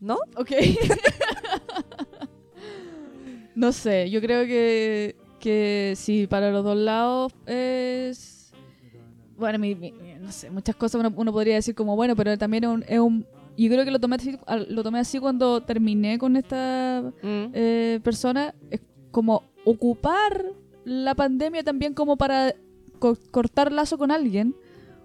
¿No? 0.00 0.16
Ok. 0.36 0.52
no 3.54 3.72
sé, 3.72 4.10
yo 4.10 4.20
creo 4.20 4.44
que, 4.46 5.16
que 5.40 5.94
sí, 5.96 6.26
para 6.26 6.50
los 6.50 6.64
dos 6.64 6.76
lados 6.76 7.32
es... 7.46 8.35
Bueno, 9.38 9.58
mi- 9.58 9.74
mi- 9.74 9.92
no 10.20 10.32
sé, 10.32 10.50
muchas 10.50 10.74
cosas 10.76 10.98
uno, 11.00 11.12
uno 11.16 11.32
podría 11.32 11.54
decir 11.56 11.74
como, 11.74 11.94
bueno, 11.96 12.16
pero 12.16 12.36
también 12.38 12.64
es 12.64 12.70
un... 12.70 12.84
es 12.88 12.98
un- 13.00 13.26
yo 13.58 13.70
creo 13.70 13.84
que 13.86 13.90
lo 13.90 13.98
tomé, 13.98 14.16
así, 14.16 14.36
lo 14.68 14.82
tomé 14.82 14.98
así 14.98 15.18
cuando 15.18 15.62
terminé 15.62 16.18
con 16.18 16.36
esta 16.36 17.02
Mm. 17.22 17.44
eh, 17.54 18.00
persona. 18.02 18.54
Es 18.70 18.80
como 19.10 19.44
ocupar 19.64 20.44
la 20.84 21.14
pandemia 21.14 21.64
también 21.64 21.94
como 21.94 22.16
para 22.18 22.54
co- 22.98 23.16
cortar 23.30 23.72
lazo 23.72 23.96
con 23.96 24.10
alguien. 24.10 24.54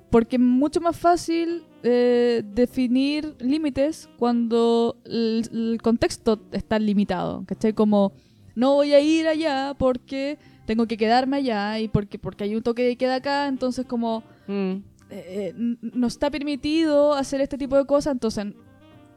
Porque 0.10 0.36
es 0.36 0.42
mucho 0.42 0.82
más 0.82 0.98
fácil 0.98 1.64
eh, 1.84 2.44
definir 2.54 3.34
límites 3.40 4.10
cuando 4.20 4.98
el, 5.06 5.48
el 5.54 5.80
contexto 5.82 6.38
está 6.52 6.78
limitado. 6.78 7.46
¿Cachai? 7.48 7.72
Como 7.74 8.12
no 8.54 8.74
voy 8.74 8.94
a 8.94 9.00
ir 9.00 9.28
allá 9.30 9.74
porque 9.78 10.38
tengo 10.66 10.86
que 10.88 10.98
quedarme 10.98 11.38
allá 11.38 11.80
y 11.80 11.88
porque, 11.88 12.18
porque 12.20 12.44
hay 12.46 12.56
un 12.56 12.64
toque 12.64 12.84
de 12.84 12.96
queda 12.96 13.16
acá. 13.16 13.48
Entonces 13.48 13.86
como 13.86 14.24
Mm. 14.48 14.76
eh, 15.10 15.54
n- 15.58 15.78
no 15.82 16.08
está 16.08 16.30
permitido 16.32 17.14
hacer 17.14 17.42
este 17.42 17.58
tipo 17.58 17.76
de 17.78 17.86
cosas, 17.86 18.14
entonces 18.14 18.46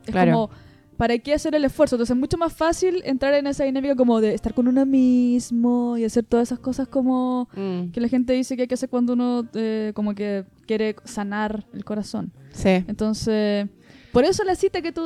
es 0.06 0.10
Claro. 0.12 0.32
como, 0.32 0.50
¿para 0.96 1.16
qué 1.18 1.34
hacer 1.34 1.54
el 1.54 1.64
esfuerzo? 1.64 1.96
Entonces 1.96 2.14
es 2.14 2.20
mucho 2.20 2.36
más 2.36 2.52
fácil 2.52 3.00
entrar 3.04 3.32
en 3.34 3.46
esa 3.46 3.64
dinámica 3.64 3.94
como 3.96 4.20
de 4.20 4.34
estar 4.34 4.54
con 4.54 4.66
uno 4.68 4.84
mismo 4.86 5.96
y 5.98 6.04
hacer 6.04 6.24
todas 6.24 6.48
esas 6.48 6.58
cosas 6.58 6.88
como 6.88 7.48
Mm. 7.54 7.90
que 7.92 8.00
la 8.00 8.08
gente 8.08 8.32
dice 8.32 8.56
que 8.56 8.62
hay 8.62 8.68
que 8.68 8.74
hacer 8.74 8.88
cuando 8.88 9.12
uno 9.12 9.46
eh, 9.54 9.92
como 9.94 10.14
que 10.14 10.44
quiere 10.66 10.96
sanar 11.04 11.64
el 11.72 11.84
corazón. 11.84 12.32
Sí. 12.52 12.84
Entonces, 12.88 13.68
por 14.12 14.24
eso 14.24 14.42
la 14.44 14.54
cita 14.54 14.80
que 14.82 14.92
tú 14.92 15.02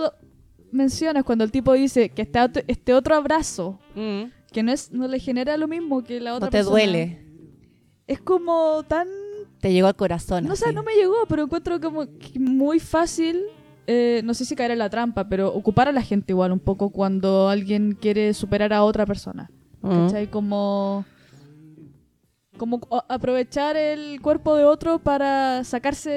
mencionas 0.72 1.24
cuando 1.24 1.44
el 1.44 1.50
tipo 1.50 1.72
dice 1.72 2.10
que 2.10 2.22
este 2.22 2.40
otro, 2.40 2.62
este 2.66 2.92
otro 2.94 3.14
abrazo 3.14 3.78
Mm. 3.94 4.24
Que 4.52 4.62
no 4.62 4.72
es 4.72 4.92
no 4.92 5.06
le 5.08 5.18
genera 5.20 5.56
lo 5.56 5.68
mismo 5.68 6.02
que 6.02 6.20
la 6.20 6.34
otra 6.34 6.46
No 6.46 6.50
te 6.50 6.58
persona, 6.58 6.70
duele. 6.72 7.24
Es 8.06 8.20
como 8.20 8.82
tan 8.88 9.06
Te 9.60 9.72
llegó 9.72 9.86
al 9.88 9.96
corazón. 9.96 10.44
no 10.46 10.52
así. 10.54 10.64
no 10.74 10.82
me 10.82 10.94
llegó, 10.94 11.16
pero 11.28 11.42
encuentro 11.44 11.80
como 11.80 12.06
muy 12.38 12.80
fácil, 12.80 13.42
eh, 13.86 14.22
no 14.24 14.32
sé 14.34 14.44
si 14.44 14.54
caer 14.56 14.70
en 14.72 14.78
la 14.78 14.88
trampa, 14.90 15.28
pero 15.28 15.52
ocupar 15.52 15.88
a 15.88 15.92
la 15.92 16.02
gente 16.02 16.32
igual 16.32 16.52
un 16.52 16.60
poco 16.60 16.90
cuando 16.90 17.48
alguien 17.48 17.92
quiere 18.00 18.32
superar 18.34 18.72
a 18.72 18.84
otra 18.84 19.04
persona. 19.06 19.50
Mm. 19.82 20.06
¿Cachai? 20.06 20.30
Como, 20.30 21.04
como 22.56 22.80
aprovechar 23.08 23.76
el 23.76 24.20
cuerpo 24.20 24.56
de 24.56 24.64
otro 24.64 24.98
para 24.98 25.62
sacarse 25.64 26.10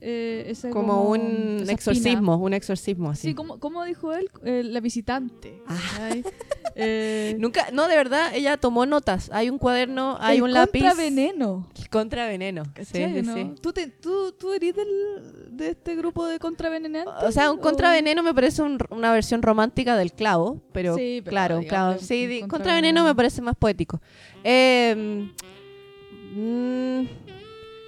eh, 0.00 0.44
ese 0.48 0.70
Como 0.70 1.02
un 1.10 1.58
esa 1.62 1.72
exorcismo, 1.72 2.36
un 2.36 2.54
exorcismo 2.54 3.10
así. 3.10 3.28
Sí, 3.28 3.34
como, 3.34 3.58
como 3.58 3.84
dijo 3.84 4.12
él, 4.14 4.30
Eh, 4.44 4.62
la 4.64 4.80
visitante. 4.80 5.60
Ah. 5.66 6.10
Eh, 6.74 7.36
Nunca, 7.38 7.68
no, 7.72 7.88
de 7.88 7.96
verdad, 7.96 8.32
ella 8.34 8.56
tomó 8.56 8.86
notas. 8.86 9.30
Hay 9.32 9.50
un 9.50 9.58
cuaderno, 9.58 10.16
hay 10.20 10.36
el 10.38 10.42
un 10.44 10.52
lápiz. 10.52 10.80
contraveneno. 10.80 11.68
Contraveneno. 11.90 12.64
Sí, 12.64 12.70
¿Cachai, 12.74 13.14
sí, 13.14 13.22
no? 13.22 13.34
sí. 13.34 13.50
¿Tú, 13.60 13.72
te, 13.72 13.86
tú, 13.88 14.32
¿Tú 14.32 14.52
eres 14.52 14.74
del, 14.74 14.88
de 15.50 15.68
este 15.70 15.94
grupo 15.96 16.26
de 16.26 16.38
contravenenantes? 16.38 17.12
O 17.24 17.30
sea, 17.32 17.50
un 17.50 17.58
contraveneno 17.58 18.22
me 18.22 18.32
parece 18.34 18.62
un- 18.62 18.78
una 18.90 19.12
versión 19.12 19.42
romántica 19.42 19.96
del 19.96 20.12
clavo, 20.12 20.62
pero, 20.72 20.94
Sí, 20.96 21.20
pero 21.24 21.30
claro, 21.30 21.60
clavo. 21.68 21.98
Sí, 21.98 22.40
contraveneno. 22.40 22.48
contraveneno 22.48 23.04
me 23.04 23.14
parece 23.14 23.42
más 23.42 23.56
poético. 23.56 24.00
Eh, 24.44 25.28
mm, 26.34 27.02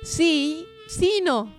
sí, 0.03 0.67
sí 0.89 1.11
y 1.19 1.23
no. 1.23 1.53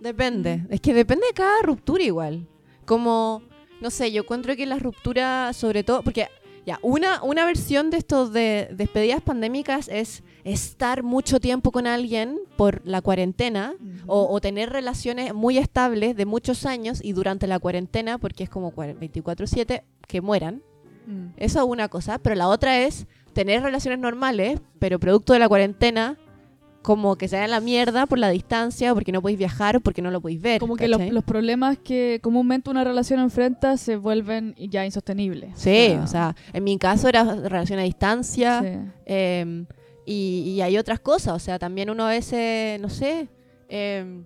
Depende. 0.00 0.56
Mm. 0.58 0.66
Es 0.72 0.80
que 0.80 0.94
depende 0.94 1.26
de 1.26 1.32
cada 1.32 1.62
ruptura 1.62 2.02
igual. 2.02 2.46
Como, 2.84 3.42
no 3.80 3.90
sé, 3.90 4.10
yo 4.10 4.22
encuentro 4.22 4.56
que 4.56 4.66
las 4.66 4.82
rupturas, 4.82 5.56
sobre 5.56 5.84
todo, 5.84 6.02
porque 6.02 6.26
ya, 6.64 6.78
una, 6.82 7.22
una 7.22 7.44
versión 7.44 7.90
de 7.90 7.96
estos 7.96 8.32
de 8.32 8.68
despedidas 8.72 9.20
pandémicas 9.20 9.88
es 9.88 10.22
estar 10.44 11.02
mucho 11.02 11.40
tiempo 11.40 11.72
con 11.72 11.86
alguien 11.86 12.38
por 12.56 12.80
la 12.84 13.00
cuarentena 13.02 13.74
o, 14.06 14.28
o 14.32 14.40
tener 14.40 14.70
relaciones 14.70 15.34
muy 15.34 15.58
estables 15.58 16.16
de 16.16 16.24
muchos 16.26 16.64
años 16.66 17.00
y 17.02 17.12
durante 17.12 17.46
la 17.46 17.58
cuarentena, 17.58 18.18
porque 18.18 18.44
es 18.44 18.50
como 18.50 18.72
cuar- 18.72 18.96
24/7, 18.98 19.82
que 20.06 20.20
mueran. 20.20 20.62
Mm. 21.06 21.28
Eso 21.36 21.58
es 21.60 21.64
una 21.66 21.88
cosa, 21.88 22.18
pero 22.18 22.36
la 22.36 22.48
otra 22.48 22.78
es 22.80 23.06
tener 23.32 23.62
relaciones 23.62 23.98
normales, 23.98 24.60
pero 24.78 25.00
producto 25.00 25.32
de 25.32 25.38
la 25.40 25.48
cuarentena, 25.48 26.16
como 26.82 27.16
que 27.16 27.28
se 27.28 27.36
hagan 27.36 27.50
la 27.50 27.60
mierda 27.60 28.06
por 28.06 28.18
la 28.18 28.28
distancia, 28.28 28.92
o 28.92 28.94
porque 28.94 29.12
no 29.12 29.22
podéis 29.22 29.38
viajar, 29.38 29.76
o 29.76 29.80
porque 29.80 30.02
no 30.02 30.10
lo 30.10 30.20
podéis 30.20 30.42
ver. 30.42 30.60
Como 30.60 30.76
que 30.76 30.88
los, 30.88 31.24
problemas 31.24 31.78
que 31.78 32.18
comúnmente 32.22 32.68
una 32.70 32.84
relación 32.84 33.20
enfrenta 33.20 33.76
se 33.76 33.96
vuelven 33.96 34.54
ya 34.56 34.84
insostenibles. 34.84 35.52
Sí, 35.54 35.96
o 36.02 36.06
sea, 36.06 36.34
en 36.52 36.64
mi 36.64 36.76
caso 36.78 37.08
era 37.08 37.22
relación 37.22 37.78
a 37.78 37.82
distancia, 37.82 38.60
sí. 38.60 38.90
eh, 39.06 39.64
y, 40.04 40.54
y 40.56 40.60
hay 40.60 40.76
otras 40.78 41.00
cosas, 41.00 41.34
o 41.34 41.38
sea, 41.38 41.58
también 41.58 41.88
uno 41.88 42.04
a 42.04 42.10
veces, 42.10 42.80
no 42.80 42.88
sé, 42.88 43.28
eh, 43.68 44.22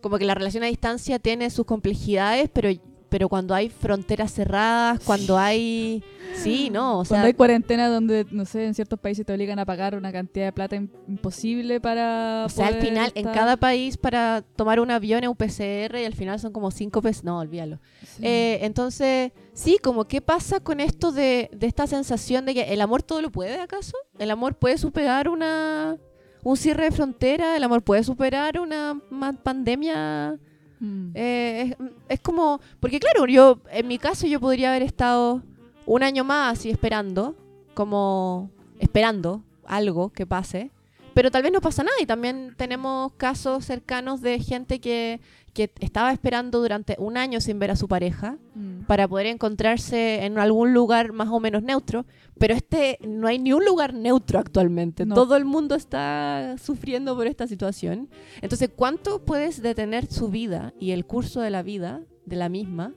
como 0.00 0.18
que 0.18 0.24
la 0.24 0.34
relación 0.34 0.62
a 0.62 0.66
distancia 0.66 1.18
tiene 1.18 1.50
sus 1.50 1.66
complejidades, 1.66 2.48
pero, 2.52 2.70
pero 3.08 3.28
cuando 3.28 3.54
hay 3.54 3.68
fronteras 3.68 4.32
cerradas, 4.32 5.00
cuando 5.04 5.36
hay... 5.36 6.02
Sí, 6.42 6.70
no, 6.70 6.98
o 7.00 7.04
sea... 7.04 7.16
Cuando 7.16 7.26
hay 7.26 7.34
cuarentena 7.34 7.88
donde, 7.88 8.26
no 8.30 8.44
sé, 8.44 8.66
en 8.66 8.74
ciertos 8.74 8.98
países 9.00 9.26
te 9.26 9.32
obligan 9.32 9.58
a 9.58 9.64
pagar 9.64 9.94
una 9.96 10.12
cantidad 10.12 10.46
de 10.46 10.52
plata 10.52 10.76
im- 10.76 10.88
imposible 11.08 11.80
para. 11.80 12.44
O 12.46 12.48
sea, 12.48 12.68
al 12.68 12.74
final, 12.76 13.10
en 13.14 13.24
cada 13.24 13.56
país 13.56 13.96
para 13.96 14.42
tomar 14.54 14.78
un 14.80 14.90
avión 14.90 15.24
es 15.24 15.28
un 15.28 15.36
PCR 15.36 15.96
y 15.98 16.04
al 16.04 16.14
final 16.14 16.38
son 16.38 16.52
como 16.52 16.70
cinco 16.70 17.02
pesos. 17.02 17.24
No, 17.24 17.38
olvídalo. 17.38 17.80
Sí. 18.02 18.22
Eh, 18.24 18.58
entonces, 18.62 19.32
sí, 19.52 19.78
como 19.82 20.04
qué 20.04 20.20
pasa 20.20 20.60
con 20.60 20.80
esto 20.80 21.10
de, 21.12 21.50
de 21.52 21.66
esta 21.66 21.86
sensación 21.86 22.46
de 22.46 22.54
que 22.54 22.62
el 22.72 22.80
amor 22.80 23.02
todo 23.02 23.22
lo 23.22 23.30
puede, 23.30 23.58
¿acaso? 23.60 23.96
¿El 24.18 24.30
amor 24.30 24.54
puede 24.56 24.78
superar 24.78 25.28
una 25.28 25.96
un 26.44 26.56
cierre 26.56 26.84
de 26.84 26.90
frontera? 26.92 27.56
¿El 27.56 27.64
amor 27.64 27.82
puede 27.82 28.04
superar 28.04 28.60
una 28.60 29.00
pandemia? 29.42 30.38
Mm. 30.78 31.10
Eh, 31.14 31.74
es, 31.80 31.86
es 32.08 32.20
como, 32.20 32.60
porque 32.80 33.00
claro, 33.00 33.26
yo, 33.26 33.60
en 33.72 33.88
mi 33.88 33.98
caso 33.98 34.26
yo 34.26 34.38
podría 34.38 34.70
haber 34.70 34.82
estado 34.82 35.42
un 35.86 36.02
año 36.02 36.24
más 36.24 36.58
así 36.58 36.70
esperando, 36.70 37.36
como 37.74 38.50
esperando 38.78 39.42
algo 39.64 40.10
que 40.10 40.26
pase, 40.26 40.70
pero 41.14 41.30
tal 41.30 41.42
vez 41.42 41.52
no 41.52 41.60
pasa 41.60 41.82
nada 41.82 41.96
y 42.00 42.06
también 42.06 42.54
tenemos 42.56 43.12
casos 43.14 43.64
cercanos 43.64 44.20
de 44.20 44.38
gente 44.38 44.80
que, 44.80 45.20
que 45.54 45.70
estaba 45.80 46.12
esperando 46.12 46.60
durante 46.60 46.96
un 46.98 47.16
año 47.16 47.40
sin 47.40 47.58
ver 47.58 47.70
a 47.70 47.76
su 47.76 47.88
pareja 47.88 48.36
Mm. 48.54 48.84
para 48.86 49.06
poder 49.06 49.26
encontrarse 49.26 50.24
en 50.24 50.38
algún 50.38 50.72
lugar 50.72 51.12
más 51.12 51.28
o 51.28 51.40
menos 51.40 51.62
neutro, 51.62 52.06
pero 52.38 52.54
este 52.54 52.98
no 53.06 53.26
hay 53.28 53.38
ni 53.38 53.52
un 53.52 53.64
lugar 53.64 53.92
neutro 53.92 54.38
actualmente. 54.38 55.04
No. 55.04 55.14
Todo 55.14 55.36
el 55.36 55.44
mundo 55.44 55.74
está 55.74 56.56
sufriendo 56.58 57.14
por 57.14 57.26
esta 57.26 57.46
situación. 57.46 58.08
Entonces, 58.40 58.70
¿cuánto 58.74 59.22
puedes 59.24 59.60
detener 59.60 60.06
su 60.06 60.28
vida 60.28 60.72
y 60.80 60.92
el 60.92 61.04
curso 61.04 61.40
de 61.42 61.50
la 61.50 61.62
vida 61.62 62.00
de 62.24 62.36
la 62.36 62.48
misma 62.48 62.94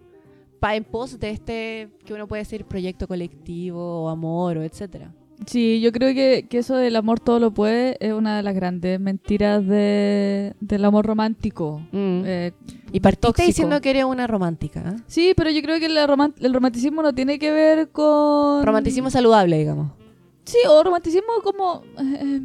pa 0.60 0.76
en 0.76 0.84
pos 0.84 1.20
de 1.20 1.30
este 1.32 1.90
que 2.06 2.14
uno 2.14 2.28
puede 2.28 2.42
decir 2.42 2.66
proyecto 2.66 3.08
colectivo 3.08 4.04
o 4.04 4.10
amor 4.10 4.58
o 4.58 4.64
etcétera? 4.64 5.14
Sí, 5.46 5.80
yo 5.80 5.94
creo 5.94 6.14
que, 6.14 6.48
que 6.50 6.58
eso 6.58 6.76
del 6.76 6.98
amor 6.98 7.22
todo 7.22 7.40
lo 7.40 7.52
puede 7.52 7.96
es 8.02 8.12
una 8.12 8.36
de 8.36 8.44
las 8.44 8.54
grandes 8.54 9.00
mentiras 9.00 9.66
de, 9.66 10.54
del 10.60 10.84
amor 10.84 11.06
romántico. 11.06 11.80
Mm. 11.94 12.22
Eh, 12.26 12.52
y 12.92 13.00
partiste 13.00 13.44
diciendo 13.46 13.80
que 13.80 13.92
eres 13.92 14.04
una 14.04 14.28
romántica. 14.28 14.82
¿eh? 14.82 15.02
sí, 15.08 15.34
pero 15.38 15.50
yo 15.50 15.62
creo 15.62 15.80
que 15.80 15.88
la 15.88 16.06
roman- 16.08 16.34
el 16.42 16.54
romanticismo 16.54 17.02
no 17.02 17.14
tiene 17.14 17.40
que 17.40 17.52
ver 17.52 17.88
con... 17.90 18.66
Romanticismo 18.66 19.10
saludable, 19.10 19.58
digamos. 19.60 19.92
Sí, 20.44 20.58
o 20.68 20.84
romanticismo 20.84 21.30
como... 21.42 21.84
eh, 21.98 22.20
eh, 22.22 22.42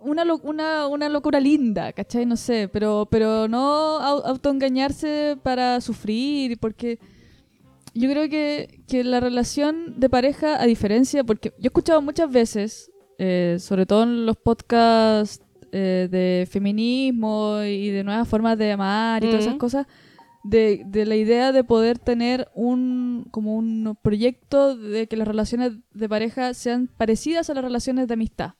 una, 0.00 0.24
lo- 0.24 0.38
una, 0.42 0.86
una 0.86 1.08
locura 1.08 1.40
linda, 1.40 1.92
¿cachai? 1.92 2.26
No 2.26 2.36
sé, 2.36 2.68
pero, 2.72 3.06
pero 3.10 3.48
no 3.48 3.98
au- 4.00 4.22
autoengañarse 4.24 5.36
para 5.42 5.80
sufrir, 5.80 6.58
porque 6.58 6.98
yo 7.94 8.08
creo 8.10 8.28
que, 8.28 8.80
que 8.88 9.02
la 9.04 9.20
relación 9.20 9.98
de 9.98 10.08
pareja, 10.08 10.60
a 10.62 10.66
diferencia, 10.66 11.24
porque 11.24 11.50
yo 11.58 11.64
he 11.64 11.66
escuchado 11.68 12.00
muchas 12.02 12.30
veces, 12.30 12.90
eh, 13.18 13.56
sobre 13.58 13.84
todo 13.86 14.04
en 14.04 14.26
los 14.26 14.36
podcasts 14.36 15.44
eh, 15.72 16.08
de 16.10 16.48
feminismo 16.50 17.60
y 17.62 17.90
de 17.90 18.02
nuevas 18.04 18.26
formas 18.28 18.56
de 18.58 18.72
amar 18.72 19.22
y 19.22 19.26
todas 19.28 19.42
esas 19.44 19.54
Mm. 19.56 19.58
cosas, 19.58 19.86
de, 20.42 20.82
de 20.86 21.04
la 21.04 21.16
idea 21.16 21.52
de 21.52 21.62
poder 21.64 21.98
tener 21.98 22.48
un 22.54 23.26
como 23.30 23.56
un 23.56 23.96
proyecto 24.00 24.74
de 24.74 25.06
que 25.06 25.16
las 25.16 25.28
relaciones 25.28 25.72
de 25.92 26.08
pareja 26.08 26.54
sean 26.54 26.88
parecidas 26.96 27.50
a 27.50 27.54
las 27.54 27.62
relaciones 27.62 28.08
de 28.08 28.14
amistad, 28.14 28.54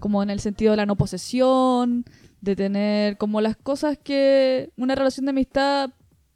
Como 0.00 0.22
en 0.22 0.30
el 0.30 0.40
sentido 0.40 0.72
de 0.72 0.76
la 0.78 0.86
no 0.86 0.96
posesión, 0.96 2.04
de 2.40 2.56
tener 2.56 3.16
como 3.18 3.40
las 3.40 3.56
cosas 3.56 3.98
que 3.98 4.70
una 4.76 4.94
relación 4.94 5.26
de 5.26 5.30
amistad 5.30 5.90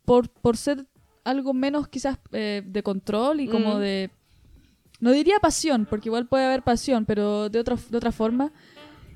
por, 0.04 0.28
por 0.28 0.56
ser 0.56 0.86
algo 1.24 1.54
menos 1.54 1.88
quizás 1.88 2.18
eh, 2.32 2.62
de 2.66 2.82
control 2.82 3.40
y 3.40 3.48
como 3.48 3.76
Mm. 3.76 3.80
de 3.80 4.10
no 5.00 5.10
diría 5.10 5.38
pasión, 5.40 5.86
porque 5.88 6.08
igual 6.08 6.26
puede 6.28 6.44
haber 6.44 6.62
pasión, 6.62 7.04
pero 7.04 7.48
de 7.48 7.58
otra 7.58 7.76
de 7.90 7.96
otra 7.96 8.12
forma. 8.12 8.52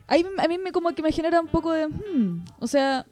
Ahí 0.08 0.24
a 0.38 0.48
mí 0.48 0.58
me 0.58 0.72
como 0.72 0.92
que 0.94 1.02
me 1.02 1.12
genera 1.12 1.40
un 1.40 1.48
poco 1.48 1.72
de 1.72 1.88
hmm, 1.88 2.44
o 2.60 2.66
sea, 2.66 3.06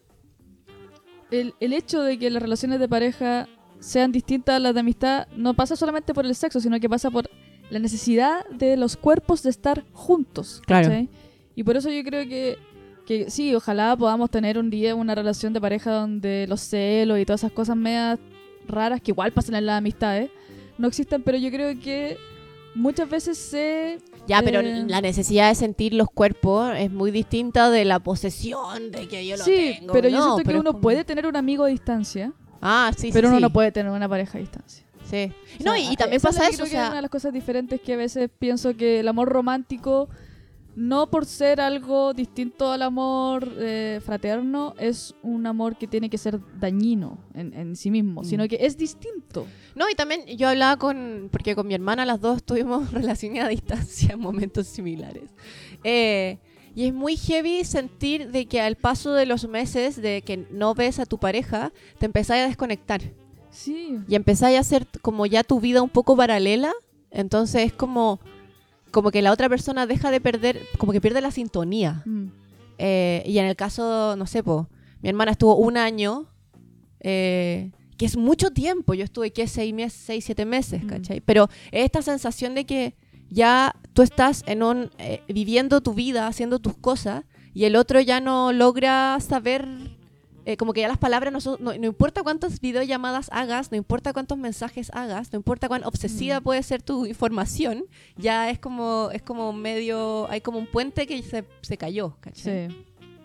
el, 1.30 1.54
el 1.60 1.72
hecho 1.72 2.02
de 2.02 2.18
que 2.18 2.30
las 2.30 2.42
relaciones 2.42 2.78
de 2.80 2.88
pareja 2.88 3.48
sean 3.80 4.12
distintas 4.12 4.56
a 4.56 4.58
las 4.60 4.74
de 4.74 4.80
amistad 4.80 5.26
no 5.36 5.54
pasa 5.54 5.76
solamente 5.76 6.14
por 6.14 6.24
el 6.24 6.34
sexo, 6.34 6.60
sino 6.60 6.78
que 6.80 6.88
pasa 6.88 7.10
por 7.10 7.28
la 7.70 7.78
necesidad 7.78 8.44
de 8.50 8.76
los 8.76 8.96
cuerpos 8.96 9.42
de 9.42 9.50
estar 9.50 9.84
juntos. 9.92 10.62
Claro. 10.66 10.88
¿cachai? 10.88 11.08
Y 11.56 11.62
por 11.64 11.76
eso 11.76 11.90
yo 11.90 12.02
creo 12.04 12.28
que, 12.28 12.58
que 13.06 13.30
sí, 13.30 13.54
ojalá 13.54 13.96
podamos 13.96 14.30
tener 14.30 14.58
un 14.58 14.70
día 14.70 14.94
una 14.94 15.14
relación 15.14 15.52
de 15.52 15.60
pareja 15.60 15.92
donde 15.92 16.46
los 16.48 16.60
celos 16.60 17.18
y 17.18 17.24
todas 17.24 17.40
esas 17.40 17.52
cosas 17.52 17.76
medias 17.76 18.18
raras 18.66 19.00
que 19.00 19.10
igual 19.12 19.32
pasan 19.32 19.54
en 19.56 19.66
las 19.66 19.78
amistades 19.78 20.30
no 20.78 20.88
existan, 20.88 21.22
pero 21.22 21.38
yo 21.38 21.50
creo 21.50 21.78
que 21.78 22.16
muchas 22.74 23.08
veces 23.08 23.38
se... 23.38 23.98
Ya, 24.26 24.40
pero 24.42 24.60
Eh. 24.60 24.84
la 24.88 25.00
necesidad 25.00 25.48
de 25.50 25.54
sentir 25.54 25.92
los 25.94 26.08
cuerpos 26.10 26.72
es 26.76 26.90
muy 26.90 27.10
distinta 27.10 27.70
de 27.70 27.84
la 27.84 28.00
posesión 28.00 28.90
de 28.90 29.06
que 29.06 29.26
yo 29.26 29.36
lo 29.36 29.44
sí, 29.44 29.76
tengo. 29.78 29.92
pero 29.92 30.08
yo 30.08 30.16
No, 30.16 30.22
siento 30.22 30.36
que 30.38 30.44
pero 30.44 30.58
es 30.58 30.60
uno 30.62 30.72
como- 30.72 30.80
puede 30.82 31.04
tener 31.04 31.26
un 31.26 31.36
amigo 31.36 31.64
a 31.64 31.68
distancia, 31.68 32.32
Ah, 32.60 32.90
sí, 32.96 33.08
sí, 33.08 33.10
pero 33.12 33.28
uno 33.28 33.36
sí. 33.36 33.42
no 33.42 33.50
puede 33.52 33.70
tener 33.70 33.92
una 33.92 34.08
pareja 34.08 34.38
a 34.38 34.40
distancia. 34.40 34.83
Sí. 35.08 35.30
O 35.60 35.64
No, 35.64 35.72
sea, 35.72 35.78
y, 35.78 35.92
y 35.92 35.96
también 35.96 36.20
pasa 36.22 36.48
eso, 36.48 36.56
creo 36.58 36.66
o 36.66 36.70
que 36.70 36.76
es 36.76 36.80
una 36.80 36.86
sea, 36.88 36.94
de 36.96 37.02
las 37.02 37.10
cosas 37.10 37.32
diferentes 37.32 37.80
que 37.80 37.94
a 37.94 37.96
veces 37.96 38.30
pienso 38.38 38.76
que 38.76 39.00
el 39.00 39.08
amor 39.08 39.28
romántico, 39.28 40.08
no 40.76 41.08
por 41.08 41.24
ser 41.26 41.60
algo 41.60 42.14
distinto 42.14 42.72
al 42.72 42.82
amor 42.82 43.48
eh, 43.58 44.00
fraterno, 44.04 44.74
es 44.78 45.14
un 45.22 45.46
amor 45.46 45.76
que 45.76 45.86
tiene 45.86 46.10
que 46.10 46.18
ser 46.18 46.40
dañino 46.58 47.18
en, 47.34 47.54
en 47.54 47.76
sí 47.76 47.90
mismo, 47.92 48.22
Mm. 48.22 48.24
sino 48.24 48.48
que 48.48 48.58
es 48.60 48.76
distinto. 48.76 49.46
no, 49.76 49.88
y 49.88 49.94
también 49.94 50.26
yo 50.36 50.48
hablaba 50.48 50.76
con, 50.76 51.28
porque 51.30 51.54
con 51.54 51.68
mi 51.68 51.74
hermana 51.74 52.04
las 52.04 52.20
dos 52.20 52.42
tuvimos 52.42 52.90
relaciones 52.92 53.44
a 53.44 53.48
distancia 53.48 54.14
en 54.14 54.20
momentos 54.20 54.66
similares. 54.66 55.30
Eh, 55.84 56.38
y 56.74 56.86
es 56.86 56.92
muy 56.92 57.16
heavy 57.16 57.62
sentir 57.64 58.32
de 58.32 58.46
que 58.46 58.60
al 58.60 58.74
paso 58.74 59.12
de 59.14 59.26
los 59.26 59.46
meses 59.46 59.94
de 60.02 60.22
que 60.22 60.38
no 60.50 60.74
ves 60.74 60.98
a 60.98 61.06
tu 61.06 61.18
pareja, 61.18 61.72
te 62.00 62.06
empezás 62.06 62.38
a 62.38 62.46
desconectar. 62.48 63.00
Sí. 63.54 63.98
y 64.08 64.14
empezáis 64.16 64.56
a 64.58 64.60
hacer 64.60 64.86
como 65.00 65.26
ya 65.26 65.42
tu 65.44 65.60
vida 65.60 65.80
un 65.80 65.88
poco 65.88 66.16
paralela, 66.16 66.72
entonces 67.10 67.62
es 67.66 67.72
como, 67.72 68.18
como 68.90 69.10
que 69.10 69.22
la 69.22 69.32
otra 69.32 69.48
persona 69.48 69.86
deja 69.86 70.10
de 70.10 70.20
perder, 70.20 70.60
como 70.78 70.92
que 70.92 71.00
pierde 71.00 71.20
la 71.20 71.30
sintonía. 71.30 72.02
Mm. 72.04 72.26
Eh, 72.78 73.22
y 73.26 73.38
en 73.38 73.46
el 73.46 73.54
caso, 73.56 74.16
no 74.16 74.26
sé, 74.26 74.42
po, 74.42 74.68
mi 75.00 75.08
hermana 75.08 75.30
estuvo 75.32 75.56
un 75.56 75.76
año, 75.76 76.26
eh, 77.00 77.70
que 77.96 78.06
es 78.06 78.16
mucho 78.16 78.50
tiempo, 78.50 78.94
yo 78.94 79.04
estuve, 79.04 79.32
¿qué? 79.32 79.46
Seis, 79.46 79.72
meses, 79.72 80.00
seis 80.04 80.24
siete 80.24 80.44
meses, 80.44 80.82
Mm. 80.82 80.86
¿cachai? 80.88 81.20
Pero 81.20 81.48
es 81.70 81.84
esta 81.84 82.02
sensación 82.02 82.54
de 82.56 82.66
que 82.66 82.94
ya 83.30 83.74
tú 83.92 84.02
estás 84.02 84.42
en 84.46 84.62
un, 84.64 84.90
eh, 84.98 85.22
viviendo 85.28 85.80
tu 85.80 85.94
vida, 85.94 86.26
haciendo 86.26 86.58
tus 86.58 86.76
cosas, 86.76 87.24
y 87.52 87.64
el 87.66 87.76
otro 87.76 88.00
ya 88.00 88.20
no 88.20 88.52
logra 88.52 89.16
saber, 89.20 89.68
eh, 90.44 90.56
como 90.56 90.72
que 90.72 90.80
ya 90.82 90.88
las 90.88 90.98
palabras, 90.98 91.32
no, 91.32 91.40
son- 91.40 91.56
no, 91.60 91.72
no 91.76 91.86
importa 91.86 92.22
cuántas 92.22 92.60
videollamadas 92.60 93.28
hagas, 93.32 93.70
no 93.70 93.76
importa 93.76 94.12
cuántos 94.12 94.36
mensajes 94.38 94.90
hagas, 94.94 95.32
no 95.32 95.36
importa 95.38 95.68
cuán 95.68 95.84
obsesiva 95.84 96.40
Mm. 96.40 96.42
puede 96.42 96.62
ser 96.62 96.82
tu 96.82 97.06
información, 97.06 97.84
ya 98.16 98.50
es 98.50 98.58
como, 98.58 99.08
es 99.12 99.22
como 99.22 99.52
medio, 99.52 100.28
hay 100.30 100.40
como 100.40 100.58
un 100.58 100.66
puente 100.66 101.06
que 101.06 101.22
se, 101.22 101.44
se 101.62 101.76
cayó, 101.78 102.16
¿cachai? 102.20 102.68
Sí. 102.68 102.76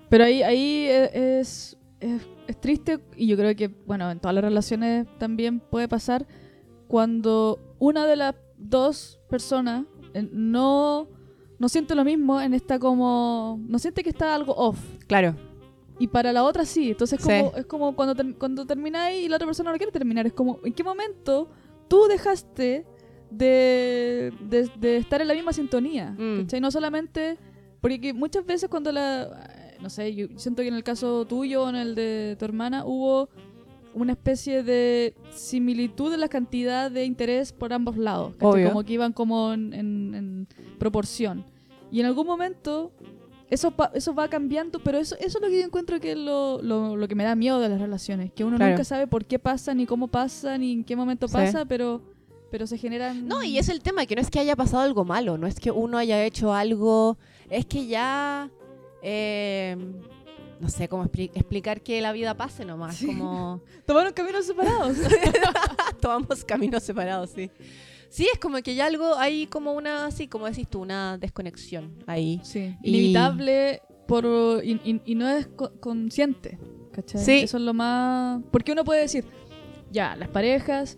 Pero 0.10 0.24
ahí, 0.24 0.42
ahí 0.44 0.86
e- 0.88 1.40
es, 1.40 1.78
es, 2.00 2.22
es 2.48 2.62
triste 2.62 3.00
y 3.16 3.28
yo 3.28 3.36
creo 3.38 3.56
que, 3.56 3.68
bueno, 3.68 4.10
en 4.10 4.20
todas 4.20 4.34
las 4.36 4.44
relaciones 4.44 5.06
también 5.18 5.60
puede 5.60 5.88
pasar 5.88 6.26
cuando 6.88 7.60
una 7.80 8.06
de 8.06 8.16
las 8.16 8.36
dos 8.58 9.20
personas 9.30 9.86
eh, 10.14 10.28
no, 10.32 11.08
no 11.60 11.70
siente 11.70 11.94
lo 11.96 12.04
mismo 12.04 12.42
en 12.42 12.54
esta 12.54 12.80
como... 12.80 13.60
No 13.68 13.78
siente 13.80 14.02
que 14.04 14.10
está 14.10 14.34
algo 14.34 14.54
off. 14.56 14.80
Claro. 15.08 15.36
Y 16.00 16.08
para 16.08 16.32
la 16.34 16.44
otra 16.44 16.66
sí. 16.66 16.92
Entonces 16.92 17.20
Sí. 17.22 17.28
como, 17.28 17.56
es 17.58 17.66
como 17.66 17.96
cuando, 17.96 18.16
ter- 18.16 18.36
cuando 18.36 18.66
termináis 18.66 19.24
y 19.26 19.28
la 19.30 19.36
otra 19.36 19.46
persona 19.46 19.72
no 19.72 19.78
quiere 19.78 19.92
terminar. 19.92 20.26
Es 20.26 20.34
como, 20.34 20.60
¿en 20.64 20.74
qué 20.74 20.84
momento 20.84 21.50
tú 21.88 22.06
dejaste 22.08 22.86
de, 23.30 24.34
de, 24.42 24.70
de 24.80 24.98
estar 24.98 25.22
en 25.22 25.28
la 25.28 25.34
misma 25.34 25.54
sintonía? 25.54 26.12
Mm. 26.18 26.48
No 26.62 26.72
solamente... 26.72 27.38
Porque 27.82 28.02
que 28.02 28.14
muchas 28.14 28.46
veces 28.46 28.70
cuando 28.70 28.92
la... 28.92 29.76
No 29.82 29.90
sé, 29.90 30.14
yo 30.14 30.28
siento 30.36 30.62
que 30.62 30.68
en 30.68 30.74
el 30.74 30.84
caso 30.84 31.26
tuyo 31.26 31.64
o 31.64 31.70
en 31.70 31.76
el 31.76 31.96
de 31.96 32.36
tu 32.38 32.44
hermana 32.44 32.84
hubo 32.86 33.30
una 33.94 34.12
especie 34.12 34.64
de 34.64 35.16
similitud 35.32 36.14
en 36.14 36.20
la 36.20 36.28
cantidad 36.28 36.92
de 36.92 37.06
interés 37.06 37.54
por 37.54 37.72
ambos 37.72 37.96
lados. 37.98 38.34
Como 38.38 38.84
que 38.84 38.94
iban 38.94 39.14
como 39.14 39.54
en, 39.54 39.74
en- 39.74 40.16
en 40.16 40.48
proporción. 40.78 41.46
Y 41.92 42.02
en 42.02 42.06
algún 42.08 42.28
momento 42.28 42.92
eso, 43.50 43.72
pa- 43.72 43.92
eso 43.94 44.14
va 44.14 44.28
cambiando, 44.30 44.80
pero 44.80 44.98
eso, 45.00 45.16
eso 45.20 45.38
es 45.38 45.42
lo 45.44 45.50
que 45.50 45.60
yo 45.60 45.66
encuentro 45.66 46.00
que 46.00 46.12
es 46.12 46.18
lo, 46.18 46.62
lo, 46.62 46.96
lo 46.96 47.08
que 47.08 47.16
me 47.16 47.24
da 47.24 47.36
miedo 47.36 47.60
de 47.60 47.70
las 47.70 47.80
relaciones. 47.82 48.32
Que 48.32 48.44
uno 48.44 48.58
Claro. 48.58 48.72
nunca 48.74 48.84
sabe 48.84 49.08
por 49.08 49.26
qué 49.26 49.40
pasa, 49.40 49.74
ni 49.74 49.86
cómo 49.86 50.08
pasa, 50.08 50.58
ni 50.58 50.72
en 50.74 50.84
qué 50.84 50.96
momento 50.96 51.28
Sí. 51.28 51.34
pasa, 51.34 51.66
pero, 51.66 52.02
pero 52.52 52.68
se 52.68 52.78
generan... 52.78 53.28
No, 53.28 53.44
y 53.44 53.58
es 53.58 53.70
el 53.70 53.82
tema, 53.82 54.06
que 54.06 54.16
no 54.16 54.22
es 54.22 54.30
que 54.30 54.40
haya 54.40 54.56
pasado 54.56 54.84
algo 54.84 55.04
malo, 55.06 55.38
no 55.38 55.48
es 55.48 55.60
que 55.60 55.72
uno 55.72 55.98
haya 55.98 56.24
hecho 56.26 56.54
algo, 56.54 57.18
es 57.50 57.66
que 57.66 57.88
ya, 57.88 58.50
eh, 59.02 59.76
no 60.60 60.70
sé 60.70 60.88
cómo 60.88 61.06
expli- 61.06 61.32
explicar 61.34 61.82
que 61.82 62.02
la 62.02 62.12
vida 62.12 62.36
pase 62.36 62.66
nomás, 62.66 62.96
Sí. 62.98 63.08
como 63.08 63.62
Tomaron 63.86 64.14
caminos 64.14 64.46
separados. 64.46 64.98
tomamos 66.02 66.44
caminos 66.46 66.84
separados, 66.84 67.30
sí. 67.32 67.50
Sí, 68.10 68.28
es 68.34 68.40
como 68.40 68.58
que 68.64 68.74
ya 68.76 68.88
algo, 68.88 69.16
hay 69.16 69.46
como 69.48 69.74
una, 69.74 70.06
así 70.08 70.28
como 70.28 70.46
decís 70.48 70.68
tú, 70.68 70.82
una 70.82 71.18
desconexión 71.18 71.96
ahí. 72.08 72.40
sí. 72.44 72.76
Y- 72.84 72.90
Inevitable 72.90 73.82
por, 74.08 74.26
y, 74.64 74.72
y- 74.84 75.02
y 75.06 75.16
no 75.16 75.30
es 75.30 75.48
co- 75.48 75.74
consciente. 75.80 76.58
¿cachai? 76.92 77.24
Sí. 77.24 77.32
Eso 77.44 77.58
es 77.58 77.64
lo 77.64 77.74
más... 77.74 78.42
Porque 78.52 78.72
uno 78.72 78.84
puede 78.84 79.02
decir, 79.02 79.26
ya, 79.92 80.16
las 80.16 80.28
parejas, 80.30 80.98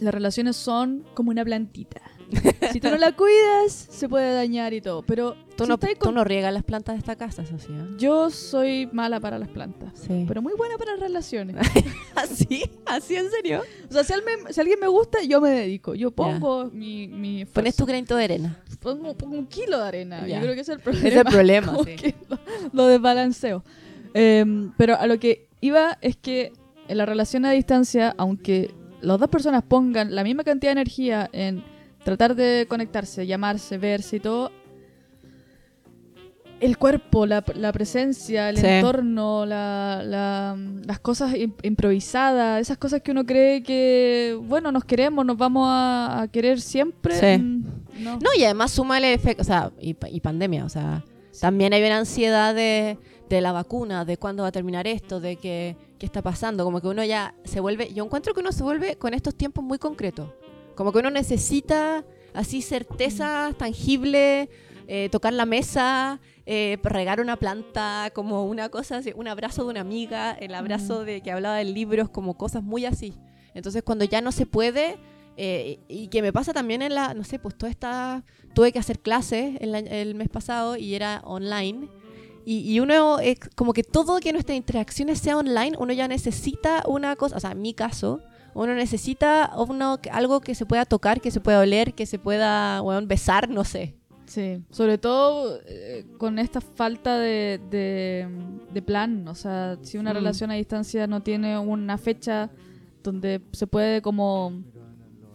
las 0.00 0.14
relaciones 0.14 0.56
son 0.56 1.04
como 1.14 1.30
una 1.30 1.44
plantita. 1.44 2.00
si 2.72 2.80
tú 2.80 2.88
no 2.90 2.96
la 2.96 3.12
cuidas, 3.12 3.72
se 3.72 4.08
puede 4.08 4.34
dañar 4.34 4.72
y 4.74 4.80
todo. 4.80 5.02
Pero 5.02 5.36
Tú, 5.56 5.64
Si 5.64 5.70
no, 5.70 5.78
tú 5.78 5.86
con- 5.98 6.14
no 6.14 6.22
riegas 6.22 6.52
las 6.52 6.64
plantas 6.64 6.96
de 6.96 6.98
esta 6.98 7.16
casa, 7.16 7.40
eso 7.42 7.58
sí. 7.58 7.68
¿eh? 7.70 7.94
Yo 7.96 8.28
soy 8.28 8.90
mala 8.92 9.20
para 9.20 9.38
las 9.38 9.48
plantas. 9.48 9.90
Sí. 9.94 10.24
Pero 10.28 10.42
muy 10.42 10.52
buena 10.54 10.76
para 10.76 10.96
relaciones. 10.96 11.56
¿Así? 12.14 12.68
¿Así 12.84 13.16
en 13.16 13.30
serio? 13.30 13.62
O 13.88 13.92
sea, 13.92 14.04
si, 14.04 14.12
alguien- 14.12 14.52
si 14.52 14.60
alguien 14.60 14.78
me 14.78 14.86
gusta, 14.88 15.22
yo 15.22 15.40
me 15.40 15.48
dedico. 15.50 15.94
Yo 15.94 16.10
pongo 16.10 16.66
mi, 16.72 17.08
mi. 17.08 17.46
Pones 17.46 17.74
tu 17.74 17.86
granito 17.86 18.16
de 18.16 18.24
arena. 18.24 18.58
pongo, 18.80 19.14
pongo 19.16 19.38
un 19.38 19.46
kilo 19.46 19.78
de 19.78 19.84
arena. 19.88 20.26
Yo 20.26 20.38
creo 20.40 20.54
que 20.54 20.60
ese 20.60 20.72
es 20.74 20.76
el 20.78 20.82
problema. 20.82 21.08
Es 21.08 21.16
el 21.16 21.24
problema, 21.24 21.76
sí. 21.84 22.14
lo, 22.28 22.38
lo 22.72 22.86
desbalanceo. 22.86 23.64
Em, 24.12 24.72
pero 24.76 24.96
a 24.98 25.06
lo 25.06 25.18
que 25.18 25.48
iba 25.62 25.96
es 26.02 26.16
que 26.16 26.52
en 26.88 26.98
la 26.98 27.06
relación 27.06 27.46
a 27.46 27.50
distancia, 27.52 28.14
aunque 28.18 28.74
las 29.00 29.18
dos 29.18 29.28
personas 29.30 29.62
pongan 29.62 30.14
la 30.14 30.22
misma 30.22 30.44
cantidad 30.44 30.70
de 30.74 30.80
energía 30.80 31.30
en 31.32 31.64
tratar 32.06 32.36
de 32.36 32.66
conectarse, 32.68 33.26
llamarse, 33.26 33.78
verse 33.78 34.16
y 34.16 34.20
todo, 34.20 34.52
el 36.60 36.78
cuerpo, 36.78 37.26
la, 37.26 37.44
la 37.54 37.72
presencia, 37.72 38.48
el 38.48 38.56
Sí. 38.58 38.66
entorno, 38.66 39.44
la- 39.44 40.02
la- 40.04 40.56
las 40.86 41.00
cosas 41.00 41.34
im- 41.34 41.52
improvisadas, 41.62 42.60
esas 42.62 42.78
cosas 42.78 43.02
que 43.02 43.10
uno 43.10 43.26
cree 43.26 43.62
que, 43.62 44.38
bueno, 44.40 44.70
nos 44.72 44.84
queremos, 44.84 45.26
nos 45.26 45.36
vamos 45.36 45.66
a, 45.68 46.22
a 46.22 46.28
querer 46.28 46.60
siempre. 46.60 47.14
Sí. 47.18 47.42
mm, 47.42 47.64
no. 48.04 48.12
No, 48.18 48.30
y 48.38 48.44
además 48.44 48.70
súmale 48.70 49.12
efecto, 49.12 49.42
o 49.42 49.44
sea, 49.44 49.72
y, 49.80 49.96
y 50.10 50.20
pandemia, 50.20 50.64
o 50.64 50.68
sea, 50.70 51.04
también 51.40 51.72
hay 51.74 51.82
una 51.82 51.98
ansiedad 51.98 52.54
de, 52.54 52.96
de 53.28 53.40
la 53.42 53.50
vacuna, 53.52 54.04
de 54.06 54.16
cuándo 54.16 54.44
va 54.44 54.48
a 54.50 54.52
terminar 54.52 54.86
esto, 54.86 55.18
de 55.20 55.36
que, 55.36 55.76
qué 55.98 56.06
está 56.06 56.22
pasando, 56.22 56.64
como 56.64 56.80
que 56.80 56.86
uno 56.88 57.04
ya 57.04 57.34
se 57.44 57.60
vuelve, 57.60 57.92
yo 57.92 58.04
encuentro 58.04 58.32
que 58.32 58.40
uno 58.40 58.52
se 58.52 58.62
vuelve 58.62 58.96
con 58.96 59.12
estos 59.12 59.34
tiempos 59.34 59.62
muy 59.64 59.76
concretos, 59.78 60.28
como 60.76 60.92
que 60.92 60.98
uno 61.00 61.10
necesita 61.10 62.04
así 62.34 62.62
certezas 62.62 63.56
tangibles, 63.56 64.48
eh, 64.86 65.08
tocar 65.10 65.32
la 65.32 65.46
mesa, 65.46 66.20
eh, 66.44 66.78
regar 66.84 67.20
una 67.20 67.36
planta, 67.36 68.10
como 68.14 68.44
una 68.44 68.68
cosa 68.68 68.98
así, 68.98 69.12
un 69.16 69.26
abrazo 69.26 69.64
de 69.64 69.70
una 69.70 69.80
amiga, 69.80 70.32
el 70.32 70.54
abrazo 70.54 71.04
de 71.04 71.22
que 71.22 71.32
hablaba 71.32 71.56
del 71.56 71.74
libro, 71.74 72.04
es 72.04 72.08
como 72.08 72.34
cosas 72.34 72.62
muy 72.62 72.84
así. 72.84 73.14
Entonces 73.54 73.82
cuando 73.82 74.04
ya 74.04 74.20
no 74.20 74.30
se 74.30 74.46
puede, 74.46 74.96
eh, 75.38 75.80
y 75.88 76.08
que 76.08 76.22
me 76.22 76.32
pasa 76.32 76.52
también 76.52 76.82
en 76.82 76.94
la, 76.94 77.14
no 77.14 77.24
sé, 77.24 77.38
pues 77.40 77.56
toda 77.56 77.70
esta, 77.70 78.22
tuve 78.54 78.70
que 78.70 78.78
hacer 78.78 79.00
clases 79.00 79.56
el, 79.60 80.14
mes 80.14 80.28
pasado 80.28 80.76
y 80.76 80.94
era 80.94 81.20
online. 81.24 81.88
Y, 82.44 82.72
y 82.72 82.78
uno, 82.78 83.16
como 83.56 83.72
que 83.72 83.82
todo 83.82 84.20
que 84.20 84.32
nuestras 84.32 84.56
interacciones 84.56 85.18
sea 85.18 85.36
online, 85.36 85.72
uno 85.78 85.92
ya 85.92 86.06
necesita 86.06 86.84
una 86.86 87.16
cosa, 87.16 87.36
o 87.38 87.40
sea, 87.40 87.52
en 87.52 87.62
mi 87.62 87.74
caso, 87.74 88.20
uno 88.56 88.74
necesita 88.74 89.52
uno, 89.56 89.98
algo 90.10 90.40
que 90.40 90.54
se 90.54 90.66
pueda 90.66 90.84
tocar, 90.84 91.20
que 91.20 91.30
se 91.30 91.40
pueda 91.40 91.60
oler, 91.60 91.94
que 91.94 92.06
se 92.06 92.18
pueda, 92.18 92.80
weón, 92.82 93.06
besar, 93.06 93.48
no 93.48 93.64
sé. 93.64 93.94
Sí, 94.26 94.60
sobre 94.70 94.98
todo 94.98 95.60
eh, 95.66 96.04
con 96.18 96.38
esta 96.38 96.60
falta 96.60 97.16
de, 97.18 97.60
de, 97.70 98.26
de 98.72 98.82
plan, 98.82 99.28
o 99.28 99.34
sea, 99.34 99.78
si 99.82 99.98
una 99.98 100.10
Mm. 100.12 100.14
relación 100.14 100.50
a 100.50 100.54
distancia 100.54 101.06
no 101.06 101.22
tiene 101.22 101.56
una 101.58 101.96
fecha 101.96 102.50
donde 103.04 103.40
se 103.52 103.66
puede 103.68 104.02
como 104.02 104.52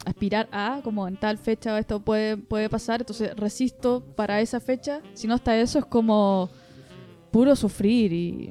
aspirar 0.06 0.50
a, 0.52 0.82
como 0.84 1.08
en 1.08 1.16
tal 1.16 1.38
fecha 1.38 1.78
esto 1.80 2.00
puede, 2.02 2.36
puede 2.36 2.68
pasar, 2.70 3.02
entonces 3.02 3.34
resisto 3.36 4.04
para 4.16 4.42
esa 4.42 4.60
fecha, 4.60 5.00
si 5.14 5.28
no 5.28 5.36
está 5.36 5.56
eso 5.58 5.80
es 5.80 5.86
como 5.86 6.50
puro 7.32 7.56
sufrir 7.56 8.12
y 8.12 8.50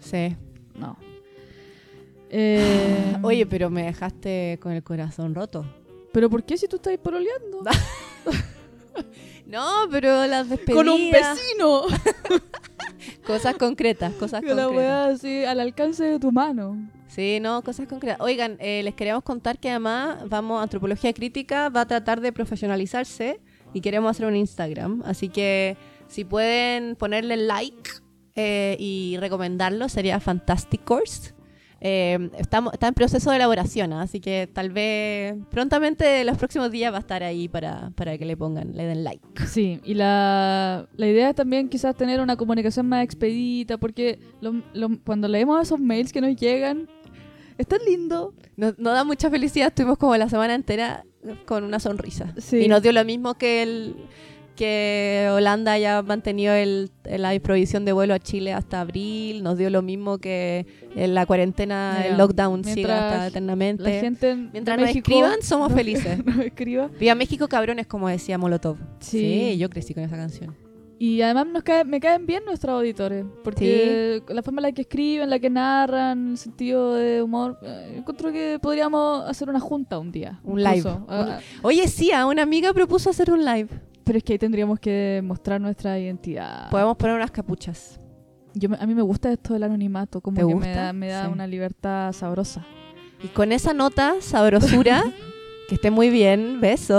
Sí. 0.00 0.36
no. 0.78 0.96
Eh, 2.30 3.16
Oye, 3.22 3.46
pero 3.46 3.70
me 3.70 3.84
dejaste 3.84 4.58
con 4.60 4.72
el 4.72 4.82
corazón 4.82 5.34
roto. 5.34 5.64
pero 6.12 6.28
¿por 6.28 6.44
qué 6.44 6.56
si 6.58 6.68
tú 6.68 6.76
estás 6.76 6.96
pololeando? 6.98 7.62
No, 9.46 9.64
pero 9.90 10.26
las 10.26 10.48
despedidas. 10.48 10.76
Con 10.76 10.88
un 10.90 11.10
vecino. 11.10 11.82
Cosas 13.26 13.56
concretas, 13.56 14.12
cosas 14.14 14.40
Que 14.42 14.54
la 14.54 14.64
concretas. 14.64 14.76
weá 14.76 15.06
así 15.06 15.44
al 15.44 15.60
alcance 15.60 16.04
de 16.04 16.18
tu 16.18 16.32
mano. 16.32 16.76
Sí, 17.08 17.38
no, 17.40 17.62
cosas 17.62 17.86
concretas. 17.88 18.20
Oigan, 18.20 18.56
eh, 18.60 18.82
les 18.82 18.94
queríamos 18.94 19.22
contar 19.24 19.58
que 19.58 19.70
además 19.70 20.18
vamos, 20.28 20.62
Antropología 20.62 21.12
Crítica 21.14 21.68
va 21.70 21.82
a 21.82 21.86
tratar 21.86 22.20
de 22.20 22.32
profesionalizarse 22.32 23.40
y 23.72 23.80
queremos 23.80 24.10
hacer 24.10 24.26
un 24.26 24.36
Instagram. 24.36 25.02
Así 25.06 25.28
que 25.30 25.76
si 26.08 26.24
pueden 26.24 26.96
ponerle 26.96 27.36
like 27.38 27.90
eh, 28.34 28.76
y 28.78 29.16
recomendarlo, 29.18 29.88
sería 29.88 30.20
fantastic 30.20 30.84
course. 30.84 31.32
Eh, 31.80 32.30
está 32.38 32.60
en 32.88 32.94
proceso 32.94 33.30
de 33.30 33.36
elaboración, 33.36 33.92
¿ah? 33.92 34.02
así 34.02 34.18
que 34.18 34.48
tal 34.52 34.70
vez 34.70 35.36
prontamente 35.48 36.20
en 36.22 36.26
los 36.26 36.36
próximos 36.36 36.72
días 36.72 36.92
va 36.92 36.96
a 36.96 37.00
estar 37.00 37.22
ahí 37.22 37.48
para, 37.48 37.90
para 37.94 38.18
que 38.18 38.24
le 38.24 38.36
pongan, 38.36 38.76
le 38.76 38.84
den 38.84 39.04
like. 39.04 39.24
Sí, 39.46 39.80
y 39.84 39.94
la, 39.94 40.88
la 40.96 41.06
idea 41.06 41.30
es 41.30 41.36
también 41.36 41.68
quizás 41.68 41.94
tener 41.94 42.20
una 42.20 42.36
comunicación 42.36 42.88
más 42.88 43.04
expedita, 43.04 43.78
porque 43.78 44.18
lo- 44.40 44.60
lo- 44.74 44.98
cuando 45.04 45.28
leemos 45.28 45.62
esos 45.62 45.78
mails 45.78 46.12
que 46.12 46.20
nos 46.20 46.34
llegan, 46.34 46.88
es 47.58 47.66
tan 47.68 47.78
lindo. 47.86 48.34
Nos, 48.56 48.76
nos 48.78 48.92
da 48.94 49.04
mucha 49.04 49.30
felicidad, 49.30 49.68
estuvimos 49.68 49.98
como 49.98 50.16
la 50.16 50.28
semana 50.28 50.54
entera 50.56 51.04
con 51.46 51.62
una 51.62 51.78
sonrisa. 51.78 52.34
Sí. 52.38 52.58
Y 52.64 52.68
nos 52.68 52.82
dio 52.82 52.90
lo 52.92 53.04
mismo 53.04 53.34
que 53.34 53.62
el 53.62 53.96
que 54.58 55.28
Holanda 55.32 55.70
haya 55.72 56.02
mantenido 56.02 56.52
el, 56.52 56.90
la 57.04 57.38
provisión 57.40 57.84
de 57.84 57.92
vuelo 57.92 58.12
a 58.12 58.18
Chile 58.18 58.52
hasta 58.52 58.80
abril, 58.80 59.44
nos 59.44 59.56
dio 59.56 59.70
lo 59.70 59.82
mismo 59.82 60.18
que 60.18 60.66
en 60.96 61.14
la 61.14 61.24
cuarentena, 61.26 62.04
el 62.04 62.18
lockdown 62.18 62.64
siga 62.64 63.12
hasta 63.12 63.26
eternamente. 63.28 63.84
La 63.84 63.90
gente 64.00 64.30
en- 64.30 64.50
Mientras 64.52 64.76
de 64.76 64.82
nos 64.82 64.88
México 64.90 65.08
escriban, 65.10 65.42
somos 65.42 65.70
no- 65.70 65.76
felices. 65.76 66.24
nos 66.26 66.38
escriba. 66.40 66.88
Viva 66.98 67.14
México, 67.14 67.46
cabrones, 67.48 67.86
como 67.86 68.08
decía 68.08 68.36
Molotov. 68.36 68.76
Sí. 68.98 69.56
yo 69.58 69.70
crecí 69.70 69.94
con 69.94 70.02
esa 70.02 70.16
canción. 70.16 70.56
Y 71.00 71.22
además 71.22 71.46
nos 71.46 71.62
cae- 71.62 71.84
me 71.84 72.00
caen 72.00 72.26
bien 72.26 72.42
nuestros 72.44 72.74
auditores, 72.74 73.24
porque 73.44 74.20
la 74.28 74.42
forma 74.42 74.58
en 74.58 74.62
la 74.64 74.72
que 74.72 74.82
escriben, 74.82 75.22
en 75.24 75.30
la 75.30 75.38
que 75.38 75.48
narran, 75.48 76.32
el 76.32 76.36
sentido 76.38 76.94
de 76.94 77.22
humor, 77.22 77.56
eh, 77.62 77.94
encuentro 77.98 78.32
que 78.32 78.58
podríamos 78.60 79.24
hacer 79.30 79.48
una 79.48 79.60
junta 79.60 80.00
un 80.00 80.10
día. 80.10 80.40
Un 80.42 80.58
incluso. 80.58 80.88
live. 80.88 81.04
Ah, 81.08 81.38
Oye, 81.62 81.86
sí, 81.86 82.10
a 82.10 82.26
una 82.26 82.42
amiga 82.42 82.72
propuso 82.72 83.10
hacer 83.10 83.30
un 83.30 83.44
live. 83.44 83.68
Pero 84.08 84.18
es 84.18 84.24
que 84.24 84.32
ahí 84.32 84.38
tendríamos 84.38 84.80
que 84.80 85.20
mostrar 85.22 85.60
nuestra 85.60 85.98
identidad. 85.98 86.70
Podemos 86.70 86.96
poner 86.96 87.14
unas 87.16 87.30
capuchas. 87.30 88.00
Yo, 88.54 88.70
me- 88.70 88.78
a 88.80 88.86
mí 88.86 88.94
me 88.94 89.02
gusta 89.02 89.30
esto 89.30 89.52
del 89.52 89.62
anonimato, 89.64 90.20
como 90.22 90.34
¿Te 90.36 90.40
que 90.40 90.46
me 90.46 90.54
gusta? 90.54 90.70
da, 90.86 90.92
me 90.94 91.08
da 91.08 91.26
Sí. 91.26 91.30
una 91.32 91.46
libertad 91.46 92.12
sabrosa. 92.12 92.64
Y 93.22 93.28
con 93.28 93.52
esa 93.52 93.74
nota, 93.74 94.14
sabrosura, 94.20 95.04
que 95.68 95.74
esté 95.74 95.90
muy 95.90 96.08
bien. 96.08 96.58
Besos. 96.60 96.96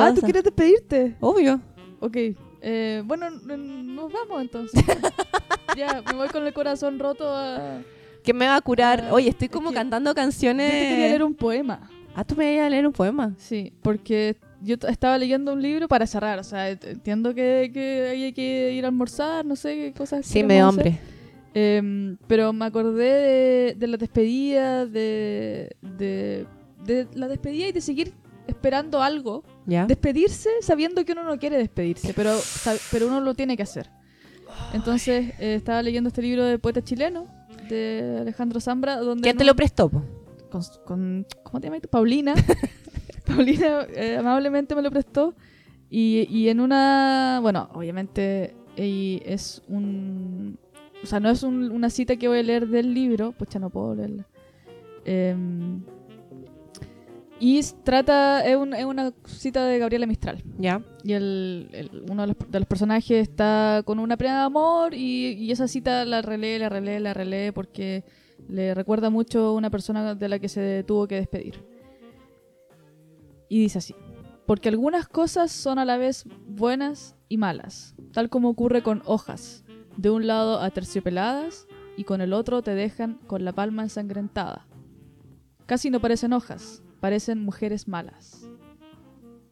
Ah, 0.00 0.12
¿tú 0.14 0.20
quieres 0.22 0.42
despedirte? 0.42 1.14
Obvio. 1.20 1.60
Ok. 2.00 2.16
Eh, 2.60 3.02
bueno, 3.06 3.30
nos 3.30 4.12
vamos 4.12 4.42
entonces. 4.42 4.82
ya, 5.76 6.02
me 6.10 6.14
voy 6.14 6.28
con 6.28 6.44
el 6.46 6.52
corazón 6.52 6.98
roto 6.98 7.32
a... 7.32 7.80
que 8.24 8.34
me 8.34 8.46
va 8.48 8.56
a 8.56 8.60
curar? 8.60 9.04
Oye, 9.12 9.28
estoy 9.28 9.46
es 9.46 9.52
como 9.52 9.68
que 9.70 9.76
cantando 9.76 10.10
Yo 10.10 10.14
canciones. 10.16 10.70
te 10.72 10.88
quería 10.88 11.06
leer 11.08 11.22
un 11.22 11.34
poema. 11.34 11.88
Ah, 12.16 12.24
tú 12.24 12.34
me 12.34 12.52
ibas 12.52 12.66
a 12.66 12.70
leer 12.70 12.84
un 12.86 12.92
poema. 12.92 13.34
Sí, 13.38 13.72
porque 13.80 14.36
yo 14.62 14.76
estaba 14.88 15.18
leyendo 15.18 15.52
un 15.52 15.62
libro 15.62 15.88
para 15.88 16.06
cerrar. 16.06 16.38
O 16.38 16.44
sea, 16.44 16.70
ent- 16.70 16.84
entiendo 16.86 17.34
que, 17.34 17.70
que 17.72 18.08
hay 18.10 18.32
que 18.32 18.72
ir 18.72 18.84
a 18.84 18.88
almorzar, 18.88 19.44
no 19.44 19.56
sé 19.56 19.74
qué 19.76 19.92
cosas. 19.92 20.26
Sí, 20.26 20.42
me 20.42 20.60
hacer. 20.60 20.68
hambre. 20.68 20.98
Em, 21.54 22.16
pero 22.26 22.52
me 22.52 22.66
acordé 22.66 23.04
de, 23.04 23.74
de 23.78 23.86
la 23.86 23.96
despedida, 23.96 24.86
de, 24.86 25.74
de, 25.82 26.46
de 26.84 27.06
la 27.14 27.26
despedida 27.28 27.68
y 27.68 27.72
de 27.72 27.80
seguir 27.80 28.12
esperando 28.46 29.02
algo. 29.02 29.42
¿Ya? 29.66 29.86
Despedirse 29.86 30.48
sabiendo 30.60 31.04
que 31.04 31.12
uno 31.12 31.24
no 31.24 31.38
quiere 31.38 31.56
despedirse, 31.58 32.12
pero, 32.14 32.38
pero 32.92 33.08
uno 33.08 33.20
lo 33.20 33.34
tiene 33.34 33.56
que 33.56 33.62
hacer. 33.62 33.90
Entonces, 34.72 35.30
eh, 35.38 35.54
estaba 35.54 35.82
leyendo 35.82 36.08
este 36.08 36.22
libro 36.22 36.44
de 36.44 36.58
poeta 36.58 36.82
chileno, 36.82 37.26
de 37.68 38.18
Alejandro 38.20 38.60
Zambra, 38.60 38.96
donde... 38.96 39.22
¿Quién 39.22 39.36
te 39.36 39.44
lo 39.44 39.54
prestó? 39.54 39.88
po? 39.88 40.02
con, 40.50 40.62
con- 40.86 41.26
¿cómo 41.42 41.60
te 41.60 41.66
llamas? 41.66 41.80
Paulina. 41.90 42.34
Paulina 43.28 43.86
eh, 43.94 44.16
amablemente 44.18 44.74
me 44.74 44.82
lo 44.82 44.90
prestó. 44.90 45.34
Y, 45.90 46.26
y 46.30 46.48
en 46.50 46.60
una, 46.60 47.38
bueno, 47.42 47.68
obviamente 47.74 48.54
y 48.76 49.20
es 49.24 49.62
un, 49.68 50.58
o 51.02 51.06
sea, 51.06 51.18
no 51.18 51.30
es 51.30 51.42
un- 51.42 51.70
una 51.70 51.88
cita 51.90 52.16
que 52.16 52.28
voy 52.28 52.38
a 52.40 52.42
leer 52.42 52.68
del 52.68 52.92
libro, 52.94 53.32
pues 53.36 53.50
ya 53.50 53.58
no 53.58 53.70
puedo 53.70 53.94
leerla. 53.94 54.26
Em, 55.04 55.80
y 57.40 57.60
trata, 57.84 58.44
es, 58.44 58.56
un- 58.56 58.74
es 58.74 58.84
una 58.84 59.12
cita 59.24 59.64
de 59.64 59.78
Gabriela 59.78 60.06
Mistral. 60.06 60.42
¿Ya? 60.58 60.82
Y 61.04 61.12
el, 61.12 61.68
el- 61.72 62.02
uno 62.10 62.22
de 62.22 62.28
los, 62.28 62.36
de 62.50 62.58
los 62.60 62.68
personajes 62.68 63.22
está 63.28 63.82
con 63.84 63.98
una 64.00 64.16
pena 64.16 64.40
de 64.40 64.44
amor 64.46 64.92
y, 64.94 65.32
y 65.34 65.50
esa 65.52 65.68
cita 65.68 66.04
la 66.04 66.20
relee, 66.20 66.58
la 66.58 66.68
relee, 66.68 67.00
la 67.00 67.14
relee 67.14 67.52
porque 67.52 68.04
le 68.48 68.74
recuerda 68.74 69.08
mucho 69.10 69.46
a 69.46 69.54
una 69.54 69.70
persona 69.70 70.14
de 70.14 70.28
la 70.28 70.38
que 70.38 70.48
se 70.48 70.82
tuvo 70.84 71.06
que 71.06 71.14
despedir. 71.16 71.62
Y 73.48 73.60
dice 73.60 73.78
así, 73.78 73.94
porque 74.46 74.68
algunas 74.68 75.08
cosas 75.08 75.52
son 75.52 75.78
a 75.78 75.84
la 75.84 75.96
vez 75.96 76.24
buenas 76.46 77.16
y 77.28 77.36
malas, 77.36 77.94
tal 78.12 78.28
como 78.30 78.48
ocurre 78.48 78.82
con 78.82 79.02
hojas, 79.04 79.64
de 79.96 80.10
un 80.10 80.26
lado 80.26 80.60
aterciopeladas 80.60 81.66
y 81.96 82.04
con 82.04 82.20
el 82.20 82.32
otro 82.32 82.62
te 82.62 82.74
dejan 82.74 83.18
con 83.26 83.44
la 83.44 83.52
palma 83.52 83.82
ensangrentada. 83.82 84.66
Casi 85.66 85.90
no 85.90 86.00
parecen 86.00 86.32
hojas, 86.32 86.82
parecen 87.00 87.42
mujeres 87.42 87.88
malas. 87.88 88.48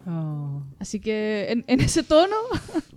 Oh. 0.06 0.62
Así 0.78 1.00
que 1.00 1.46
en, 1.50 1.64
en 1.66 1.80
ese 1.80 2.02
tono 2.02 2.36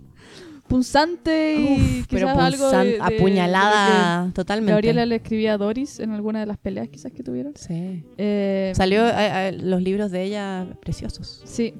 punzante 0.70 1.54
y 1.56 2.00
Uf, 2.00 2.06
pero 2.08 2.28
algo 2.30 2.70
de, 2.70 2.84
de- 2.92 2.98
apuñalada 3.00 4.26
de 4.26 4.32
totalmente. 4.32 4.72
Gabriela 4.72 5.04
le 5.04 5.16
escribía 5.16 5.54
a 5.54 5.58
Doris 5.58 5.98
en 6.00 6.12
alguna 6.12 6.40
de 6.40 6.46
las 6.46 6.56
peleas 6.58 6.88
quizás 6.88 7.12
que 7.12 7.22
tuvieron. 7.22 7.52
Sí. 7.56 8.04
Eh, 8.16 8.72
Salió 8.74 9.06
eh, 9.06 9.12
eh, 9.48 9.52
los 9.60 9.82
libros 9.82 10.10
de 10.10 10.22
ella 10.22 10.66
preciosos. 10.80 11.42
Sí. 11.44 11.74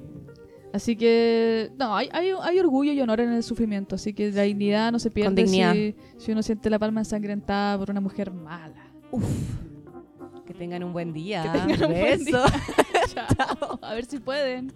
Así 0.73 0.95
que, 0.95 1.69
no, 1.77 1.95
hay, 1.95 2.07
hay, 2.13 2.29
hay 2.41 2.59
orgullo 2.59 2.93
y 2.93 3.01
honor 3.01 3.19
en 3.19 3.33
el 3.33 3.43
sufrimiento, 3.43 3.95
así 3.95 4.13
que 4.13 4.31
la 4.31 4.43
dignidad 4.43 4.91
no 4.91 4.99
se 4.99 5.11
pierde 5.11 5.43
dignidad. 5.43 5.73
Si, 5.73 5.95
si 6.17 6.31
uno 6.31 6.41
siente 6.43 6.69
la 6.69 6.79
palma 6.79 7.01
ensangrentada 7.01 7.77
por 7.77 7.89
una 7.91 7.99
mujer 7.99 8.31
mala. 8.31 8.85
Uf. 9.11 9.23
Que 10.45 10.53
tengan 10.53 10.83
un 10.83 10.93
buen 10.93 11.11
día. 11.11 11.43
Que 11.43 11.59
tengan 11.59 11.83
un 11.91 11.99
buen 11.99 12.23
Beso. 12.25 12.43
Chao. 13.13 13.79
A 13.81 13.93
ver 13.93 14.05
si 14.05 14.19
pueden. 14.19 14.71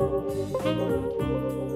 Thank 0.00 0.64
you. 0.64 1.69